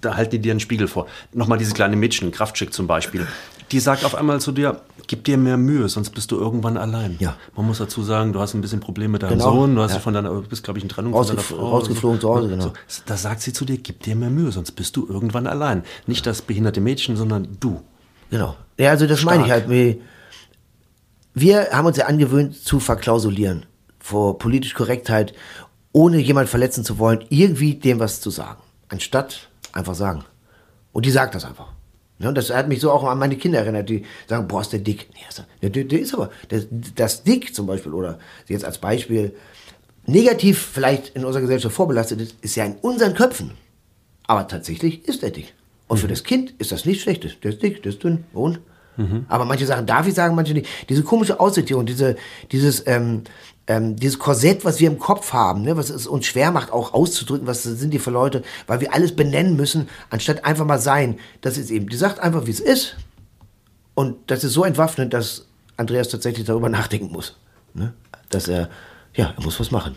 da 0.00 0.16
halten 0.16 0.32
die 0.32 0.38
dir 0.40 0.52
einen 0.52 0.60
Spiegel 0.60 0.88
vor. 0.88 1.06
Nochmal 1.32 1.58
dieses 1.58 1.74
kleine 1.74 1.96
Mädchen, 1.96 2.30
Kraftschick 2.32 2.72
zum 2.72 2.86
Beispiel. 2.86 3.26
Die 3.72 3.78
sagt 3.80 4.04
auf 4.04 4.16
einmal 4.16 4.40
zu 4.40 4.50
dir, 4.50 4.80
gib 5.06 5.22
dir 5.24 5.36
mehr 5.38 5.56
Mühe, 5.56 5.88
sonst 5.88 6.10
bist 6.10 6.32
du 6.32 6.36
irgendwann 6.38 6.76
allein. 6.76 7.16
Ja. 7.20 7.36
Man 7.54 7.66
muss 7.66 7.78
dazu 7.78 8.02
sagen, 8.02 8.32
du 8.32 8.40
hast 8.40 8.54
ein 8.54 8.60
bisschen 8.60 8.80
Probleme 8.80 9.12
mit 9.12 9.22
deinem 9.22 9.38
Genau. 9.38 9.52
Sohn, 9.52 9.74
du 9.76 9.82
hast 9.82 9.92
Ja. 9.92 10.00
von 10.00 10.12
deiner, 10.12 10.32
bist, 10.42 10.64
glaube 10.64 10.78
ich, 10.78 10.82
in 10.84 10.88
Trennung 10.88 11.14
Rausgef- 11.14 11.26
von 11.26 11.36
deiner 11.36 11.42
Frau. 11.42 11.68
rausgeflogen 11.68 12.20
zu 12.20 12.28
Hause, 12.28 12.48
genau. 12.48 12.64
So, 12.64 12.72
da 13.06 13.16
sagt 13.16 13.42
sie 13.42 13.52
zu 13.52 13.64
dir, 13.64 13.78
gib 13.78 14.02
dir 14.02 14.16
mehr 14.16 14.30
Mühe, 14.30 14.50
sonst 14.50 14.72
bist 14.72 14.96
du 14.96 15.06
irgendwann 15.08 15.46
allein. 15.46 15.84
Nicht 16.08 16.26
das 16.26 16.42
behinderte 16.42 16.80
Mädchen, 16.80 17.16
sondern 17.16 17.46
du. 17.60 17.80
Genau. 18.30 18.56
Ja, 18.76 18.90
also 18.90 19.06
das 19.06 19.22
meine 19.24 19.44
ich 19.44 19.50
halt. 19.52 19.68
Wir 21.34 21.68
haben 21.70 21.86
uns 21.86 21.96
ja 21.96 22.06
angewöhnt 22.06 22.56
zu 22.56 22.80
verklausulieren 22.80 23.66
vor 24.00 24.38
politisch 24.38 24.74
Korrektheit, 24.74 25.32
ohne 25.92 26.18
jemand 26.18 26.48
verletzen 26.48 26.84
zu 26.84 26.98
wollen, 26.98 27.24
irgendwie 27.28 27.74
dem 27.74 28.00
was 28.00 28.20
zu 28.20 28.30
sagen. 28.30 28.60
Anstatt 28.88 29.48
einfach 29.72 29.94
sagen. 29.94 30.24
Und 30.92 31.06
die 31.06 31.10
sagt 31.10 31.34
das 31.34 31.44
einfach. 31.44 31.68
Ja, 32.18 32.28
und 32.28 32.34
das 32.36 32.50
hat 32.50 32.68
mich 32.68 32.80
so 32.80 32.90
auch 32.90 33.04
an 33.04 33.18
meine 33.18 33.36
Kinder 33.36 33.60
erinnert, 33.60 33.88
die 33.88 34.04
sagen, 34.28 34.46
boah, 34.46 34.60
ist 34.60 34.72
der 34.72 34.80
dick. 34.80 35.08
Nee, 35.14 35.20
er- 35.36 35.44
der, 35.62 35.70
der, 35.70 35.84
der 35.84 36.00
ist 36.00 36.12
aber, 36.12 36.30
der, 36.50 36.62
das 36.96 37.22
dick 37.22 37.54
zum 37.54 37.66
Beispiel, 37.66 37.92
oder 37.94 38.18
jetzt 38.46 38.64
als 38.64 38.78
Beispiel, 38.78 39.34
negativ 40.06 40.58
vielleicht 40.74 41.08
in 41.16 41.24
unserer 41.24 41.42
Gesellschaft 41.42 41.74
vorbelastet 41.74 42.20
ist, 42.20 42.34
ist 42.42 42.56
ja 42.56 42.64
in 42.64 42.74
unseren 42.82 43.14
Köpfen. 43.14 43.52
Aber 44.26 44.46
tatsächlich 44.48 45.06
ist 45.08 45.22
er 45.22 45.30
dick. 45.30 45.54
Und 45.88 45.98
für 45.98 46.08
das 46.08 46.22
Kind 46.22 46.52
ist 46.58 46.72
das 46.72 46.84
nichts 46.84 47.02
Schlechtes. 47.02 47.40
Der 47.40 47.52
ist 47.52 47.62
dick, 47.62 47.82
der 47.82 47.92
ist 47.92 48.02
dünn. 48.04 48.24
Und? 48.32 48.60
Aber 49.28 49.46
manche 49.46 49.64
Sachen 49.64 49.86
darf 49.86 50.06
ich 50.06 50.12
sagen, 50.14 50.34
manche 50.34 50.52
nicht. 50.52 50.68
Diese 50.90 51.02
komische 51.02 51.40
Aussortierung, 51.40 51.86
diese, 51.86 52.16
dieses, 52.52 52.86
ähm, 52.86 53.22
ähm, 53.70 53.94
dieses 53.94 54.18
Korsett, 54.18 54.64
was 54.64 54.80
wir 54.80 54.90
im 54.90 54.98
Kopf 54.98 55.32
haben, 55.32 55.62
ne, 55.62 55.76
was 55.76 55.90
es 55.90 56.08
uns 56.08 56.26
schwer 56.26 56.50
macht, 56.50 56.72
auch 56.72 56.92
auszudrücken, 56.92 57.46
was 57.46 57.62
sind 57.62 57.94
die 57.94 58.00
für 58.00 58.10
Leute, 58.10 58.42
weil 58.66 58.80
wir 58.80 58.92
alles 58.92 59.14
benennen 59.14 59.54
müssen, 59.54 59.88
anstatt 60.10 60.44
einfach 60.44 60.66
mal 60.66 60.80
sein. 60.80 61.20
Das 61.40 61.56
ist 61.56 61.70
eben, 61.70 61.88
die 61.88 61.96
sagt 61.96 62.18
einfach, 62.18 62.46
wie 62.46 62.50
es 62.50 62.58
ist. 62.58 62.96
Und 63.94 64.16
das 64.26 64.42
ist 64.42 64.54
so 64.54 64.64
entwaffnend, 64.64 65.14
dass 65.14 65.46
Andreas 65.76 66.08
tatsächlich 66.08 66.46
darüber 66.46 66.68
nachdenken 66.68 67.12
muss. 67.12 67.36
Ne? 67.72 67.92
Dass 68.30 68.48
er, 68.48 68.70
ja, 69.14 69.34
er 69.36 69.44
muss 69.44 69.60
was 69.60 69.70
machen. 69.70 69.96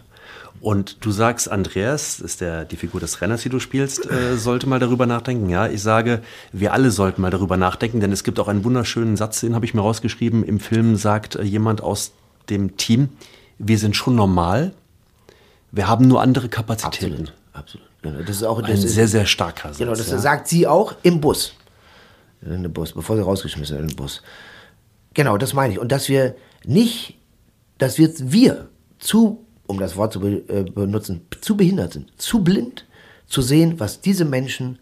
Und 0.62 1.04
du 1.04 1.10
sagst, 1.10 1.50
Andreas, 1.50 2.20
ist 2.20 2.42
der, 2.42 2.66
die 2.66 2.76
Figur 2.76 3.02
des 3.02 3.22
Renners, 3.22 3.42
die 3.42 3.50
du 3.50 3.60
spielst, 3.60 4.06
äh, 4.06 4.38
sollte 4.38 4.70
mal 4.70 4.80
darüber 4.80 5.08
nachdenken. 5.08 5.50
Ja, 5.50 5.66
ich 5.68 5.82
sage, 5.82 6.22
wir 6.52 6.74
alle 6.74 6.92
sollten 6.92 7.24
mal 7.24 7.32
darüber 7.32 7.58
nachdenken, 7.58 8.02
denn 8.02 8.12
es 8.12 8.24
gibt 8.24 8.40
auch 8.40 8.50
einen 8.50 8.64
wunderschönen 8.64 9.18
Satz, 9.18 9.40
den 9.40 9.56
habe 9.56 9.66
ich 9.66 9.74
mir 9.74 9.82
rausgeschrieben. 9.82 10.44
Im 10.44 10.60
Film 10.60 10.96
sagt 10.96 11.38
äh, 11.38 11.42
jemand 11.42 11.82
aus 11.82 12.12
dem 12.52 12.78
Team, 12.78 13.10
wir 13.64 13.78
sind 13.78 13.96
schon 13.96 14.16
normal, 14.16 14.74
wir 15.72 15.88
haben 15.88 16.08
nur 16.08 16.22
andere 16.22 16.50
Kapazitäten. 16.50 17.30
Absolut. 17.54 17.88
Genau, 18.02 18.20
das 18.20 18.38
ist 18.38 18.44
auch 18.44 18.62
das 18.62 18.70
Ein 18.70 18.76
ist, 18.76 18.94
sehr, 18.96 19.08
sehr 19.08 19.26
starker 19.26 19.70
Satz. 19.70 19.78
Genau, 19.78 19.92
das 19.92 20.10
ja. 20.10 20.18
sagt 20.18 20.48
sie 20.48 20.68
auch 20.68 20.96
im 21.04 21.22
Bus. 21.22 21.54
In 22.42 22.64
den 22.64 22.74
Bus, 22.74 22.92
bevor 22.92 23.16
sie 23.16 23.24
rausgeschmissen 23.24 23.78
wird 23.78 23.84
in 23.84 23.88
den 23.90 23.96
Bus. 23.96 24.22
Genau, 25.14 25.38
das 25.38 25.54
meine 25.54 25.74
ich. 25.74 25.80
Und 25.80 25.92
dass 25.92 26.10
wir 26.10 26.36
nicht, 26.66 27.18
dass 27.78 27.98
wir, 27.98 28.12
wir 28.20 28.68
zu, 29.00 29.46
um 29.68 29.80
das 29.80 29.96
Wort 29.96 30.14
zu 30.14 30.20
be, 30.20 30.44
äh, 30.50 30.64
benutzen, 30.64 31.26
zu 31.40 31.56
behindert 31.56 31.94
sind, 31.94 32.12
zu 32.20 32.44
blind, 32.44 32.86
zu 33.28 33.42
sehen, 33.42 33.80
was 33.80 34.02
diese 34.02 34.26
Menschen 34.26 34.80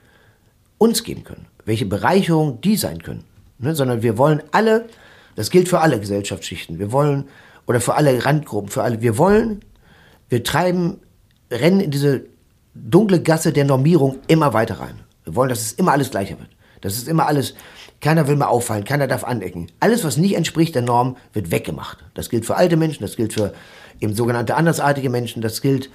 uns 0.79 1.03
geben 1.03 1.23
können, 1.23 1.45
welche 1.65 1.85
Bereicherung 1.85 2.59
die 2.61 2.75
sein 2.75 3.03
können. 3.03 3.23
Ne? 3.59 3.75
Sondern 3.75 4.01
wir 4.01 4.17
wollen 4.17 4.41
alle, 4.51 4.87
das 5.35 5.51
gilt 5.51 5.69
für 5.69 5.79
alle 5.79 5.99
Gesellschaftsschichten, 5.99 6.79
wir 6.79 6.91
wollen, 6.91 7.25
oder 7.71 7.79
für 7.79 7.95
alle 7.95 8.25
Randgruppen, 8.25 8.69
für 8.69 8.83
alle, 8.83 9.01
wir 9.01 9.17
wollen, 9.17 9.63
wir 10.27 10.43
treiben, 10.43 10.99
rennen 11.49 11.79
in 11.79 11.89
diese 11.89 12.25
dunkle 12.73 13.21
Gasse 13.21 13.53
der 13.53 13.63
Normierung 13.63 14.19
immer 14.27 14.51
weiter 14.53 14.81
rein. 14.81 14.99
Wir 15.23 15.37
wollen, 15.37 15.47
dass 15.47 15.61
es 15.61 15.71
immer 15.71 15.93
alles 15.93 16.11
gleicher 16.11 16.37
wird. 16.37 16.49
Das 16.81 16.97
ist 16.97 17.07
immer 17.07 17.27
alles, 17.27 17.53
keiner 18.01 18.27
will 18.27 18.35
mehr 18.35 18.49
auffallen, 18.49 18.83
keiner 18.83 19.07
darf 19.07 19.23
anecken. 19.23 19.67
Alles, 19.79 20.03
was 20.03 20.17
nicht 20.17 20.35
entspricht 20.35 20.75
der 20.75 20.81
Norm, 20.81 21.15
wird 21.31 21.49
weggemacht. 21.49 21.99
Das 22.13 22.29
gilt 22.29 22.45
für 22.45 22.57
alte 22.57 22.75
Menschen, 22.75 23.03
das 23.03 23.15
gilt 23.15 23.31
für 23.31 23.53
eben 24.01 24.15
sogenannte 24.15 24.55
andersartige 24.55 25.09
Menschen, 25.09 25.41
das 25.41 25.61
gilt 25.61 25.89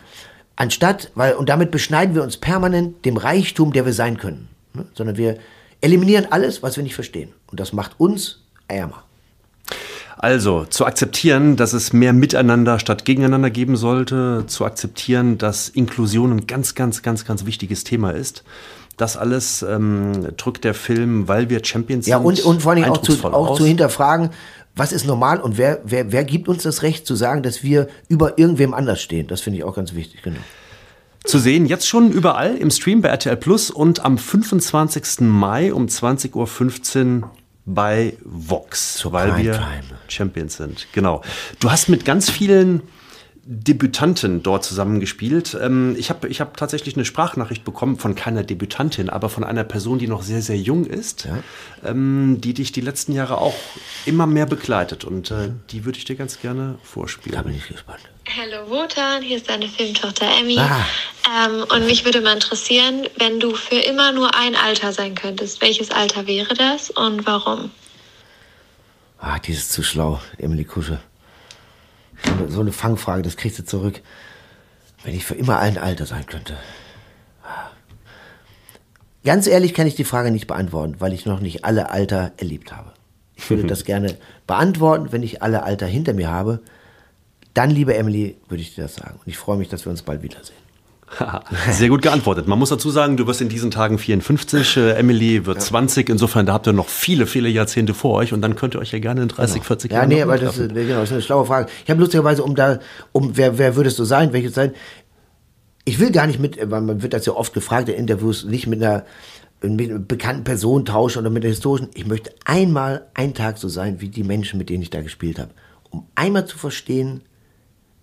anstatt, 0.54 1.10
weil, 1.14 1.34
und 1.34 1.50
damit 1.50 1.70
beschneiden 1.70 2.14
wir 2.14 2.22
uns 2.22 2.38
permanent 2.38 3.04
dem 3.04 3.18
Reichtum, 3.18 3.74
der 3.74 3.84
wir 3.84 3.92
sein 3.92 4.16
können. 4.16 4.48
Ne? 4.72 4.86
Sondern 4.94 5.18
wir 5.18 5.36
eliminieren 5.82 6.28
alles, 6.30 6.62
was 6.62 6.76
wir 6.76 6.84
nicht 6.84 6.94
verstehen. 6.94 7.34
Und 7.50 7.60
das 7.60 7.74
macht 7.74 8.00
uns 8.00 8.44
ärmer. 8.66 9.05
Also 10.18 10.64
zu 10.64 10.86
akzeptieren, 10.86 11.56
dass 11.56 11.74
es 11.74 11.92
mehr 11.92 12.12
Miteinander 12.12 12.78
statt 12.78 13.04
Gegeneinander 13.04 13.50
geben 13.50 13.76
sollte, 13.76 14.44
zu 14.46 14.64
akzeptieren, 14.64 15.36
dass 15.36 15.68
Inklusion 15.68 16.32
ein 16.32 16.46
ganz, 16.46 16.74
ganz, 16.74 17.02
ganz, 17.02 17.24
ganz 17.26 17.44
wichtiges 17.44 17.84
Thema 17.84 18.10
ist. 18.12 18.42
Das 18.96 19.18
alles 19.18 19.62
ähm, 19.62 20.28
drückt 20.38 20.64
der 20.64 20.72
Film, 20.72 21.28
weil 21.28 21.50
wir 21.50 21.62
Champions 21.62 22.06
Ja, 22.06 22.16
sind. 22.16 22.26
und, 22.26 22.44
und 22.44 22.62
vor 22.62 22.72
allem 22.72 22.84
auch, 22.84 22.98
zu, 22.98 23.24
auch 23.24 23.58
zu 23.58 23.66
hinterfragen, 23.66 24.30
was 24.74 24.92
ist 24.92 25.06
normal 25.06 25.40
und 25.40 25.58
wer, 25.58 25.80
wer, 25.84 26.12
wer 26.12 26.24
gibt 26.24 26.48
uns 26.48 26.62
das 26.62 26.82
Recht 26.82 27.06
zu 27.06 27.14
sagen, 27.14 27.42
dass 27.42 27.62
wir 27.62 27.88
über 28.08 28.38
irgendwem 28.38 28.72
anders 28.72 29.02
stehen. 29.02 29.26
Das 29.26 29.42
finde 29.42 29.58
ich 29.58 29.64
auch 29.64 29.74
ganz 29.74 29.94
wichtig, 29.94 30.22
genau. 30.22 30.40
Zu 31.24 31.38
sehen 31.38 31.66
jetzt 31.66 31.88
schon 31.88 32.10
überall 32.10 32.56
im 32.56 32.70
Stream 32.70 33.02
bei 33.02 33.08
RTL 33.08 33.36
Plus 33.36 33.70
und 33.70 34.04
am 34.04 34.16
25. 34.16 35.20
Mai 35.20 35.74
um 35.74 35.86
20.15 35.86 37.22
Uhr 37.22 37.30
bei 37.66 38.16
Vox, 38.24 38.94
Zur 38.94 39.12
weil 39.12 39.36
wir 39.36 39.52
Primetime. 39.52 39.98
Champions 40.08 40.56
sind. 40.56 40.86
Genau. 40.92 41.22
Du 41.58 41.70
hast 41.70 41.88
mit 41.88 42.04
ganz 42.04 42.30
vielen 42.30 42.82
Debütanten 43.44 44.42
dort 44.42 44.64
zusammengespielt. 44.64 45.56
Ähm, 45.60 45.94
ich 45.98 46.10
habe 46.10 46.28
ich 46.28 46.40
hab 46.40 46.56
tatsächlich 46.56 46.96
eine 46.96 47.04
Sprachnachricht 47.04 47.64
bekommen 47.64 47.96
von 47.98 48.14
keiner 48.14 48.42
Debütantin, 48.42 49.10
aber 49.10 49.28
von 49.28 49.44
einer 49.44 49.64
Person, 49.64 49.98
die 49.98 50.08
noch 50.08 50.22
sehr, 50.22 50.42
sehr 50.42 50.56
jung 50.56 50.84
ist, 50.84 51.28
ähm, 51.84 52.38
die 52.40 52.54
dich 52.54 52.72
die 52.72 52.80
letzten 52.80 53.12
Jahre 53.12 53.38
auch 53.38 53.54
immer 54.04 54.26
mehr 54.26 54.46
begleitet. 54.46 55.04
Und 55.04 55.30
äh, 55.30 55.50
die 55.70 55.84
würde 55.84 55.98
ich 55.98 56.04
dir 56.04 56.16
ganz 56.16 56.40
gerne 56.40 56.78
vorspielen. 56.82 57.36
Da 57.36 57.42
bin 57.42 57.54
ich 57.54 57.68
gespannt. 57.68 58.00
Hallo 58.34 58.68
Wotan, 58.68 59.22
hier 59.22 59.36
ist 59.36 59.48
deine 59.48 59.68
Filmtochter 59.68 60.26
Emmy. 60.40 60.58
Ah. 60.58 60.84
Ähm, 61.46 61.64
und 61.72 61.86
mich 61.86 62.04
würde 62.04 62.20
mal 62.20 62.34
interessieren, 62.34 63.06
wenn 63.18 63.38
du 63.38 63.54
für 63.54 63.76
immer 63.76 64.10
nur 64.10 64.34
ein 64.34 64.56
Alter 64.56 64.92
sein 64.92 65.14
könntest, 65.14 65.60
welches 65.60 65.92
Alter 65.92 66.26
wäre 66.26 66.54
das 66.54 66.90
und 66.90 67.24
warum? 67.24 67.70
Ah, 69.20 69.38
die 69.38 69.52
ist 69.52 69.72
zu 69.72 69.82
schlau, 69.84 70.20
Emily 70.38 70.64
Kusche. 70.64 70.98
So 72.48 72.60
eine, 72.60 72.72
Fangfrage, 72.72 73.22
das 73.22 73.36
kriegst 73.36 73.60
du 73.60 73.64
zurück. 73.64 74.02
Wenn 75.04 75.14
ich 75.14 75.24
für 75.24 75.34
immer 75.34 75.60
ein 75.60 75.78
Alter 75.78 76.04
sein 76.04 76.26
könnte. 76.26 76.58
Ganz 79.24 79.46
ehrlich 79.46 79.72
kann 79.72 79.86
ich 79.86 79.94
die 79.94 80.04
Frage 80.04 80.32
nicht 80.32 80.48
beantworten, 80.48 80.96
weil 80.98 81.12
ich 81.12 81.26
noch 81.26 81.40
nicht 81.40 81.64
alle 81.64 81.90
Alter 81.90 82.32
erlebt 82.38 82.72
habe. 82.72 82.92
Ich 83.36 83.48
würde 83.48 83.64
das 83.68 83.84
gerne 83.84 84.18
beantworten, 84.48 85.12
wenn 85.12 85.22
ich 85.22 85.42
alle 85.42 85.62
Alter 85.62 85.86
hinter 85.86 86.12
mir 86.12 86.28
habe. 86.28 86.60
Dann, 87.56 87.70
liebe 87.70 87.94
Emily, 87.94 88.36
würde 88.50 88.62
ich 88.62 88.74
dir 88.74 88.82
das 88.82 88.96
sagen. 88.96 89.14
Und 89.14 89.26
ich 89.26 89.38
freue 89.38 89.56
mich, 89.56 89.68
dass 89.70 89.86
wir 89.86 89.90
uns 89.90 90.02
bald 90.02 90.22
wiedersehen. 90.22 90.58
Sehr 91.70 91.88
gut 91.88 92.02
geantwortet. 92.02 92.46
Man 92.48 92.58
muss 92.58 92.68
dazu 92.68 92.90
sagen, 92.90 93.16
du 93.16 93.26
wirst 93.26 93.40
in 93.40 93.48
diesen 93.48 93.70
Tagen 93.70 93.98
54, 93.98 94.76
äh, 94.76 94.90
Emily 94.92 95.46
wird 95.46 95.62
20. 95.62 96.10
Insofern, 96.10 96.44
da 96.44 96.52
habt 96.52 96.66
ihr 96.66 96.74
noch 96.74 96.88
viele, 96.88 97.26
viele 97.26 97.48
Jahrzehnte 97.48 97.94
vor 97.94 98.14
euch 98.16 98.34
und 98.34 98.42
dann 98.42 98.56
könnt 98.56 98.74
ihr 98.74 98.80
euch 98.80 98.92
ja 98.92 98.98
gerne 98.98 99.22
in 99.22 99.28
30, 99.28 99.62
40 99.62 99.90
Ja, 99.90 99.98
Jahren 99.98 100.08
nee, 100.10 100.16
noch 100.16 100.22
aber 100.24 100.36
das 100.36 100.58
ist, 100.58 100.74
genau, 100.74 100.96
das 100.96 101.04
ist 101.04 101.12
eine 101.12 101.22
schlaue 101.22 101.46
Frage. 101.46 101.70
Ich 101.82 101.90
habe 101.90 101.98
lustigerweise, 101.98 102.42
um 102.42 102.54
da, 102.54 102.78
um 103.12 103.38
wer, 103.38 103.56
wer 103.56 103.74
würdest 103.74 103.98
du 103.98 104.04
sein, 104.04 104.34
welches 104.34 104.52
sein? 104.52 104.74
Ich 105.86 105.98
will 105.98 106.10
gar 106.10 106.26
nicht 106.26 106.40
mit, 106.40 106.58
weil 106.70 106.82
man 106.82 107.00
wird 107.00 107.14
das 107.14 107.24
ja 107.24 107.32
oft 107.32 107.54
gefragt 107.54 107.88
in 107.88 107.94
Interviews, 107.94 108.44
nicht 108.44 108.66
mit 108.66 108.82
einer, 108.82 109.06
mit 109.62 109.88
einer 109.88 109.98
bekannten 110.00 110.44
Person 110.44 110.84
tauschen 110.84 111.20
oder 111.20 111.30
mit 111.30 111.42
einer 111.42 111.52
historischen. 111.52 111.88
Ich 111.94 112.06
möchte 112.06 112.34
einmal 112.44 113.06
einen 113.14 113.32
Tag 113.32 113.56
so 113.56 113.68
sein 113.68 114.02
wie 114.02 114.08
die 114.08 114.24
Menschen, 114.24 114.58
mit 114.58 114.68
denen 114.68 114.82
ich 114.82 114.90
da 114.90 115.00
gespielt 115.00 115.38
habe. 115.38 115.52
Um 115.88 116.06
einmal 116.16 116.46
zu 116.46 116.58
verstehen, 116.58 117.22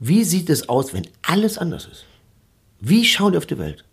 wie 0.06 0.26
sieht 0.26 0.50
es 0.50 0.68
aus, 0.68 0.94
wenn 0.94 1.08
alles 1.22 1.58
anders 1.58 1.86
ist? 1.86 2.06
Wie 2.82 3.06
schauen 3.06 3.32
die 3.32 3.38
auf 3.38 3.46
die 3.46 3.58
Welt? 3.58 3.86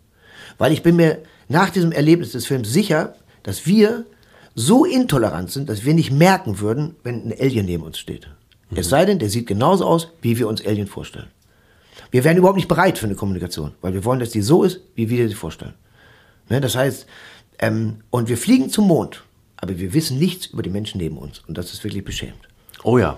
Weil 0.57 0.73
ich 0.73 0.83
bin 0.83 0.97
mir 0.97 1.19
nach 1.47 1.69
diesem 1.69 1.93
Erlebnis 1.93 2.33
des 2.33 2.45
Films 2.45 2.71
sicher, 2.71 3.15
dass 3.43 3.65
wir 3.65 4.05
so 4.53 4.83
intolerant 4.83 5.51
sind, 5.51 5.69
dass 5.69 5.85
wir 5.85 5.93
nicht 5.93 6.11
merken 6.11 6.59
würden, 6.59 6.95
wenn 7.03 7.27
ein 7.27 7.39
Alien 7.39 7.65
neben 7.65 7.83
uns 7.83 7.97
steht. 7.97 8.27
Es 8.75 8.89
sei 8.89 9.05
denn, 9.05 9.19
der 9.19 9.29
sieht 9.29 9.47
genauso 9.47 9.85
aus, 9.85 10.09
wie 10.21 10.37
wir 10.37 10.49
uns 10.49 10.65
Alien 10.65 10.87
vorstellen. 10.87 11.27
Wir 12.09 12.25
wären 12.25 12.35
überhaupt 12.35 12.57
nicht 12.57 12.67
bereit 12.67 12.97
für 12.97 13.05
eine 13.05 13.15
Kommunikation, 13.15 13.71
weil 13.79 13.93
wir 13.93 14.03
wollen, 14.03 14.19
dass 14.19 14.31
die 14.31 14.41
so 14.41 14.63
ist, 14.63 14.81
wie 14.95 15.09
wir 15.09 15.29
sie 15.29 15.35
vorstellen. 15.35 15.73
Ne, 16.49 16.59
das 16.59 16.75
heißt, 16.75 17.05
ähm, 17.59 18.01
und 18.09 18.27
wir 18.27 18.37
fliegen 18.37 18.69
zum 18.69 18.87
Mond, 18.87 19.23
aber 19.55 19.79
wir 19.79 19.93
wissen 19.93 20.19
nichts 20.19 20.47
über 20.47 20.61
die 20.61 20.69
Menschen 20.69 20.97
neben 20.97 21.17
uns. 21.17 21.39
Und 21.47 21.57
das 21.57 21.71
ist 21.71 21.85
wirklich 21.85 22.03
beschämend. 22.03 22.49
Oh 22.83 22.97
ja. 22.97 23.17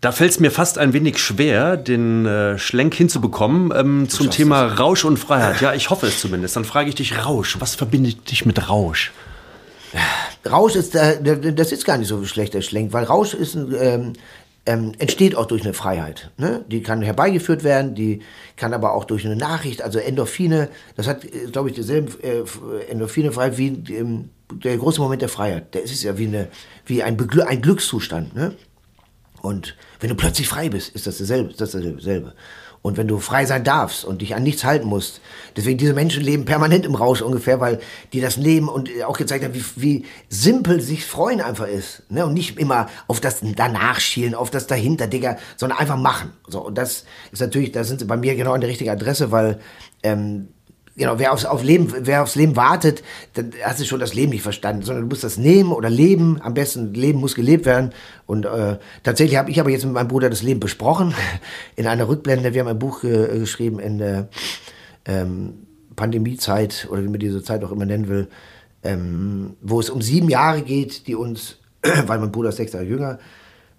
Da 0.00 0.12
fällt 0.12 0.32
es 0.32 0.40
mir 0.40 0.50
fast 0.50 0.78
ein 0.78 0.92
wenig 0.92 1.18
schwer, 1.18 1.76
den 1.76 2.26
äh, 2.26 2.58
Schlenk 2.58 2.94
hinzubekommen 2.94 3.72
ähm, 3.74 4.08
zum 4.08 4.30
Thema 4.30 4.66
Rausch 4.66 5.04
und 5.04 5.16
Freiheit. 5.16 5.60
Ja, 5.60 5.72
ich 5.72 5.90
hoffe 5.90 6.06
es 6.06 6.20
zumindest. 6.20 6.54
Dann 6.54 6.64
frage 6.64 6.88
ich 6.90 6.94
dich, 6.94 7.24
Rausch. 7.24 7.56
Was 7.60 7.74
verbindet 7.74 8.30
dich 8.30 8.44
mit 8.44 8.68
Rausch? 8.68 9.12
Rausch 10.48 10.76
ist, 10.76 10.94
äh, 10.94 11.52
das 11.52 11.72
ist 11.72 11.84
gar 11.84 11.96
nicht 11.98 12.08
so 12.08 12.24
schlecht, 12.24 12.54
der 12.54 12.62
Schlenk, 12.62 12.92
weil 12.92 13.04
Rausch 13.04 13.34
ist 13.34 13.54
ein, 13.54 13.74
ähm, 13.78 14.12
ähm, 14.66 14.92
entsteht 14.98 15.36
auch 15.36 15.46
durch 15.46 15.62
eine 15.62 15.72
Freiheit. 15.72 16.30
Ne? 16.36 16.64
Die 16.68 16.82
kann 16.82 17.00
herbeigeführt 17.00 17.64
werden, 17.64 17.94
die 17.94 18.20
kann 18.56 18.74
aber 18.74 18.94
auch 18.94 19.04
durch 19.04 19.24
eine 19.24 19.36
Nachricht, 19.36 19.80
also 19.80 19.98
Endorphine, 19.98 20.68
das 20.96 21.06
hat, 21.06 21.24
äh, 21.24 21.46
glaube 21.50 21.70
ich, 21.70 21.76
dieselben 21.76 22.12
äh, 22.22 22.42
Endorphine 22.90 23.32
frei 23.32 23.56
wie 23.56 23.68
ähm, 23.94 24.30
der 24.52 24.76
große 24.76 25.00
Moment 25.00 25.22
der 25.22 25.28
Freiheit. 25.28 25.74
Der 25.74 25.82
ist 25.82 26.02
ja 26.02 26.18
wie, 26.18 26.26
eine, 26.26 26.48
wie 26.84 27.02
ein, 27.02 27.16
Begl 27.16 27.42
ein 27.42 27.62
Glückszustand. 27.62 28.34
Ne? 28.34 28.54
Und 29.42 29.76
wenn 30.00 30.08
du 30.08 30.14
plötzlich 30.14 30.48
frei 30.48 30.68
bist, 30.68 30.94
ist 30.94 31.06
das 31.06 31.18
dasselbe. 31.18 31.50
Ist 31.50 31.60
das 31.60 31.72
dasselbe. 31.72 32.34
Und 32.82 32.96
wenn 32.96 33.08
du 33.08 33.18
frei 33.18 33.46
sein 33.46 33.64
darfst 33.64 34.04
und 34.04 34.22
dich 34.22 34.36
an 34.36 34.44
nichts 34.44 34.62
halten 34.62 34.86
musst. 34.86 35.20
Deswegen, 35.56 35.76
diese 35.76 35.92
Menschen 35.92 36.22
leben 36.22 36.44
permanent 36.44 36.86
im 36.86 36.94
Rausch 36.94 37.20
ungefähr, 37.20 37.58
weil 37.58 37.80
die 38.12 38.20
das 38.20 38.36
leben 38.36 38.68
und 38.68 38.88
auch 39.04 39.18
gezeigt 39.18 39.44
haben, 39.44 39.54
wie, 39.54 39.64
wie 39.74 40.04
simpel 40.28 40.80
sich 40.80 41.04
freuen 41.04 41.40
einfach 41.40 41.66
ist. 41.66 42.04
Ne? 42.10 42.24
Und 42.24 42.34
nicht 42.34 42.60
immer 42.60 42.88
auf 43.08 43.20
das 43.20 43.40
danach 43.42 43.98
schielen, 43.98 44.36
auf 44.36 44.50
das 44.50 44.68
dahinter, 44.68 45.08
Digga, 45.08 45.36
sondern 45.56 45.80
einfach 45.80 45.96
machen. 45.96 46.32
So, 46.46 46.64
und 46.64 46.78
das 46.78 47.06
ist 47.32 47.40
natürlich, 47.40 47.72
da 47.72 47.82
sind 47.82 47.98
sie 47.98 48.06
bei 48.06 48.16
mir 48.16 48.36
genau 48.36 48.52
an 48.52 48.60
der 48.60 48.70
richtigen 48.70 48.90
Adresse, 48.90 49.32
weil 49.32 49.58
ähm, 50.04 50.50
genau, 50.96 51.18
wer 51.18 51.32
aufs, 51.32 51.44
auf 51.44 51.62
Leben, 51.62 51.92
wer 52.00 52.22
aufs 52.22 52.34
Leben 52.34 52.56
wartet, 52.56 53.02
dann 53.34 53.52
hast 53.62 53.80
du 53.80 53.84
schon 53.84 54.00
das 54.00 54.14
Leben 54.14 54.30
nicht 54.30 54.42
verstanden, 54.42 54.82
sondern 54.82 55.04
du 55.04 55.08
musst 55.08 55.24
das 55.24 55.36
nehmen 55.36 55.72
oder 55.72 55.90
leben. 55.90 56.40
Am 56.42 56.54
besten, 56.54 56.94
Leben 56.94 57.20
muss 57.20 57.34
gelebt 57.34 57.66
werden. 57.66 57.92
Und 58.26 58.46
äh, 58.46 58.78
tatsächlich 59.02 59.38
habe 59.38 59.50
ich 59.50 59.60
aber 59.60 59.70
jetzt 59.70 59.84
mit 59.84 59.94
meinem 59.94 60.08
Bruder 60.08 60.30
das 60.30 60.42
Leben 60.42 60.60
besprochen. 60.60 61.14
In 61.76 61.86
einer 61.86 62.08
Rückblende, 62.08 62.54
wir 62.54 62.60
haben 62.60 62.68
ein 62.68 62.78
Buch 62.78 63.04
äh, 63.04 63.38
geschrieben 63.38 63.78
in 63.78 63.98
der 63.98 64.28
ähm, 65.04 65.66
Pandemiezeit, 65.94 66.88
oder 66.90 67.02
wie 67.02 67.08
man 67.08 67.20
diese 67.20 67.42
Zeit 67.42 67.62
auch 67.64 67.72
immer 67.72 67.86
nennen 67.86 68.08
will, 68.08 68.28
ähm, 68.82 69.56
wo 69.60 69.80
es 69.80 69.90
um 69.90 70.02
sieben 70.02 70.28
Jahre 70.28 70.62
geht, 70.62 71.06
die 71.06 71.14
uns, 71.14 71.58
weil 72.06 72.18
mein 72.18 72.32
Bruder 72.32 72.50
ist 72.50 72.56
sechs 72.56 72.72
Jahre 72.72 72.84
jünger, 72.84 73.18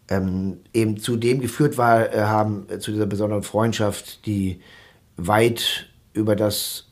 ähm, 0.09 0.59
eben 0.74 0.97
zu 0.97 1.18
dem 1.18 1.41
geführt 1.41 1.78
war, 1.78 2.13
äh, 2.13 2.22
haben, 2.22 2.65
äh, 2.70 2.80
zu 2.80 2.91
dieser 2.91 3.05
besonderen 3.05 3.43
Freundschaft, 3.43 4.26
die 4.26 4.61
weit 5.18 5.89
über 6.13 6.36
das 6.36 6.86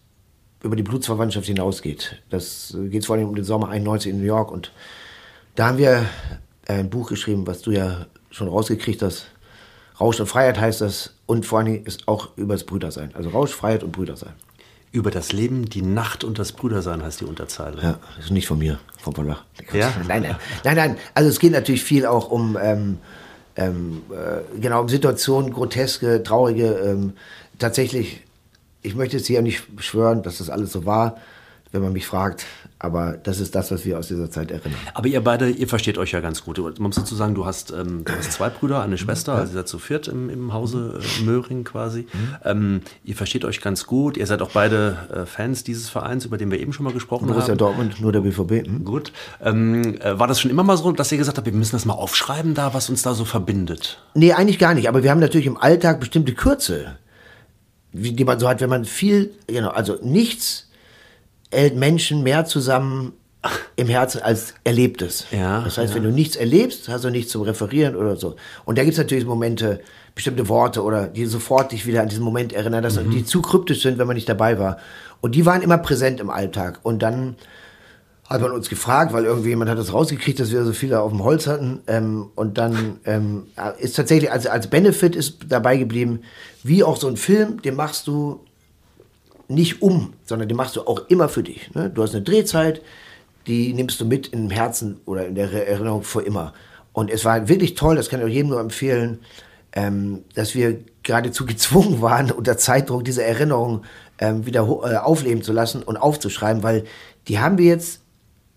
über 0.66 0.76
die 0.76 0.84
Blutsverwandtschaft 0.84 1.46
hinausgeht. 1.46 2.22
Das 2.30 2.76
geht 2.90 3.06
vor 3.06 3.16
allem 3.16 3.30
um 3.30 3.36
den 3.36 3.46
Sommer 3.46 3.70
91 3.70 4.12
in 4.12 4.20
New 4.20 4.26
York 4.26 4.52
und 4.52 4.72
da 5.54 5.68
haben 5.68 5.78
wir 5.78 6.06
ein 6.68 6.90
Buch 6.90 7.08
geschrieben, 7.08 7.46
was 7.46 7.62
du 7.62 7.72
ja 7.72 8.08
schon 8.32 8.48
rausgekriegt 8.48 9.02
hast. 9.02 9.28
Rausch 10.02 10.20
und 10.20 10.26
Freiheit 10.26 10.60
heißt 10.60 10.82
das 10.82 11.14
und 11.28 11.46
vor 11.46 11.60
allem 11.60 11.86
ist 11.86 12.08
auch 12.08 12.30
über 12.36 12.56
das 12.56 12.64
Brüdersein. 12.64 13.12
Also 13.14 13.30
Rausch, 13.30 13.52
Freiheit 13.52 13.84
und 13.84 13.92
Brüdersein. 13.92 14.34
Über 14.92 15.12
das 15.12 15.32
Leben, 15.32 15.70
die 15.70 15.84
Nacht 15.84 16.24
und 16.24 16.40
das 16.40 16.52
Brüdersein 16.52 17.04
heißt 17.04 17.22
die 17.22 17.26
Unterzeile. 17.26 17.82
Ja, 17.82 18.00
das 18.16 18.26
ist 18.26 18.32
nicht 18.32 18.48
von 18.48 18.58
mir, 18.58 18.80
von 19.00 19.14
Pollach. 19.14 19.46
Ja? 19.72 19.94
Nein, 20.08 20.24
nein, 20.24 20.36
nein, 20.64 20.76
nein. 20.76 20.98
Also 21.14 21.30
es 21.30 21.40
geht 21.40 21.52
natürlich 21.52 21.84
viel 21.84 22.06
auch 22.06 22.32
um, 22.32 22.58
ähm, 22.62 22.98
ähm, 23.56 24.02
äh, 24.10 24.60
genau, 24.60 24.82
um 24.82 24.90
Situationen, 24.90 25.54
groteske, 25.54 26.24
traurige, 26.24 26.72
ähm, 26.72 27.14
tatsächlich 27.60 28.25
ich 28.86 28.96
möchte 28.96 29.18
jetzt 29.18 29.28
hier 29.28 29.42
nicht 29.42 29.64
schwören, 29.80 30.24
dass 30.24 30.38
das 30.38 30.50
alles 30.50 30.72
so 30.72 30.86
war, 30.86 31.18
wenn 31.72 31.82
man 31.82 31.94
mich 31.94 32.06
fragt. 32.06 32.46
Aber 32.78 33.18
das 33.18 33.40
ist 33.40 33.56
das, 33.56 33.72
was 33.72 33.84
wir 33.86 33.98
aus 33.98 34.10
dieser 34.10 34.30
Zeit 34.30 34.52
erinnern. 34.52 34.80
Aber 34.94 35.08
ihr 35.08 35.22
beide, 35.24 35.50
ihr 35.50 35.68
versteht 35.68 35.98
euch 35.98 36.12
ja 36.12 36.20
ganz 36.20 36.44
gut. 36.44 36.60
Man 36.60 36.74
muss 36.80 36.96
dazu 36.96 37.16
sagen, 37.16 37.34
du 37.34 37.46
hast, 37.46 37.72
ähm, 37.72 38.04
du 38.06 38.14
hast 38.14 38.32
zwei 38.34 38.50
Brüder, 38.50 38.82
eine 38.82 38.98
Schwester, 38.98 39.34
also 39.34 39.54
ihr 39.54 39.56
seid 39.56 39.68
zu 39.68 39.80
viert 39.80 40.08
im, 40.08 40.30
im 40.30 40.54
Hause 40.54 41.00
äh, 41.02 41.24
Möhring 41.24 41.64
quasi. 41.64 42.02
Mhm. 42.02 42.36
Ähm, 42.44 42.82
ihr 43.04 43.16
versteht 43.16 43.44
euch 43.44 43.62
ganz 43.62 43.88
gut. 43.88 44.18
Ihr 44.18 44.28
seid 44.28 44.42
auch 44.42 44.52
beide 44.52 44.98
äh, 45.14 45.26
Fans 45.26 45.64
dieses 45.64 45.90
Vereins, 45.90 46.26
über 46.26 46.38
den 46.38 46.52
wir 46.52 46.60
eben 46.60 46.74
schon 46.74 46.84
mal 46.84 46.94
gesprochen 46.94 47.28
Borussia 47.28 47.50
haben. 47.50 47.58
Dortmund, 47.58 48.00
nur 48.02 48.12
der 48.12 48.22
BVB. 48.22 48.68
Mhm. 48.68 48.86
Gut. 48.86 49.12
Ähm, 49.42 50.00
äh, 50.02 50.20
war 50.20 50.28
das 50.28 50.40
schon 50.40 50.52
immer 50.52 50.64
mal 50.64 50.78
so, 50.78 50.92
dass 50.92 51.12
ihr 51.12 51.18
gesagt 51.18 51.38
habt, 51.38 51.46
wir 51.46 51.54
müssen 51.54 51.76
das 51.76 51.86
mal 51.86 51.94
aufschreiben 51.94 52.54
da, 52.54 52.74
was 52.74 52.90
uns 52.90 53.02
da 53.02 53.14
so 53.14 53.26
verbindet? 53.26 54.00
Nee, 54.14 54.34
eigentlich 54.34 54.60
gar 54.60 54.74
nicht. 54.74 54.88
Aber 54.88 55.02
wir 55.02 55.12
haben 55.12 55.20
natürlich 55.20 55.48
im 55.48 55.58
Alltag 55.58 56.00
bestimmte 56.00 56.34
Kürze 56.34 56.98
wie, 57.96 58.12
die 58.14 58.26
man 58.26 58.40
so 58.40 58.48
hat, 58.48 58.62
wenn 58.62 58.70
man 58.70 58.86
viel, 58.86 59.32
genau, 59.48 59.70
also 59.70 59.98
nichts 60.02 60.70
hält 61.52 61.76
Menschen 61.76 62.24
mehr 62.24 62.46
zusammen 62.46 63.14
im 63.76 63.88
Herzen 63.88 64.22
als 64.22 64.56
Erlebtes. 64.64 65.26
Ja, 65.32 65.62
das 65.62 65.78
heißt, 65.78 65.90
ja. 65.92 65.96
wenn 65.96 66.04
du 66.04 66.12
nichts 66.12 66.36
erlebst, 66.36 66.90
hast 66.90 67.04
du 67.04 67.10
nichts 67.10 67.32
zum 67.32 67.44
Referieren 67.44 67.96
oder 67.96 68.16
so. 68.16 68.36
Und 68.66 68.78
da 68.78 68.84
gibt 68.84 68.94
es 68.94 68.98
natürlich 68.98 69.26
Momente, 69.26 69.82
bestimmte 70.16 70.48
Worte 70.50 70.82
oder 70.82 71.08
die 71.08 71.26
sofort 71.26 71.72
dich 71.72 71.86
wieder 71.86 72.02
an 72.02 72.10
diesen 72.10 72.24
Moment 72.24 72.54
erinnern, 72.54 72.82
dass 72.82 72.96
Mhm. 72.96 73.12
die 73.12 73.26
zu 73.26 73.42
kryptisch 73.42 73.82
sind, 73.84 73.98
wenn 73.98 74.08
man 74.08 74.16
nicht 74.16 74.30
dabei 74.30 74.58
war. 74.58 74.78
Und 75.22 75.36
die 75.36 75.46
waren 75.46 75.62
immer 75.62 75.78
präsent 75.78 76.20
im 76.20 76.30
Alltag. 76.30 76.80
Und 76.84 77.00
dann 77.04 77.36
hat 78.28 78.42
man 78.42 78.52
uns 78.52 78.70
gefragt, 78.70 79.14
weil 79.14 79.26
irgendwie 79.26 79.50
jemand 79.50 79.70
hat 79.70 79.78
das 79.78 79.94
rausgekriegt, 79.94 80.40
dass 80.40 80.52
wir 80.52 80.66
so 80.66 80.74
viele 80.74 81.00
auf 81.00 81.12
dem 81.12 81.24
Holz 81.24 81.46
hatten. 81.46 81.82
Ähm, 81.86 82.30
und 82.36 82.58
dann 82.58 83.00
ähm, 83.06 83.44
ist 83.80 83.96
tatsächlich, 83.96 84.32
als, 84.32 84.48
als 84.48 84.68
Benefit 84.68 85.16
ist 85.16 85.38
dabei 85.48 85.78
geblieben, 85.78 86.22
wie 86.64 86.84
auch 86.84 86.98
so 86.98 87.08
ein 87.08 87.18
Film, 87.18 87.62
den 87.62 87.76
machst 87.76 88.08
du 88.08 88.40
nicht 89.48 89.84
um, 89.84 90.14
sondern 90.26 90.48
den 90.48 90.58
machst 90.58 90.76
du 90.76 90.82
auch 90.82 91.08
immer 91.08 91.30
für 91.30 91.44
dich. 91.44 91.74
Ne? 91.76 91.92
Du 91.92 92.02
hast 92.02 92.16
eine 92.16 92.24
Drehzeit, 92.24 92.82
die 93.46 93.74
nimmst 93.74 94.02
du 94.02 94.06
mit 94.06 94.30
im 94.30 94.50
Herzen 94.50 95.00
oder 95.06 95.28
in 95.28 95.36
der 95.36 95.52
Erinnerung 95.68 96.02
für 96.02 96.22
immer. 96.22 96.54
Und 96.94 97.12
es 97.12 97.26
war 97.26 97.48
wirklich 97.48 97.76
toll, 97.76 97.96
das 97.96 98.10
kann 98.10 98.22
ich 98.22 98.26
auch 98.26 98.30
jedem 98.30 98.50
nur 98.50 98.60
empfehlen, 98.60 99.20
ähm, 99.74 100.24
dass 100.34 100.56
wir 100.56 100.80
geradezu 101.04 101.46
gezwungen 101.46 102.02
waren, 102.02 102.32
unter 102.36 102.58
Zeitdruck 102.58 103.06
diese 103.06 103.24
Erinnerung 103.24 103.84
ähm, 104.18 104.48
wieder 104.48 104.62
äh, 104.62 104.98
aufleben 104.98 105.44
zu 105.44 105.54
lassen 105.54 105.84
und 105.84 105.98
aufzuschreiben, 105.98 106.64
weil 106.64 106.86
die 107.28 107.38
haben 107.40 107.60
wir 107.60 107.66
jetzt 107.66 108.02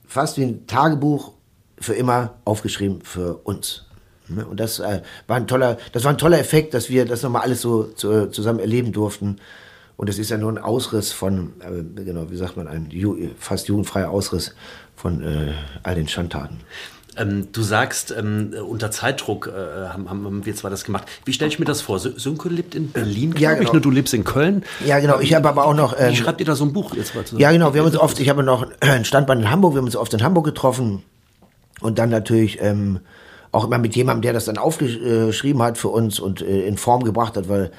fast 0.09 0.39
wie 0.39 0.45
ein 0.45 0.67
Tagebuch 0.67 1.35
für 1.79 1.95
immer 1.95 2.35
aufgeschrieben 2.45 3.03
für 3.03 3.37
uns. 3.45 3.85
Ne? 4.27 4.45
Und 4.45 4.59
das 4.59 4.81
äh, 4.81 5.03
war 5.29 5.37
ein 5.37 5.47
toller, 5.47 5.79
das 5.93 6.03
war 6.05 6.13
ein 6.13 6.19
toller 6.19 6.41
Effekt, 6.41 6.75
dass 6.75 6.91
wir 6.91 7.05
das 7.05 7.23
nochmal 7.23 7.43
alles 7.43 7.61
so 7.61 7.85
zu, 7.85 8.31
zusammen 8.31 8.59
erleben 8.59 8.91
durften. 8.91 9.37
Und 9.97 10.09
es 10.09 10.19
ist 10.19 10.31
ja 10.31 10.39
nur 10.39 10.51
ein 10.51 10.59
Ausriss 10.59 11.13
von, 11.13 11.53
äh, 11.61 12.03
genau, 12.03 12.31
wie 12.31 12.37
sagt 12.37 12.57
man, 12.57 12.67
ein 12.67 12.91
ju 12.91 13.17
fast 13.39 13.69
jugendfreier 13.69 14.11
Ausriss 14.11 14.55
von 14.97 15.23
äh, 15.23 15.53
all 15.83 15.95
den 15.95 16.09
Schandtaten. 16.09 16.61
Ähm, 17.19 17.49
du 17.53 17.63
sagst, 17.63 18.15
ähm, 18.17 18.55
unter 18.69 18.91
Zeitdruck 18.91 19.49
äh, 19.49 19.89
haben, 19.89 20.09
haben 20.09 20.47
wir 20.47 20.55
zwar 20.55 20.71
das 20.71 20.85
gemacht. 20.85 21.05
Wie 21.25 21.33
stelle 21.33 21.51
ich 21.51 21.59
mir 21.59 21.65
das 21.65 21.81
vor? 21.81 21.99
Sö- 21.99 22.19
Sönke 22.19 22.49
lebt 22.49 22.75
in 22.75 22.91
Berlin, 22.91 23.31
glaube 23.33 23.41
Ja, 23.43 23.53
ich, 23.55 23.59
genau. 23.61 23.73
nur 23.73 23.81
du 23.83 23.91
lebst 23.91 24.15
in 24.15 24.25
Köln. 24.25 24.65
Ja, 24.87 25.01
genau. 25.01 25.19
Ich 25.21 25.35
habe 25.35 25.49
aber 25.49 25.67
auch 25.67 25.75
noch. 25.75 25.99
Wie 25.99 26.03
ähm, 26.03 26.15
schreibt 26.15 26.41
ihr 26.41 26.47
da 26.47 26.55
so 26.55 26.65
ein 26.65 26.73
Buch 26.73 26.95
jetzt 26.95 27.15
mal 27.15 27.25
zusammen? 27.25 27.41
Ja, 27.41 27.51
genau. 27.53 27.75
Wir 27.75 27.81
haben 27.81 27.89
uns 27.89 27.97
oft, 27.99 28.21
ich 28.21 28.29
habe 28.29 28.43
noch 28.43 28.67
ein 28.81 29.05
Standbein 29.05 29.41
in 29.41 29.51
Hamburg, 29.51 29.75
wir 29.75 29.79
haben 29.79 29.87
uns 29.87 29.97
oft 29.97 30.15
in 30.15 30.23
Hamburg 30.23 30.45
getroffen 30.45 31.03
und 31.81 31.99
dann 31.99 32.11
natürlich 32.11 32.59
ähm, 32.61 33.01
auch 33.51 33.65
immer 33.65 33.79
mit 33.79 33.97
jemandem, 33.97 34.23
der 34.23 34.33
das 34.35 34.45
dann 34.45 34.59
aufgeschrieben 34.59 35.63
hat 35.63 35.79
für 35.79 35.89
uns 35.89 36.21
und 36.21 36.43
äh, 36.43 36.67
in 36.67 36.77
Form 36.77 37.03
gebracht 37.05 37.37
hat, 37.37 37.49
weil 37.49 37.71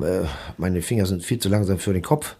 äh, 0.00 0.20
meine 0.56 0.82
Finger 0.82 1.06
sind 1.06 1.22
viel 1.24 1.38
zu 1.38 1.48
langsam 1.48 1.78
für 1.78 1.92
den 1.92 2.02
Kopf. 2.02 2.34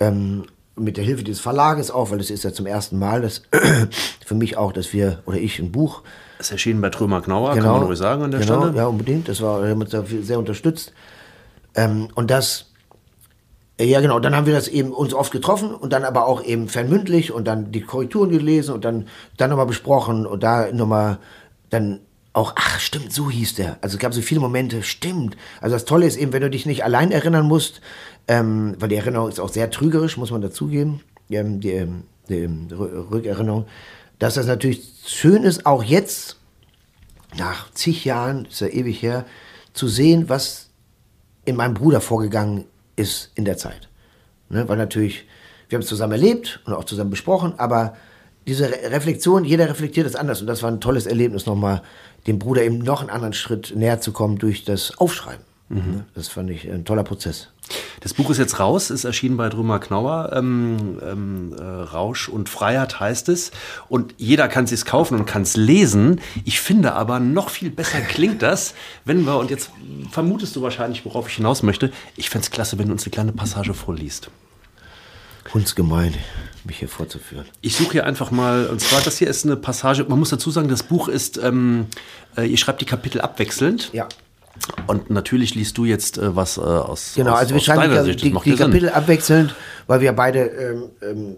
Ähm, 0.00 0.44
mit 0.76 0.96
der 0.96 1.04
Hilfe 1.04 1.24
dieses 1.24 1.40
Verlages 1.40 1.90
auch, 1.90 2.10
weil 2.10 2.18
das 2.18 2.30
ist 2.30 2.44
ja 2.44 2.52
zum 2.52 2.66
ersten 2.66 2.98
Mal, 2.98 3.22
dass 3.22 3.42
für 4.24 4.34
mich 4.34 4.56
auch, 4.56 4.72
dass 4.72 4.92
wir 4.92 5.22
oder 5.26 5.38
ich 5.38 5.58
ein 5.58 5.72
Buch 5.72 6.02
Es 6.38 6.50
erschienen 6.50 6.80
bei 6.80 6.90
Trömer 6.90 7.22
Knauer, 7.22 7.54
kann 7.54 7.64
man 7.64 7.82
ruhig 7.82 7.98
sagen 7.98 8.22
an 8.22 8.30
der 8.30 8.40
genau, 8.40 8.62
Stelle. 8.62 8.76
Ja, 8.76 8.86
unbedingt. 8.86 9.28
Das 9.28 9.40
war, 9.40 9.62
wir 9.62 9.70
haben 9.70 9.80
uns 9.80 9.90
da 9.90 10.04
sehr 10.04 10.38
unterstützt. 10.38 10.92
Ähm, 11.74 12.08
und 12.14 12.30
das, 12.30 12.66
äh, 13.78 13.84
ja 13.84 14.00
genau, 14.00 14.20
dann 14.20 14.36
haben 14.36 14.46
wir 14.46 14.54
das 14.54 14.68
eben 14.68 14.92
uns 14.92 15.14
oft 15.14 15.32
getroffen 15.32 15.74
und 15.74 15.92
dann 15.92 16.04
aber 16.04 16.26
auch 16.26 16.44
eben 16.44 16.68
fernmündlich 16.68 17.32
und 17.32 17.46
dann 17.46 17.72
die 17.72 17.80
Korrekturen 17.80 18.30
gelesen 18.30 18.74
und 18.74 18.84
dann, 18.84 19.08
dann 19.38 19.50
nochmal 19.50 19.66
besprochen 19.66 20.26
und 20.26 20.42
da 20.42 20.70
nochmal 20.72 21.18
dann 21.70 22.00
auch, 22.36 22.52
ach 22.54 22.78
stimmt, 22.80 23.12
so 23.12 23.30
hieß 23.30 23.54
der. 23.54 23.78
Also 23.80 23.96
es 23.96 23.98
gab 23.98 24.12
so 24.12 24.20
viele 24.20 24.40
Momente, 24.40 24.82
stimmt. 24.82 25.38
Also 25.60 25.74
das 25.74 25.86
Tolle 25.86 26.06
ist 26.06 26.16
eben, 26.16 26.34
wenn 26.34 26.42
du 26.42 26.50
dich 26.50 26.66
nicht 26.66 26.84
allein 26.84 27.10
erinnern 27.10 27.46
musst, 27.46 27.80
ähm, 28.28 28.74
weil 28.78 28.88
die 28.88 28.96
Erinnerung 28.96 29.28
ist 29.28 29.40
auch 29.40 29.48
sehr 29.48 29.70
trügerisch, 29.70 30.16
muss 30.16 30.30
man 30.30 30.40
dazugeben, 30.40 31.00
ähm, 31.30 31.60
die, 31.60 31.72
ähm, 31.72 32.04
die 32.28 32.40
ähm, 32.40 32.68
Rü- 32.70 33.10
Rückerinnerung, 33.10 33.66
dass 34.18 34.34
das 34.34 34.46
natürlich 34.46 34.82
schön 35.06 35.44
ist, 35.44 35.66
auch 35.66 35.82
jetzt 35.82 36.36
nach 37.36 37.70
zig 37.72 38.04
Jahren, 38.04 38.46
ist 38.46 38.60
ja 38.60 38.68
ewig 38.68 39.02
her, 39.02 39.26
zu 39.74 39.88
sehen, 39.88 40.28
was 40.28 40.70
in 41.44 41.56
meinem 41.56 41.74
Bruder 41.74 42.00
vorgegangen 42.00 42.64
ist 42.96 43.30
in 43.34 43.44
der 43.44 43.58
Zeit. 43.58 43.88
Ne? 44.48 44.68
Weil 44.68 44.78
natürlich, 44.78 45.26
wir 45.68 45.76
haben 45.76 45.82
es 45.82 45.88
zusammen 45.88 46.12
erlebt 46.12 46.60
und 46.64 46.72
auch 46.72 46.84
zusammen 46.84 47.10
besprochen, 47.10 47.54
aber 47.58 47.96
diese 48.46 48.70
Re 48.70 48.90
Reflexion, 48.90 49.44
jeder 49.44 49.68
reflektiert 49.68 50.06
das 50.06 50.14
anders 50.14 50.40
und 50.40 50.46
das 50.46 50.62
war 50.62 50.70
ein 50.70 50.80
tolles 50.80 51.06
Erlebnis, 51.06 51.46
nochmal 51.46 51.82
dem 52.26 52.38
Bruder 52.38 52.62
eben 52.62 52.78
noch 52.78 53.00
einen 53.00 53.10
anderen 53.10 53.34
Schritt 53.34 53.74
näher 53.76 54.00
zu 54.00 54.12
kommen 54.12 54.38
durch 54.38 54.64
das 54.64 54.96
Aufschreiben. 54.98 55.44
Ne? 55.68 56.04
Das 56.14 56.28
fand 56.28 56.50
ich 56.50 56.70
ein 56.70 56.84
toller 56.84 57.02
Prozess. 57.04 57.48
Das 58.00 58.14
Buch 58.14 58.30
ist 58.30 58.38
jetzt 58.38 58.60
raus, 58.60 58.90
ist 58.90 59.04
erschienen 59.04 59.36
bei 59.36 59.48
Drümer 59.48 59.78
Knauer. 59.78 60.30
Ähm, 60.32 60.98
ähm, 61.02 61.54
äh, 61.58 61.62
Rausch 61.62 62.28
und 62.28 62.48
Freiheit 62.48 63.00
heißt 63.00 63.28
es. 63.28 63.50
Und 63.88 64.14
jeder 64.16 64.48
kann 64.48 64.64
es 64.64 64.70
sich 64.70 64.84
kaufen 64.84 65.18
und 65.18 65.26
kann 65.26 65.42
es 65.42 65.56
lesen. 65.56 66.20
Ich 66.44 66.60
finde 66.60 66.94
aber, 66.94 67.18
noch 67.18 67.50
viel 67.50 67.70
besser 67.70 68.00
klingt 68.00 68.42
das, 68.42 68.74
wenn 69.04 69.24
wir, 69.24 69.38
und 69.38 69.50
jetzt 69.50 69.70
vermutest 70.10 70.54
du 70.56 70.62
wahrscheinlich, 70.62 71.04
worauf 71.04 71.28
ich 71.28 71.36
hinaus 71.36 71.62
möchte, 71.62 71.90
ich 72.16 72.30
fände 72.30 72.44
es 72.44 72.50
klasse, 72.50 72.78
wenn 72.78 72.86
du 72.86 72.92
uns 72.92 73.04
eine 73.04 73.10
kleine 73.10 73.32
Passage 73.32 73.74
vorliest. 73.74 74.30
Hundsgemein, 75.54 76.14
mich 76.64 76.78
hier 76.78 76.88
vorzuführen. 76.88 77.46
Ich 77.60 77.76
suche 77.76 77.92
hier 77.92 78.06
einfach 78.06 78.30
mal, 78.30 78.66
und 78.66 78.80
zwar, 78.80 79.00
das 79.00 79.18
hier 79.18 79.28
ist 79.28 79.44
eine 79.44 79.56
Passage, 79.56 80.04
man 80.08 80.18
muss 80.18 80.30
dazu 80.30 80.50
sagen, 80.50 80.68
das 80.68 80.82
Buch 80.82 81.08
ist, 81.08 81.38
ähm, 81.38 81.86
äh, 82.36 82.46
ihr 82.46 82.56
schreibt 82.56 82.80
die 82.80 82.86
Kapitel 82.86 83.20
abwechselnd. 83.20 83.90
Ja. 83.92 84.08
Und 84.86 85.10
natürlich 85.10 85.54
liest 85.54 85.76
du 85.78 85.84
jetzt 85.84 86.18
äh, 86.18 86.34
was 86.34 86.56
äh, 86.56 86.60
aus 86.60 87.12
Genau, 87.14 87.32
aus, 87.32 87.40
also 87.40 87.54
wir 87.54 87.60
schreiben 87.60 87.92
die, 87.92 88.04
Sicht. 88.04 88.22
Die, 88.22 88.30
die 88.30 88.50
ja 88.50 88.56
Sinn. 88.56 88.66
Kapitel 88.66 88.88
abwechselnd, 88.90 89.54
weil 89.86 90.00
wir 90.00 90.12
beide, 90.12 90.40
ähm, 90.40 90.82
ähm, 91.02 91.36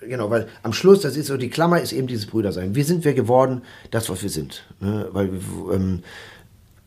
genau, 0.00 0.30
weil 0.30 0.48
am 0.62 0.72
Schluss, 0.72 1.00
das 1.00 1.16
ist 1.16 1.26
so, 1.26 1.36
die 1.36 1.50
Klammer 1.50 1.80
ist 1.80 1.92
eben 1.92 2.06
dieses 2.06 2.26
Brüdersein. 2.26 2.74
Wie 2.74 2.82
sind 2.82 3.04
wir 3.04 3.14
geworden? 3.14 3.62
Das, 3.90 4.08
was 4.10 4.22
wir 4.22 4.30
sind. 4.30 4.64
Ne? 4.80 5.08
Weil, 5.12 5.30
ähm, 5.72 6.02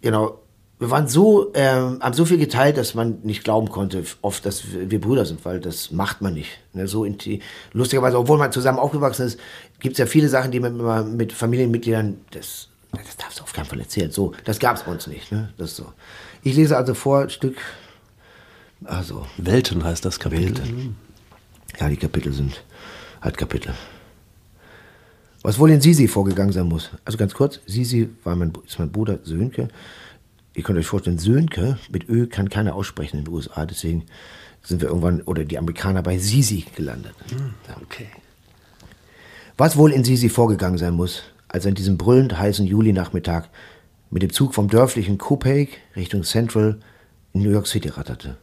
genau, 0.01 0.39
wir 0.79 0.91
waren 0.91 1.07
so, 1.07 1.51
ähm, 1.53 1.99
haben 2.01 2.13
so 2.13 2.25
viel 2.25 2.37
geteilt, 2.37 2.77
dass 2.77 2.93
man 2.93 3.19
nicht 3.23 3.43
glauben 3.43 3.69
konnte, 3.69 4.03
oft, 4.21 4.45
dass 4.45 4.63
wir, 4.73 4.99
Brüder 4.99 5.25
sind, 5.25 5.45
weil 5.45 5.59
das 5.59 5.91
macht 5.91 6.21
man 6.21 6.33
nicht. 6.33 6.59
Ne? 6.73 6.87
So 6.87 7.05
inti 7.05 7.41
lustigerweise, 7.71 8.17
obwohl 8.17 8.37
man 8.37 8.51
zusammen 8.51 8.79
aufgewachsen 8.79 9.27
ist, 9.27 9.39
gibt 9.79 9.93
es 9.93 9.99
ja 9.99 10.05
viele 10.05 10.27
Sachen, 10.27 10.51
die 10.51 10.59
man 10.59 10.77
immer 10.77 11.03
mit 11.03 11.31
Familienmitgliedern, 11.31 12.19
das, 12.31 12.67
das 13.01 13.17
darfst 13.17 13.39
du 13.39 13.43
auf 13.43 13.53
keinen 13.53 13.65
Fall 13.65 13.79
erzählen. 13.79 14.11
So, 14.11 14.33
das 14.45 14.59
gab 14.59 14.77
es 14.77 14.83
bei 14.83 14.91
uns 14.91 15.07
nicht. 15.07 15.31
Ne? 15.31 15.53
Das 15.57 15.71
ist 15.71 15.77
so. 15.77 15.91
Ich 16.43 16.55
lese 16.55 16.77
also 16.77 16.93
vor, 16.93 17.21
ein 17.21 17.29
Stück, 17.29 17.57
also, 18.85 19.25
Welten 19.37 19.83
heißt 19.83 20.03
das 20.03 20.19
Kapitel. 20.19 20.61
ja, 21.79 21.89
die 21.89 21.97
Kapitel 21.97 22.33
sind 22.33 22.63
halt 23.21 23.37
Kapitel. 23.37 23.73
Was 25.41 25.59
wohl 25.59 25.71
in 25.71 25.81
Sisi 25.81 26.07
vorgegangen 26.07 26.53
sein 26.53 26.67
muss. 26.67 26.89
Also 27.05 27.17
ganz 27.17 27.33
kurz, 27.33 27.59
Sisi 27.65 28.09
war 28.23 28.35
mein, 28.35 28.53
ist 28.65 28.79
mein 28.79 28.91
Bruder 28.91 29.19
Sönke. 29.23 29.67
Ihr 30.53 30.63
könnt 30.63 30.79
euch 30.79 30.87
vorstellen, 30.87 31.17
Sönke 31.17 31.77
mit 31.89 32.07
Ö 32.07 32.27
kann 32.27 32.49
keiner 32.49 32.75
aussprechen 32.75 33.19
in 33.19 33.25
den 33.25 33.33
USA. 33.33 33.65
Deswegen 33.65 34.05
sind 34.61 34.81
wir 34.81 34.89
irgendwann, 34.89 35.21
oder 35.21 35.43
die 35.43 35.57
Amerikaner 35.57 36.01
bei 36.01 36.17
Sisi 36.17 36.65
gelandet. 36.75 37.15
Ja. 37.67 37.77
Okay. 37.81 38.07
Was 39.57 39.77
wohl 39.77 39.91
in 39.91 40.03
Sisi 40.03 40.29
vorgegangen 40.29 40.77
sein 40.77 40.93
muss, 40.93 41.23
als 41.53 41.65
er 41.65 41.69
an 41.69 41.75
diesem 41.75 41.97
brüllend 41.97 42.37
heißen 42.37 42.65
Julinachmittag 42.65 43.45
mit 44.09 44.23
dem 44.23 44.33
Zug 44.33 44.53
vom 44.53 44.67
dörflichen 44.67 45.17
Copiague 45.17 45.77
Richtung 45.95 46.23
Central 46.23 46.79
in 47.31 47.43
New 47.43 47.51
York 47.51 47.67
City 47.67 47.89
ratterte. 47.89 48.35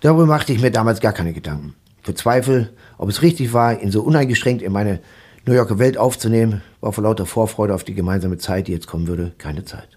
Darüber 0.00 0.26
machte 0.26 0.52
ich 0.52 0.62
mir 0.62 0.70
damals 0.70 1.00
gar 1.00 1.12
keine 1.12 1.32
Gedanken. 1.32 1.74
Für 2.02 2.14
Zweifel, 2.14 2.72
ob 2.96 3.08
es 3.08 3.20
richtig 3.20 3.52
war, 3.52 3.82
ihn 3.82 3.90
so 3.90 4.02
uneingeschränkt 4.02 4.62
in 4.62 4.72
meine 4.72 5.00
New 5.44 5.52
Yorker 5.52 5.78
Welt 5.78 5.98
aufzunehmen, 5.98 6.62
war 6.80 6.92
vor 6.92 7.04
lauter 7.04 7.26
Vorfreude 7.26 7.74
auf 7.74 7.84
die 7.84 7.94
gemeinsame 7.94 8.38
Zeit, 8.38 8.68
die 8.68 8.72
jetzt 8.72 8.86
kommen 8.86 9.08
würde, 9.08 9.32
keine 9.36 9.64
Zeit. 9.64 9.88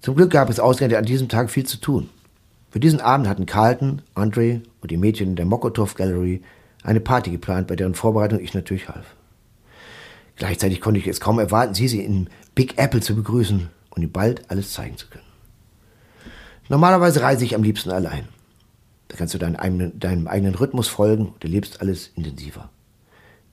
Zum 0.00 0.14
Glück 0.14 0.30
gab 0.30 0.48
es 0.48 0.60
ausgerechnet 0.60 0.98
an 0.98 1.06
diesem 1.06 1.28
Tag 1.28 1.50
viel 1.50 1.66
zu 1.66 1.78
tun. 1.78 2.08
Für 2.70 2.80
diesen 2.80 3.00
Abend 3.00 3.28
hatten 3.28 3.46
Carlton, 3.46 4.02
Andre 4.14 4.62
und 4.80 4.90
die 4.90 4.96
Mädchen 4.96 5.30
in 5.30 5.36
der 5.36 5.46
Mokotov 5.46 5.94
Gallery 5.94 6.42
eine 6.82 7.00
Party 7.00 7.30
geplant, 7.30 7.66
bei 7.66 7.76
deren 7.76 7.94
Vorbereitung 7.94 8.40
ich 8.40 8.54
natürlich 8.54 8.88
half. 8.88 9.16
Gleichzeitig 10.36 10.80
konnte 10.80 11.00
ich 11.00 11.06
es 11.06 11.20
kaum 11.20 11.38
erwarten, 11.38 11.74
sie, 11.74 11.88
sie 11.88 12.04
in 12.04 12.28
Big 12.54 12.78
Apple 12.78 13.00
zu 13.00 13.14
begrüßen 13.14 13.68
und 13.90 14.02
ihm 14.02 14.10
bald 14.10 14.50
alles 14.50 14.72
zeigen 14.72 14.96
zu 14.96 15.06
können. 15.08 15.24
Normalerweise 16.68 17.22
reise 17.22 17.44
ich 17.44 17.54
am 17.54 17.62
liebsten 17.62 17.90
allein. 17.90 18.28
Da 19.08 19.16
kannst 19.16 19.34
du 19.34 19.38
deinen 19.38 19.56
eigenen, 19.56 19.98
deinem 20.00 20.26
eigenen 20.26 20.54
Rhythmus 20.54 20.88
folgen 20.88 21.28
und 21.28 21.44
erlebst 21.44 21.80
alles 21.80 22.10
intensiver. 22.16 22.70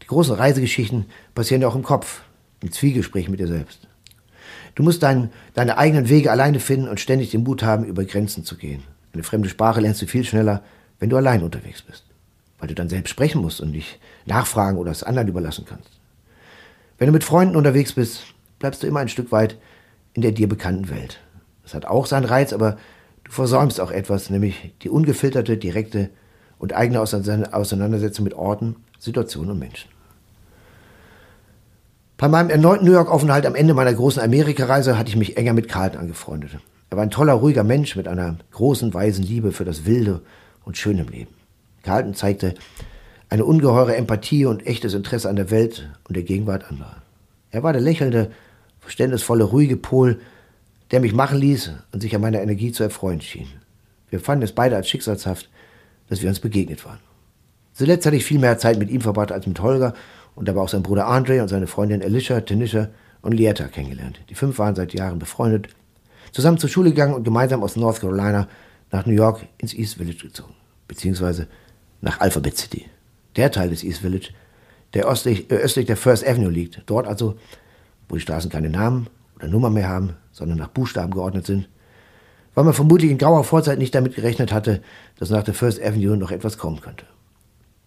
Die 0.02 0.08
großen 0.08 0.34
Reisegeschichten 0.34 1.06
passieren 1.36 1.62
ja 1.62 1.68
auch 1.68 1.76
im 1.76 1.84
Kopf, 1.84 2.22
im 2.62 2.72
Zwiegespräch 2.72 3.30
mit 3.30 3.40
dir 3.40 3.48
selbst. 3.48 3.88
Du 4.76 4.84
musst 4.84 5.04
dein, 5.04 5.30
deine 5.54 5.78
eigenen 5.78 6.10
Wege 6.10 6.32
alleine 6.32 6.60
finden 6.60 6.88
und 6.88 7.00
ständig 7.00 7.32
den 7.32 7.44
Mut 7.44 7.64
haben, 7.64 7.86
über 7.86 8.06
Grenzen 8.06 8.46
zu 8.46 8.56
gehen. 8.58 8.84
Eine 9.14 9.24
fremde 9.24 9.50
Sprache 9.50 9.82
lernst 9.82 10.02
du 10.02 10.08
viel 10.08 10.24
schneller, 10.24 10.64
wenn 11.00 11.10
du 11.10 11.18
allein 11.18 11.44
unterwegs 11.44 11.82
bist. 11.82 12.06
Weil 12.58 12.70
du 12.70 12.76
dann 12.76 12.90
selbst 12.90 13.10
sprechen 13.10 13.42
musst 13.42 13.60
und 13.60 13.72
nicht 13.72 14.00
nachfragen 14.26 14.78
oder 14.78 14.92
es 14.92 15.04
anderen 15.04 15.28
überlassen 15.28 15.66
kannst. 15.68 16.01
Wenn 17.02 17.08
du 17.08 17.14
mit 17.14 17.24
Freunden 17.24 17.56
unterwegs 17.56 17.93
bist, 17.93 18.26
bleibst 18.60 18.84
du 18.84 18.88
immer 18.88 18.99
ein 18.99 19.10
Stück 19.10 19.32
weit 19.32 19.58
in 20.14 20.22
der 20.22 20.34
dir 20.34 20.47
bekannten 20.47 20.91
Welt. 20.91 21.20
Das 21.64 21.74
hat 21.74 21.88
auch 21.88 22.06
seinen 22.06 22.26
Reiz, 22.26 22.54
aber 22.54 22.78
du 23.24 23.32
versäumst 23.32 23.82
auch 23.82 23.89
etwas, 23.89 24.30
nämlich 24.30 24.76
die 24.84 24.89
ungefilterte, 24.89 25.58
direkte 25.58 26.12
und 26.60 26.76
eigene 26.76 27.02
Auseinandersetzung 27.02 28.24
mit 28.24 28.36
Orten, 28.36 28.76
Situationen 28.99 29.54
und 29.54 29.58
Menschen. 29.58 29.89
Bei 32.18 32.28
meinem 32.28 32.52
erneuten 32.52 32.86
New 32.86 32.91
York-Aufenthalt 32.91 33.47
am 33.47 33.56
Ende 33.56 33.74
meiner 33.74 33.95
großen 33.95 34.22
Amerikareise 34.22 34.95
hatte 34.95 35.10
ich 35.10 35.16
mich 35.16 35.38
enger 35.38 35.54
mit 35.54 35.70
Carlton 35.70 36.02
angefreundet. 36.02 36.60
Er 36.91 36.97
war 36.97 37.04
ein 37.04 37.10
toller, 37.10 37.34
ruhiger 37.34 37.64
Mensch 37.64 37.95
mit 37.95 38.08
einer 38.08 38.38
großen, 38.52 38.93
weisen 38.93 39.24
Liebe 39.24 39.54
für 39.54 39.66
das 39.66 39.86
Wilde 39.86 40.22
und 40.66 40.78
Schöne 40.78 41.02
im 41.02 41.08
Leben. 41.08 41.34
Carlton 41.82 42.14
zeigte 42.14 42.54
eine 43.32 43.46
ungeheure 43.46 43.96
Empathie 43.96 44.46
und 44.46 44.68
echtes 44.68 44.94
Interesse 44.94 45.30
an 45.30 45.38
der 45.38 45.50
Welt 45.50 45.90
und 46.04 46.16
der 46.18 46.24
Gegenwart 46.24 46.70
anderer. 46.70 46.98
Er 47.50 47.64
war 47.64 47.72
der 47.72 47.82
lächelnde, 47.82 48.30
verständnisvolle, 48.82 49.46
ruhige 49.46 49.78
Pol, 49.78 50.20
der 50.92 51.00
mich 51.00 51.14
machen 51.14 51.40
ließ 51.40 51.72
und 51.94 52.02
sich 52.02 52.14
an 52.14 52.22
meiner 52.22 52.42
Energie 52.42 52.74
zu 52.74 52.84
erfreuen 52.84 53.22
schien. 53.22 53.48
Wir 54.10 54.20
fanden 54.20 54.44
es 54.44 54.52
beide 54.52 54.76
als 54.76 54.90
schicksalshaft, 54.90 55.50
dass 56.10 56.22
wir 56.22 56.28
uns 56.28 56.42
begegnet 56.42 56.84
waren. 56.84 57.00
Zuletzt 57.72 58.06
hatte 58.06 58.18
ich 58.18 58.26
viel 58.26 58.38
mehr 58.38 58.58
Zeit 58.58 58.78
mit 58.78 58.90
ihm 58.90 59.00
verbracht 59.00 59.32
als 59.32 59.48
mit 59.48 59.62
Holger 59.62 59.94
und 60.36 60.50
aber 60.50 60.62
auch 60.62 60.70
sein 60.70 60.84
Bruder 60.84 61.08
Andre 61.08 61.42
und 61.42 61.48
seine 61.48 61.68
Freundin 61.68 62.04
Alicia, 62.04 62.42
Tanisha 62.42 62.90
und 63.22 63.32
Lieta 63.32 63.70
kennengelernt. 63.70 64.20
Die 64.30 64.36
fünf 64.36 64.60
waren 64.60 64.76
seit 64.76 64.94
Jahren 64.94 65.20
befreundet, 65.20 65.70
zusammen 66.34 66.58
zur 66.58 66.70
Schule 66.70 66.90
gegangen 66.90 67.14
und 67.14 67.24
gemeinsam 67.24 67.64
aus 67.64 67.78
North 67.78 68.02
Carolina 68.02 68.50
nach 68.92 69.06
New 69.06 69.14
York 69.14 69.46
ins 69.58 69.74
East 69.74 69.96
Village 69.96 70.28
gezogen, 70.28 70.54
beziehungsweise 70.90 71.48
nach 72.02 72.20
Alphabet 72.20 72.58
City, 72.58 72.88
der 73.36 73.52
Teil 73.52 73.70
des 73.70 73.84
East 73.84 74.02
Village, 74.02 74.30
der 74.94 75.08
östlich, 75.08 75.50
äh, 75.52 75.56
östlich 75.56 75.86
der 75.86 75.98
First 75.98 76.28
Avenue 76.28 76.52
liegt. 76.52 76.82
Dort 76.86 77.08
also, 77.08 77.38
wo 78.10 78.16
die 78.16 78.22
Straßen 78.22 78.52
keine 78.52 78.70
Namen 78.70 79.08
oder 79.36 79.48
Nummer 79.48 79.70
mehr 79.70 79.90
haben, 79.90 80.16
sondern 80.32 80.58
nach 80.58 80.68
Buchstaben 80.68 81.14
geordnet 81.14 81.46
sind, 81.46 81.70
weil 82.54 82.64
man 82.64 82.74
vermutlich 82.74 83.12
in 83.12 83.18
grauer 83.18 83.44
Vorzeit 83.44 83.80
nicht 83.80 83.96
damit 83.96 84.16
gerechnet 84.16 84.52
hatte, 84.52 84.82
dass 85.18 85.30
nach 85.30 85.44
der 85.44 85.54
First 85.54 85.82
Avenue 85.82 86.18
noch 86.18 86.32
etwas 86.32 86.58
kommen 86.58 86.82
könnte. 86.82 87.06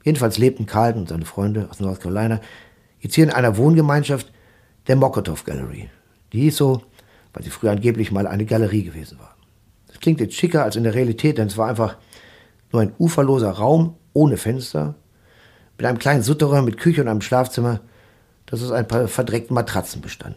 Jedenfalls 0.05 0.39
lebten 0.39 0.67
Carlton 0.67 1.03
und 1.03 1.09
seine 1.09 1.25
Freunde 1.25 1.69
aus 1.71 1.81
North 1.81 2.01
Carolina 2.01 2.41
jetzt 3.01 3.15
hier 3.15 3.25
in 3.25 3.31
einer 3.31 3.57
Wohngemeinschaft 3.57 4.33
der 4.87 4.97
Mokotov 4.97 5.45
Gallery. 5.45 5.91
Die 6.33 6.41
hieß 6.41 6.57
so, 6.57 6.83
weil 7.33 7.43
sie 7.43 7.51
früher 7.51 7.71
angeblich 7.71 8.13
mal 8.13 8.27
eine 8.27 8.45
Galerie 8.45 8.85
gewesen 8.85 9.19
war. 9.19 9.37
Das 9.87 10.01
klingt 10.01 10.21
jetzt 10.21 10.35
schicker 10.35 10.65
als 10.65 10.77
in 10.77 10.85
der 10.85 10.95
Realität, 10.95 11.39
denn 11.39 11.49
es 11.49 11.57
war 11.57 11.69
einfach 11.69 11.97
nur 12.73 12.83
ein 12.83 12.93
uferloser 12.99 13.51
Raum 13.51 13.97
ohne 14.13 14.37
Fenster, 14.37 14.95
mit 15.77 15.87
einem 15.87 15.99
kleinen 15.99 16.23
Sutterer 16.23 16.63
mit 16.63 16.79
Küche 16.79 17.03
und 17.03 17.09
einem 17.09 17.21
Schlafzimmer, 17.21 17.81
das 18.47 18.63
aus 18.63 18.73
ein 18.73 18.87
paar 18.87 19.09
verdreckten 19.09 19.55
Matratzen 19.55 20.01
bestand. 20.01 20.37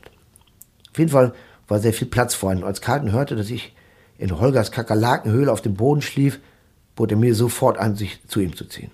Auf 0.91 0.97
jeden 0.97 1.11
Fall 1.11 1.33
war 1.67 1.79
sehr 1.79 1.93
viel 1.93 2.07
Platz 2.07 2.33
vorhanden. 2.33 2.63
Als 2.63 2.81
Carlton 2.81 3.11
hörte, 3.11 3.35
dass 3.35 3.49
ich 3.49 3.75
in 4.17 4.39
Holgers 4.39 4.71
Kakerlakenhöhle 4.71 5.51
auf 5.51 5.61
dem 5.61 5.75
Boden 5.75 6.01
schlief, 6.01 6.39
bot 6.95 7.11
er 7.11 7.17
mir 7.17 7.35
sofort 7.35 7.77
an, 7.77 7.95
sich 7.95 8.19
zu 8.27 8.39
ihm 8.39 8.55
zu 8.55 8.65
ziehen. 8.65 8.91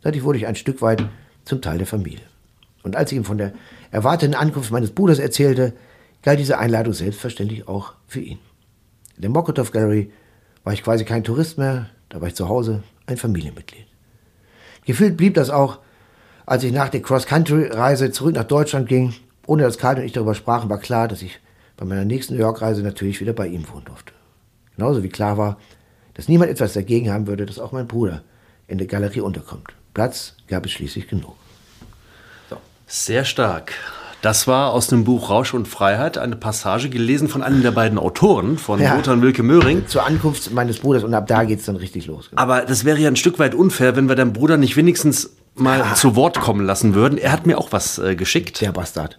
Dadurch 0.00 0.24
wurde 0.24 0.38
ich 0.38 0.46
ein 0.46 0.56
Stück 0.56 0.82
weit 0.82 1.04
zum 1.44 1.62
Teil 1.62 1.78
der 1.78 1.86
Familie. 1.86 2.26
Und 2.82 2.96
als 2.96 3.12
ich 3.12 3.18
ihm 3.18 3.24
von 3.24 3.38
der 3.38 3.52
erwarteten 3.92 4.34
Ankunft 4.34 4.72
meines 4.72 4.90
Bruders 4.90 5.20
erzählte, 5.20 5.74
galt 6.22 6.40
diese 6.40 6.58
Einladung 6.58 6.92
selbstverständlich 6.92 7.68
auch 7.68 7.94
für 8.08 8.20
ihn. 8.20 8.38
In 9.16 9.22
der 9.22 9.30
Mokotov 9.30 9.70
Gallery 9.70 10.12
war 10.64 10.72
ich 10.72 10.82
quasi 10.82 11.04
kein 11.04 11.22
Tourist 11.24 11.58
mehr, 11.58 11.90
da 12.08 12.20
war 12.20 12.28
ich 12.28 12.34
zu 12.34 12.48
Hause 12.48 12.82
ein 13.06 13.16
Familienmitglied. 13.16 13.86
Gefühlt 14.84 15.16
blieb 15.16 15.34
das 15.34 15.50
auch, 15.50 15.78
als 16.46 16.64
ich 16.64 16.72
nach 16.72 16.88
der 16.88 17.02
Cross-Country-Reise 17.02 18.10
zurück 18.10 18.34
nach 18.34 18.44
Deutschland 18.44 18.88
ging. 18.88 19.14
Ohne 19.46 19.62
dass 19.62 19.78
Karl 19.78 19.98
und 19.98 20.04
ich 20.04 20.12
darüber 20.12 20.34
sprachen, 20.34 20.70
war 20.70 20.78
klar, 20.78 21.08
dass 21.08 21.22
ich 21.22 21.40
bei 21.76 21.84
meiner 21.84 22.04
nächsten 22.04 22.34
New 22.34 22.40
York-Reise 22.40 22.82
natürlich 22.82 23.20
wieder 23.20 23.32
bei 23.32 23.46
ihm 23.46 23.68
wohnen 23.72 23.84
durfte. 23.84 24.12
Genauso 24.76 25.02
wie 25.02 25.08
klar 25.08 25.36
war, 25.38 25.58
dass 26.14 26.28
niemand 26.28 26.50
etwas 26.50 26.74
dagegen 26.74 27.10
haben 27.10 27.26
würde, 27.26 27.46
dass 27.46 27.58
auch 27.58 27.72
mein 27.72 27.88
Bruder 27.88 28.22
in 28.68 28.78
der 28.78 28.86
Galerie 28.86 29.20
unterkommt. 29.20 29.72
Platz 29.94 30.34
gab 30.48 30.64
es 30.64 30.72
schließlich 30.72 31.08
genug. 31.08 31.34
Sehr 32.86 33.24
stark. 33.24 33.72
Das 34.22 34.46
war 34.46 34.70
aus 34.72 34.86
dem 34.86 35.02
Buch 35.02 35.30
Rausch 35.30 35.52
und 35.52 35.66
Freiheit 35.66 36.16
eine 36.16 36.36
Passage 36.36 36.88
gelesen 36.88 37.28
von 37.28 37.42
einem 37.42 37.60
der 37.62 37.72
beiden 37.72 37.98
Autoren, 37.98 38.56
von 38.56 38.80
Ja. 38.80 38.94
Lothar 38.94 39.14
und 39.14 39.22
Wilke 39.22 39.42
Möhring. 39.42 39.88
Zur 39.88 40.04
Ankunft 40.06 40.52
meines 40.52 40.78
Bruders 40.78 41.02
und 41.02 41.12
ab 41.12 41.26
da 41.26 41.42
geht's 41.42 41.64
dann 41.64 41.74
richtig 41.74 42.06
los. 42.06 42.30
Aber 42.36 42.60
das 42.62 42.84
wäre 42.84 42.98
ja 42.98 43.08
ein 43.08 43.16
Stück 43.16 43.40
weit 43.40 43.54
unfair, 43.54 43.96
wenn 43.96 44.08
wir 44.08 44.14
deinem 44.14 44.32
Bruder 44.32 44.56
nicht 44.56 44.76
wenigstens 44.76 45.30
mal 45.56 45.96
zu 45.96 46.14
Wort 46.14 46.38
kommen 46.40 46.64
lassen 46.64 46.94
würden. 46.94 47.18
Er 47.18 47.32
hat 47.32 47.46
mir 47.46 47.58
auch 47.58 47.72
was 47.72 47.98
äh, 47.98 48.14
geschickt. 48.14 48.60
Der 48.60 48.70
Bastard. 48.70 49.18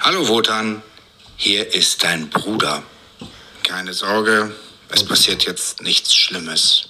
Hallo 0.00 0.26
Wotan, 0.28 0.82
hier 1.36 1.74
ist 1.74 2.02
dein 2.02 2.30
Bruder. 2.30 2.82
Keine 3.62 3.92
Sorge, 3.92 4.50
Es 4.88 5.04
passiert 5.04 5.44
jetzt 5.44 5.82
nichts 5.82 6.14
Schlimmes. 6.14 6.88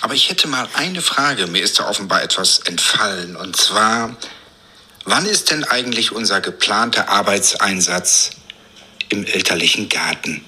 Aber 0.00 0.14
ich 0.14 0.28
hätte 0.30 0.48
mal 0.48 0.66
eine 0.74 1.00
Frage. 1.02 1.46
Mir 1.46 1.62
ist 1.62 1.78
da 1.78 1.88
offenbar 1.88 2.22
etwas 2.22 2.58
entfallen. 2.60 3.36
Und 3.36 3.56
zwar, 3.56 4.16
wann 5.08 5.26
ist 5.26 5.50
denn 5.50 5.64
eigentlich 5.64 6.12
unser 6.12 6.40
geplanter 6.40 7.08
Arbeitseinsatz 7.08 8.30
im 9.08 9.24
elterlichen 9.24 9.88
Garten? 9.88 10.44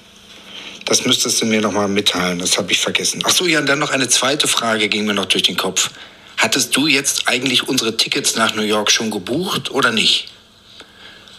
Das 0.85 1.05
müsstest 1.05 1.41
du 1.41 1.45
mir 1.45 1.61
noch 1.61 1.71
mal 1.71 1.87
mitteilen. 1.87 2.39
Das 2.39 2.57
habe 2.57 2.71
ich 2.71 2.79
vergessen. 2.79 3.21
Ach 3.25 3.29
so, 3.29 3.45
ja, 3.45 3.59
und 3.59 3.67
dann 3.67 3.79
noch 3.79 3.91
eine 3.91 4.07
zweite 4.09 4.47
Frage 4.47 4.89
ging 4.89 5.05
mir 5.05 5.13
noch 5.13 5.25
durch 5.25 5.43
den 5.43 5.57
Kopf. 5.57 5.91
Hattest 6.37 6.75
du 6.75 6.87
jetzt 6.87 7.27
eigentlich 7.27 7.67
unsere 7.67 7.97
Tickets 7.97 8.35
nach 8.35 8.55
New 8.55 8.63
York 8.63 8.91
schon 8.91 9.11
gebucht 9.11 9.71
oder 9.71 9.91
nicht? 9.91 10.27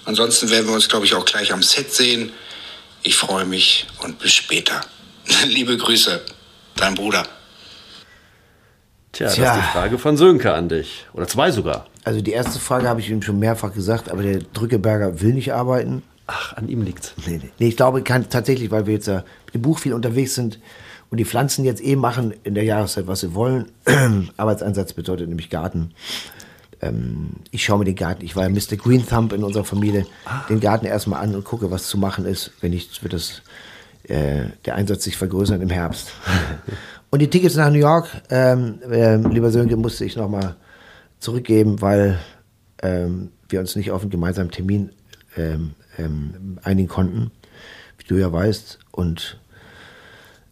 Ansonsten 0.04 0.50
werden 0.50 0.66
wir 0.66 0.74
uns, 0.74 0.88
glaube 0.88 1.06
ich, 1.06 1.14
auch 1.14 1.24
gleich 1.24 1.52
am 1.52 1.62
Set 1.62 1.92
sehen. 1.92 2.32
Ich 3.02 3.16
freue 3.16 3.44
mich 3.44 3.86
und 3.98 4.18
bis 4.18 4.32
später. 4.32 4.80
Liebe 5.46 5.76
Grüße, 5.76 6.24
dein 6.76 6.94
Bruder. 6.94 7.26
Tja, 9.12 9.26
das 9.26 9.34
Tja. 9.34 9.54
ist 9.54 9.60
die 9.60 9.72
Frage 9.72 9.98
von 9.98 10.16
Sönke 10.16 10.54
an 10.54 10.68
dich. 10.68 11.06
Oder 11.12 11.28
zwei 11.28 11.50
sogar. 11.50 11.86
Also 12.04 12.20
die 12.20 12.32
erste 12.32 12.58
Frage 12.58 12.88
habe 12.88 13.00
ich 13.00 13.10
ihm 13.10 13.22
schon 13.22 13.38
mehrfach 13.38 13.72
gesagt, 13.72 14.10
aber 14.10 14.22
der 14.22 14.38
Drückeberger 14.38 15.20
will 15.20 15.34
nicht 15.34 15.52
arbeiten. 15.52 16.02
Ach, 16.26 16.56
an 16.56 16.68
ihm 16.68 16.82
liegt's. 16.82 17.14
Nee, 17.26 17.40
nee. 17.42 17.50
nee 17.58 17.68
ich 17.68 17.76
glaube 17.76 18.02
kann, 18.02 18.28
tatsächlich, 18.28 18.70
weil 18.70 18.86
wir 18.86 18.94
jetzt 18.94 19.06
ja 19.06 19.24
mit 19.46 19.54
dem 19.54 19.62
Buch 19.62 19.78
viel 19.78 19.92
unterwegs 19.92 20.34
sind 20.34 20.58
und 21.10 21.18
die 21.18 21.24
Pflanzen 21.24 21.64
jetzt 21.64 21.84
eh 21.84 21.94
machen 21.94 22.32
in 22.42 22.54
der 22.54 22.64
Jahreszeit, 22.64 23.06
was 23.06 23.20
sie 23.20 23.34
wollen. 23.34 23.66
Arbeitseinsatz 24.36 24.94
bedeutet 24.94 25.28
nämlich 25.28 25.50
Garten. 25.50 25.92
Ähm, 26.80 27.36
ich 27.50 27.64
schaue 27.64 27.80
mir 27.80 27.84
den 27.84 27.94
Garten, 27.94 28.24
ich 28.24 28.34
war 28.34 28.44
ja 28.44 28.48
Mr. 28.48 28.76
Green 28.76 29.06
Thumb 29.06 29.32
in 29.32 29.44
unserer 29.44 29.64
Familie, 29.64 30.06
den 30.48 30.60
Garten 30.60 30.86
erstmal 30.86 31.22
an 31.22 31.34
und 31.34 31.44
gucke, 31.44 31.70
was 31.70 31.86
zu 31.86 31.98
machen 31.98 32.24
ist. 32.24 32.52
Wenn 32.60 32.70
nicht, 32.70 33.02
wird 33.02 33.12
das, 33.12 33.42
äh, 34.04 34.46
der 34.64 34.74
Einsatz 34.74 35.04
sich 35.04 35.16
vergrößern 35.16 35.60
im 35.60 35.70
Herbst. 35.70 36.12
und 37.10 37.20
die 37.20 37.30
Tickets 37.30 37.54
nach 37.54 37.70
New 37.70 37.78
York, 37.78 38.08
ähm, 38.30 38.80
äh, 38.90 39.16
lieber 39.16 39.50
Sönke, 39.50 39.76
musste 39.76 40.04
ich 40.04 40.16
nochmal 40.16 40.56
zurückgeben, 41.22 41.80
weil 41.80 42.18
ähm, 42.82 43.30
wir 43.48 43.60
uns 43.60 43.76
nicht 43.76 43.90
auf 43.90 44.02
einen 44.02 44.10
gemeinsamen 44.10 44.50
Termin 44.50 44.90
ähm, 45.36 45.74
ähm, 45.96 46.58
einigen 46.62 46.88
konnten, 46.88 47.30
wie 47.98 48.04
du 48.04 48.16
ja 48.16 48.32
weißt. 48.32 48.80
Und 48.90 49.38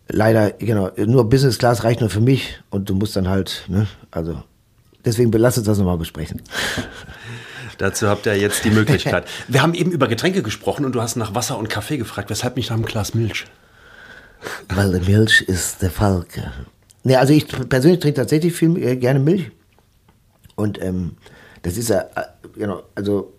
leider, 0.08 0.52
genau, 0.52 0.90
nur 0.96 1.28
Business 1.28 1.58
Class 1.58 1.84
reicht 1.84 2.00
nur 2.00 2.10
für 2.10 2.20
mich 2.20 2.60
und 2.70 2.88
du 2.88 2.94
musst 2.94 3.16
dann 3.16 3.28
halt, 3.28 3.64
ne, 3.68 3.88
also 4.10 4.42
deswegen 5.04 5.32
lass 5.32 5.58
uns 5.58 5.66
das 5.66 5.78
nochmal 5.78 5.98
besprechen. 5.98 6.40
Dazu 7.78 8.08
habt 8.08 8.26
ihr 8.26 8.36
jetzt 8.36 8.64
die 8.64 8.70
Möglichkeit. 8.70 9.26
Wir 9.48 9.62
haben 9.62 9.74
eben 9.74 9.90
über 9.90 10.06
Getränke 10.06 10.42
gesprochen 10.42 10.84
und 10.84 10.92
du 10.92 11.00
hast 11.00 11.16
nach 11.16 11.34
Wasser 11.34 11.58
und 11.58 11.70
Kaffee 11.70 11.96
gefragt. 11.96 12.28
Weshalb 12.28 12.56
nicht 12.56 12.68
nach 12.68 12.76
einem 12.76 12.84
Glas 12.84 13.14
Milch? 13.14 13.46
Weil 14.68 15.00
Milch 15.00 15.40
ist 15.40 15.80
der 15.80 15.90
Falke. 15.90 16.52
Ne, 17.02 17.18
also 17.18 17.32
ich 17.32 17.46
persönlich 17.48 18.00
trinke 18.00 18.20
tatsächlich 18.20 18.52
viel 18.52 18.76
äh, 18.76 18.96
gerne 18.96 19.18
Milch. 19.18 19.50
Und 20.61 20.80
ähm, 20.82 21.16
das 21.62 21.76
ist 21.76 21.90
ja, 21.90 22.00
äh, 22.00 22.22
genau, 22.56 22.82
also 22.94 23.32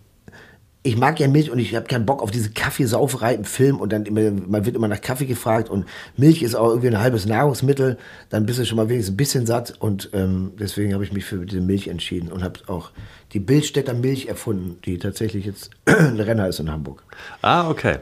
ich 0.84 0.96
mag 0.96 1.20
ja 1.20 1.28
Milch 1.28 1.50
und 1.50 1.60
ich 1.60 1.74
habe 1.76 1.86
keinen 1.86 2.06
Bock 2.06 2.22
auf 2.22 2.32
diese 2.32 2.50
Kaffeesauferei 2.50 3.34
im 3.34 3.44
Film 3.44 3.78
und 3.78 3.92
dann 3.92 4.04
immer, 4.04 4.32
man 4.32 4.66
wird 4.66 4.74
immer 4.74 4.88
nach 4.88 5.00
Kaffee 5.00 5.26
gefragt 5.26 5.70
und 5.70 5.86
Milch 6.16 6.42
ist 6.42 6.56
auch 6.56 6.70
irgendwie 6.70 6.88
ein 6.88 6.98
halbes 6.98 7.24
Nahrungsmittel, 7.24 7.98
dann 8.30 8.46
bist 8.46 8.58
du 8.58 8.66
schon 8.66 8.76
mal 8.76 8.88
wenigstens 8.88 9.14
ein 9.14 9.16
bisschen 9.16 9.46
satt 9.46 9.74
und 9.78 10.10
ähm, 10.12 10.52
deswegen 10.58 10.92
habe 10.92 11.04
ich 11.04 11.12
mich 11.12 11.24
für 11.24 11.46
diese 11.46 11.60
Milch 11.60 11.86
entschieden 11.86 12.32
und 12.32 12.42
habe 12.42 12.58
auch 12.66 12.90
die 13.32 13.38
Bildstädter 13.38 13.94
Milch 13.94 14.26
erfunden, 14.26 14.78
die 14.84 14.98
tatsächlich 14.98 15.46
jetzt 15.46 15.70
ein 15.86 16.18
Renner 16.18 16.48
ist 16.48 16.58
in 16.58 16.70
Hamburg. 16.70 17.04
Ah, 17.42 17.70
okay. 17.70 17.98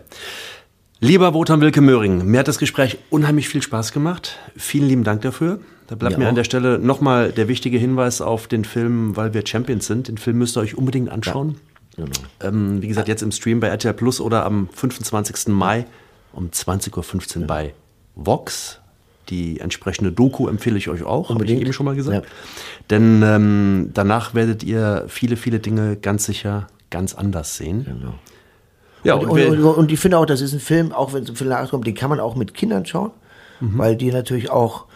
Lieber 1.01 1.35
Wotan 1.35 1.61
Wilke 1.61 1.83
Möhring, 1.83 2.25
mir 2.25 2.41
hat 2.41 2.49
das 2.49 2.59
Gespräch 2.59 2.99
unheimlich 3.11 3.49
viel 3.49 3.63
Spaß 3.63 3.93
gemacht. 3.93 4.39
Vielen 4.57 4.89
lieben 4.89 5.05
Dank 5.05 5.21
dafür. 5.23 5.61
Da 5.91 5.97
bleibt 5.97 6.17
Mir 6.19 6.25
mir 6.25 6.29
an 6.29 6.37
der 6.37 6.45
Stelle 6.45 6.79
nochmal 6.79 7.33
der 7.33 7.49
wichtige 7.49 7.77
Hinweis 7.77 8.21
auf 8.21 8.47
den 8.47 8.65
Film, 8.65 9.17
weil 9.17 9.35
wir 9.35 9.45
Champions 9.45 9.87
sind. 9.87 10.07
Den 10.07 10.19
Film 10.19 10.39
müsst 10.39 10.57
ihr 10.57 10.61
euch 10.61 10.79
unbedingt 10.79 11.11
anschauen. 11.11 11.57
Genau. 11.97 12.09
Ähm, 12.41 12.81
wie 12.81 12.87
gesagt, 12.87 13.09
jetzt 13.09 13.23
im 13.23 13.33
Stream 13.33 13.59
bei 13.59 13.67
RTL 13.67 13.93
Plus 13.95 14.21
oder 14.21 14.47
am 14.47 14.69
25. 14.73 15.49
Mai 15.49 15.87
um 16.33 16.51
20.15 16.51 17.41
Uhr 17.41 17.47
bei 17.49 17.75
Vox. 18.15 18.79
Die 19.31 19.59
entsprechende 19.59 20.13
Doku 20.13 20.47
empfehle 20.47 20.79
ich 20.79 20.89
euch 20.89 21.03
auch, 21.03 21.29
habe 21.31 21.45
ich 21.45 21.51
eben 21.51 21.73
schon 21.73 21.87
mal 21.87 21.97
gesagt. 21.97 22.25
Ja. 22.25 22.31
Denn 22.89 23.23
ähm, 23.25 23.91
danach 23.93 24.33
werdet 24.33 24.63
ihr 24.63 25.07
viele, 25.09 25.37
viele 25.37 25.59
Dinge 25.59 25.97
ganz 25.97 26.25
sicher 26.25 26.69
ganz 26.91 27.17
anders 27.17 27.57
sehen. 27.57 27.85
Genau. 27.85 28.15
Ja, 29.03 29.15
Und, 29.15 29.29
und, 29.29 29.41
und, 29.41 29.65
und, 29.65 29.93
ich 29.93 29.99
finde 29.99 30.19
auch, 30.19 30.27
das 30.27 30.41
ist 30.41 30.53
ein 30.53 30.61
Film, 30.61 30.93
auch 30.93 31.13
wenn 31.15 31.25
es 31.25 31.31
um 31.31 31.37
viel 31.37 31.49
nachkommt, 31.49 31.85
den 31.87 31.95
kann 31.97 32.11
man 32.11 32.21
auch 32.21 32.37
mit 32.37 32.55
Kindern 32.55 32.87
schauen, 32.87 33.11
Mhm. 33.61 33.79
weil 33.79 33.97
die 33.97 34.11
natürlich 34.11 34.51
auch 34.51 34.87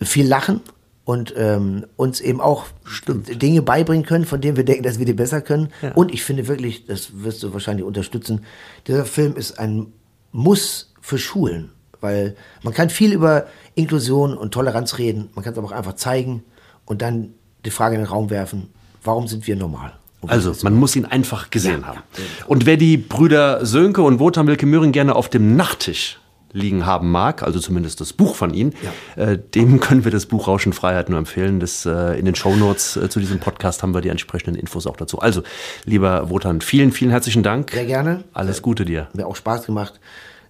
viel 0.00 0.26
lachen 0.26 0.60
und 1.04 1.34
ähm, 1.36 1.84
uns 1.96 2.20
eben 2.20 2.40
auch 2.40 2.66
Dinge 3.08 3.62
beibringen 3.62 4.06
können, 4.06 4.24
von 4.24 4.40
denen 4.40 4.56
wir 4.56 4.64
denken, 4.64 4.84
dass 4.84 4.98
wir 4.98 5.06
die 5.06 5.12
besser 5.12 5.40
können. 5.40 5.68
Und 5.94 6.12
ich 6.12 6.22
finde 6.22 6.46
wirklich, 6.48 6.86
das 6.86 7.22
wirst 7.22 7.42
du 7.42 7.52
wahrscheinlich 7.52 7.84
unterstützen, 7.84 8.44
dieser 8.86 9.04
Film 9.04 9.34
ist 9.36 9.58
ein 9.58 9.88
Muss 10.30 10.92
für 11.00 11.18
Schulen, 11.18 11.70
weil 12.00 12.36
man 12.62 12.72
kann 12.72 12.88
viel 12.88 13.12
über 13.12 13.46
Inklusion 13.74 14.36
und 14.36 14.52
Toleranz 14.54 14.98
reden, 14.98 15.28
man 15.34 15.44
kann 15.44 15.52
es 15.54 15.58
aber 15.58 15.68
auch 15.68 15.72
einfach 15.72 15.94
zeigen 15.94 16.44
und 16.86 17.02
dann 17.02 17.34
die 17.64 17.70
Frage 17.70 17.96
in 17.96 18.00
den 18.02 18.08
Raum 18.08 18.30
werfen, 18.30 18.68
warum 19.02 19.26
sind 19.28 19.46
wir 19.46 19.56
normal? 19.56 19.92
Also, 20.28 20.54
man 20.62 20.76
muss 20.76 20.94
ihn 20.94 21.04
einfach 21.04 21.50
gesehen 21.50 21.80
Ja, 21.80 21.86
haben. 21.88 21.98
ja. 22.16 22.46
Und 22.46 22.64
wer 22.64 22.76
die 22.76 22.96
Brüder 22.96 23.66
Sönke 23.66 24.02
und 24.02 24.20
Wotan 24.20 24.46
Wilke 24.46 24.66
Möhring 24.66 24.92
gerne 24.92 25.16
auf 25.16 25.28
dem 25.28 25.56
Nachttisch 25.56 26.20
liegen 26.52 26.86
haben 26.86 27.10
mag, 27.10 27.42
also 27.42 27.58
zumindest 27.60 28.00
das 28.00 28.12
Buch 28.12 28.34
von 28.34 28.54
ihnen, 28.54 28.74
äh, 29.16 29.38
dem 29.38 29.80
können 29.80 30.04
wir 30.04 30.10
das 30.10 30.26
Buch 30.26 30.48
Rauschenfreiheit 30.48 31.08
nur 31.08 31.18
empfehlen. 31.18 31.60
Das, 31.60 31.86
äh, 31.86 32.18
in 32.18 32.24
den 32.24 32.34
Shownotes 32.34 32.96
äh, 32.96 33.08
zu 33.08 33.20
diesem 33.20 33.38
Podcast 33.38 33.82
haben 33.82 33.94
wir 33.94 34.00
die 34.00 34.08
entsprechenden 34.08 34.54
Infos 34.58 34.86
auch 34.86 34.96
dazu. 34.96 35.18
Also, 35.18 35.42
lieber 35.84 36.30
Wotan, 36.30 36.60
vielen, 36.60 36.92
vielen 36.92 37.10
herzlichen 37.10 37.42
Dank. 37.42 37.70
Sehr 37.70 37.86
gerne. 37.86 38.24
Alles 38.32 38.62
Gute 38.62 38.84
dir. 38.84 39.08
mir 39.14 39.26
auch 39.26 39.36
Spaß 39.36 39.66
gemacht. 39.66 40.00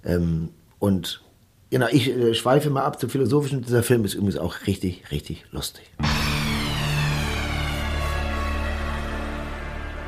Ähm, 0.05 0.50
und 0.78 1.22
genau, 1.70 1.86
ich 1.90 2.11
äh, 2.11 2.34
schweife 2.34 2.70
mal 2.70 2.82
ab 2.82 2.98
zum 3.00 3.11
Philosophischen. 3.11 3.62
Dieser 3.62 3.82
Film 3.82 4.05
ist 4.05 4.14
übrigens 4.14 4.36
auch 4.36 4.66
richtig, 4.66 5.05
richtig 5.11 5.44
lustig. 5.50 5.84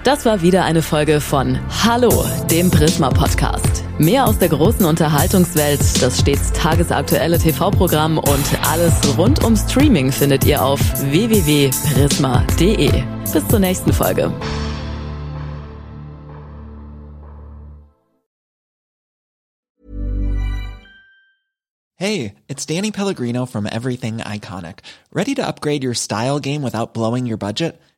Das 0.04 0.24
war 0.26 0.40
wieder 0.42 0.64
eine 0.66 0.82
Folge 0.82 1.18
von 1.18 1.58
Hallo, 1.82 2.26
dem 2.50 2.70
Prisma 2.70 3.08
Podcast. 3.08 3.84
Mehr 3.98 4.26
aus 4.26 4.38
der 4.38 4.50
großen 4.50 4.84
Unterhaltungswelt, 4.84 5.80
das 6.02 6.20
stets 6.20 6.52
tagesaktuelle 6.52 7.38
TV-Programm 7.38 8.18
und 8.18 8.68
alles 8.70 8.92
rund 9.16 9.42
um 9.42 9.56
Streaming 9.56 10.12
findet 10.12 10.44
ihr 10.44 10.62
auf 10.62 10.78
www.prisma.de. 11.10 13.02
Bis 13.32 13.48
zur 13.48 13.58
nächsten 13.58 13.94
Folge. 13.94 14.30
Hey, 21.94 22.34
it's 22.46 22.66
Danny 22.66 22.90
Pellegrino 22.90 23.46
from 23.46 23.64
Everything 23.64 24.18
Iconic. 24.18 24.80
Ready 25.10 25.34
to 25.36 25.46
upgrade 25.46 25.82
your 25.82 25.94
style 25.94 26.40
game 26.40 26.62
without 26.62 26.92
blowing 26.92 27.24
your 27.24 27.38
budget? 27.38 27.80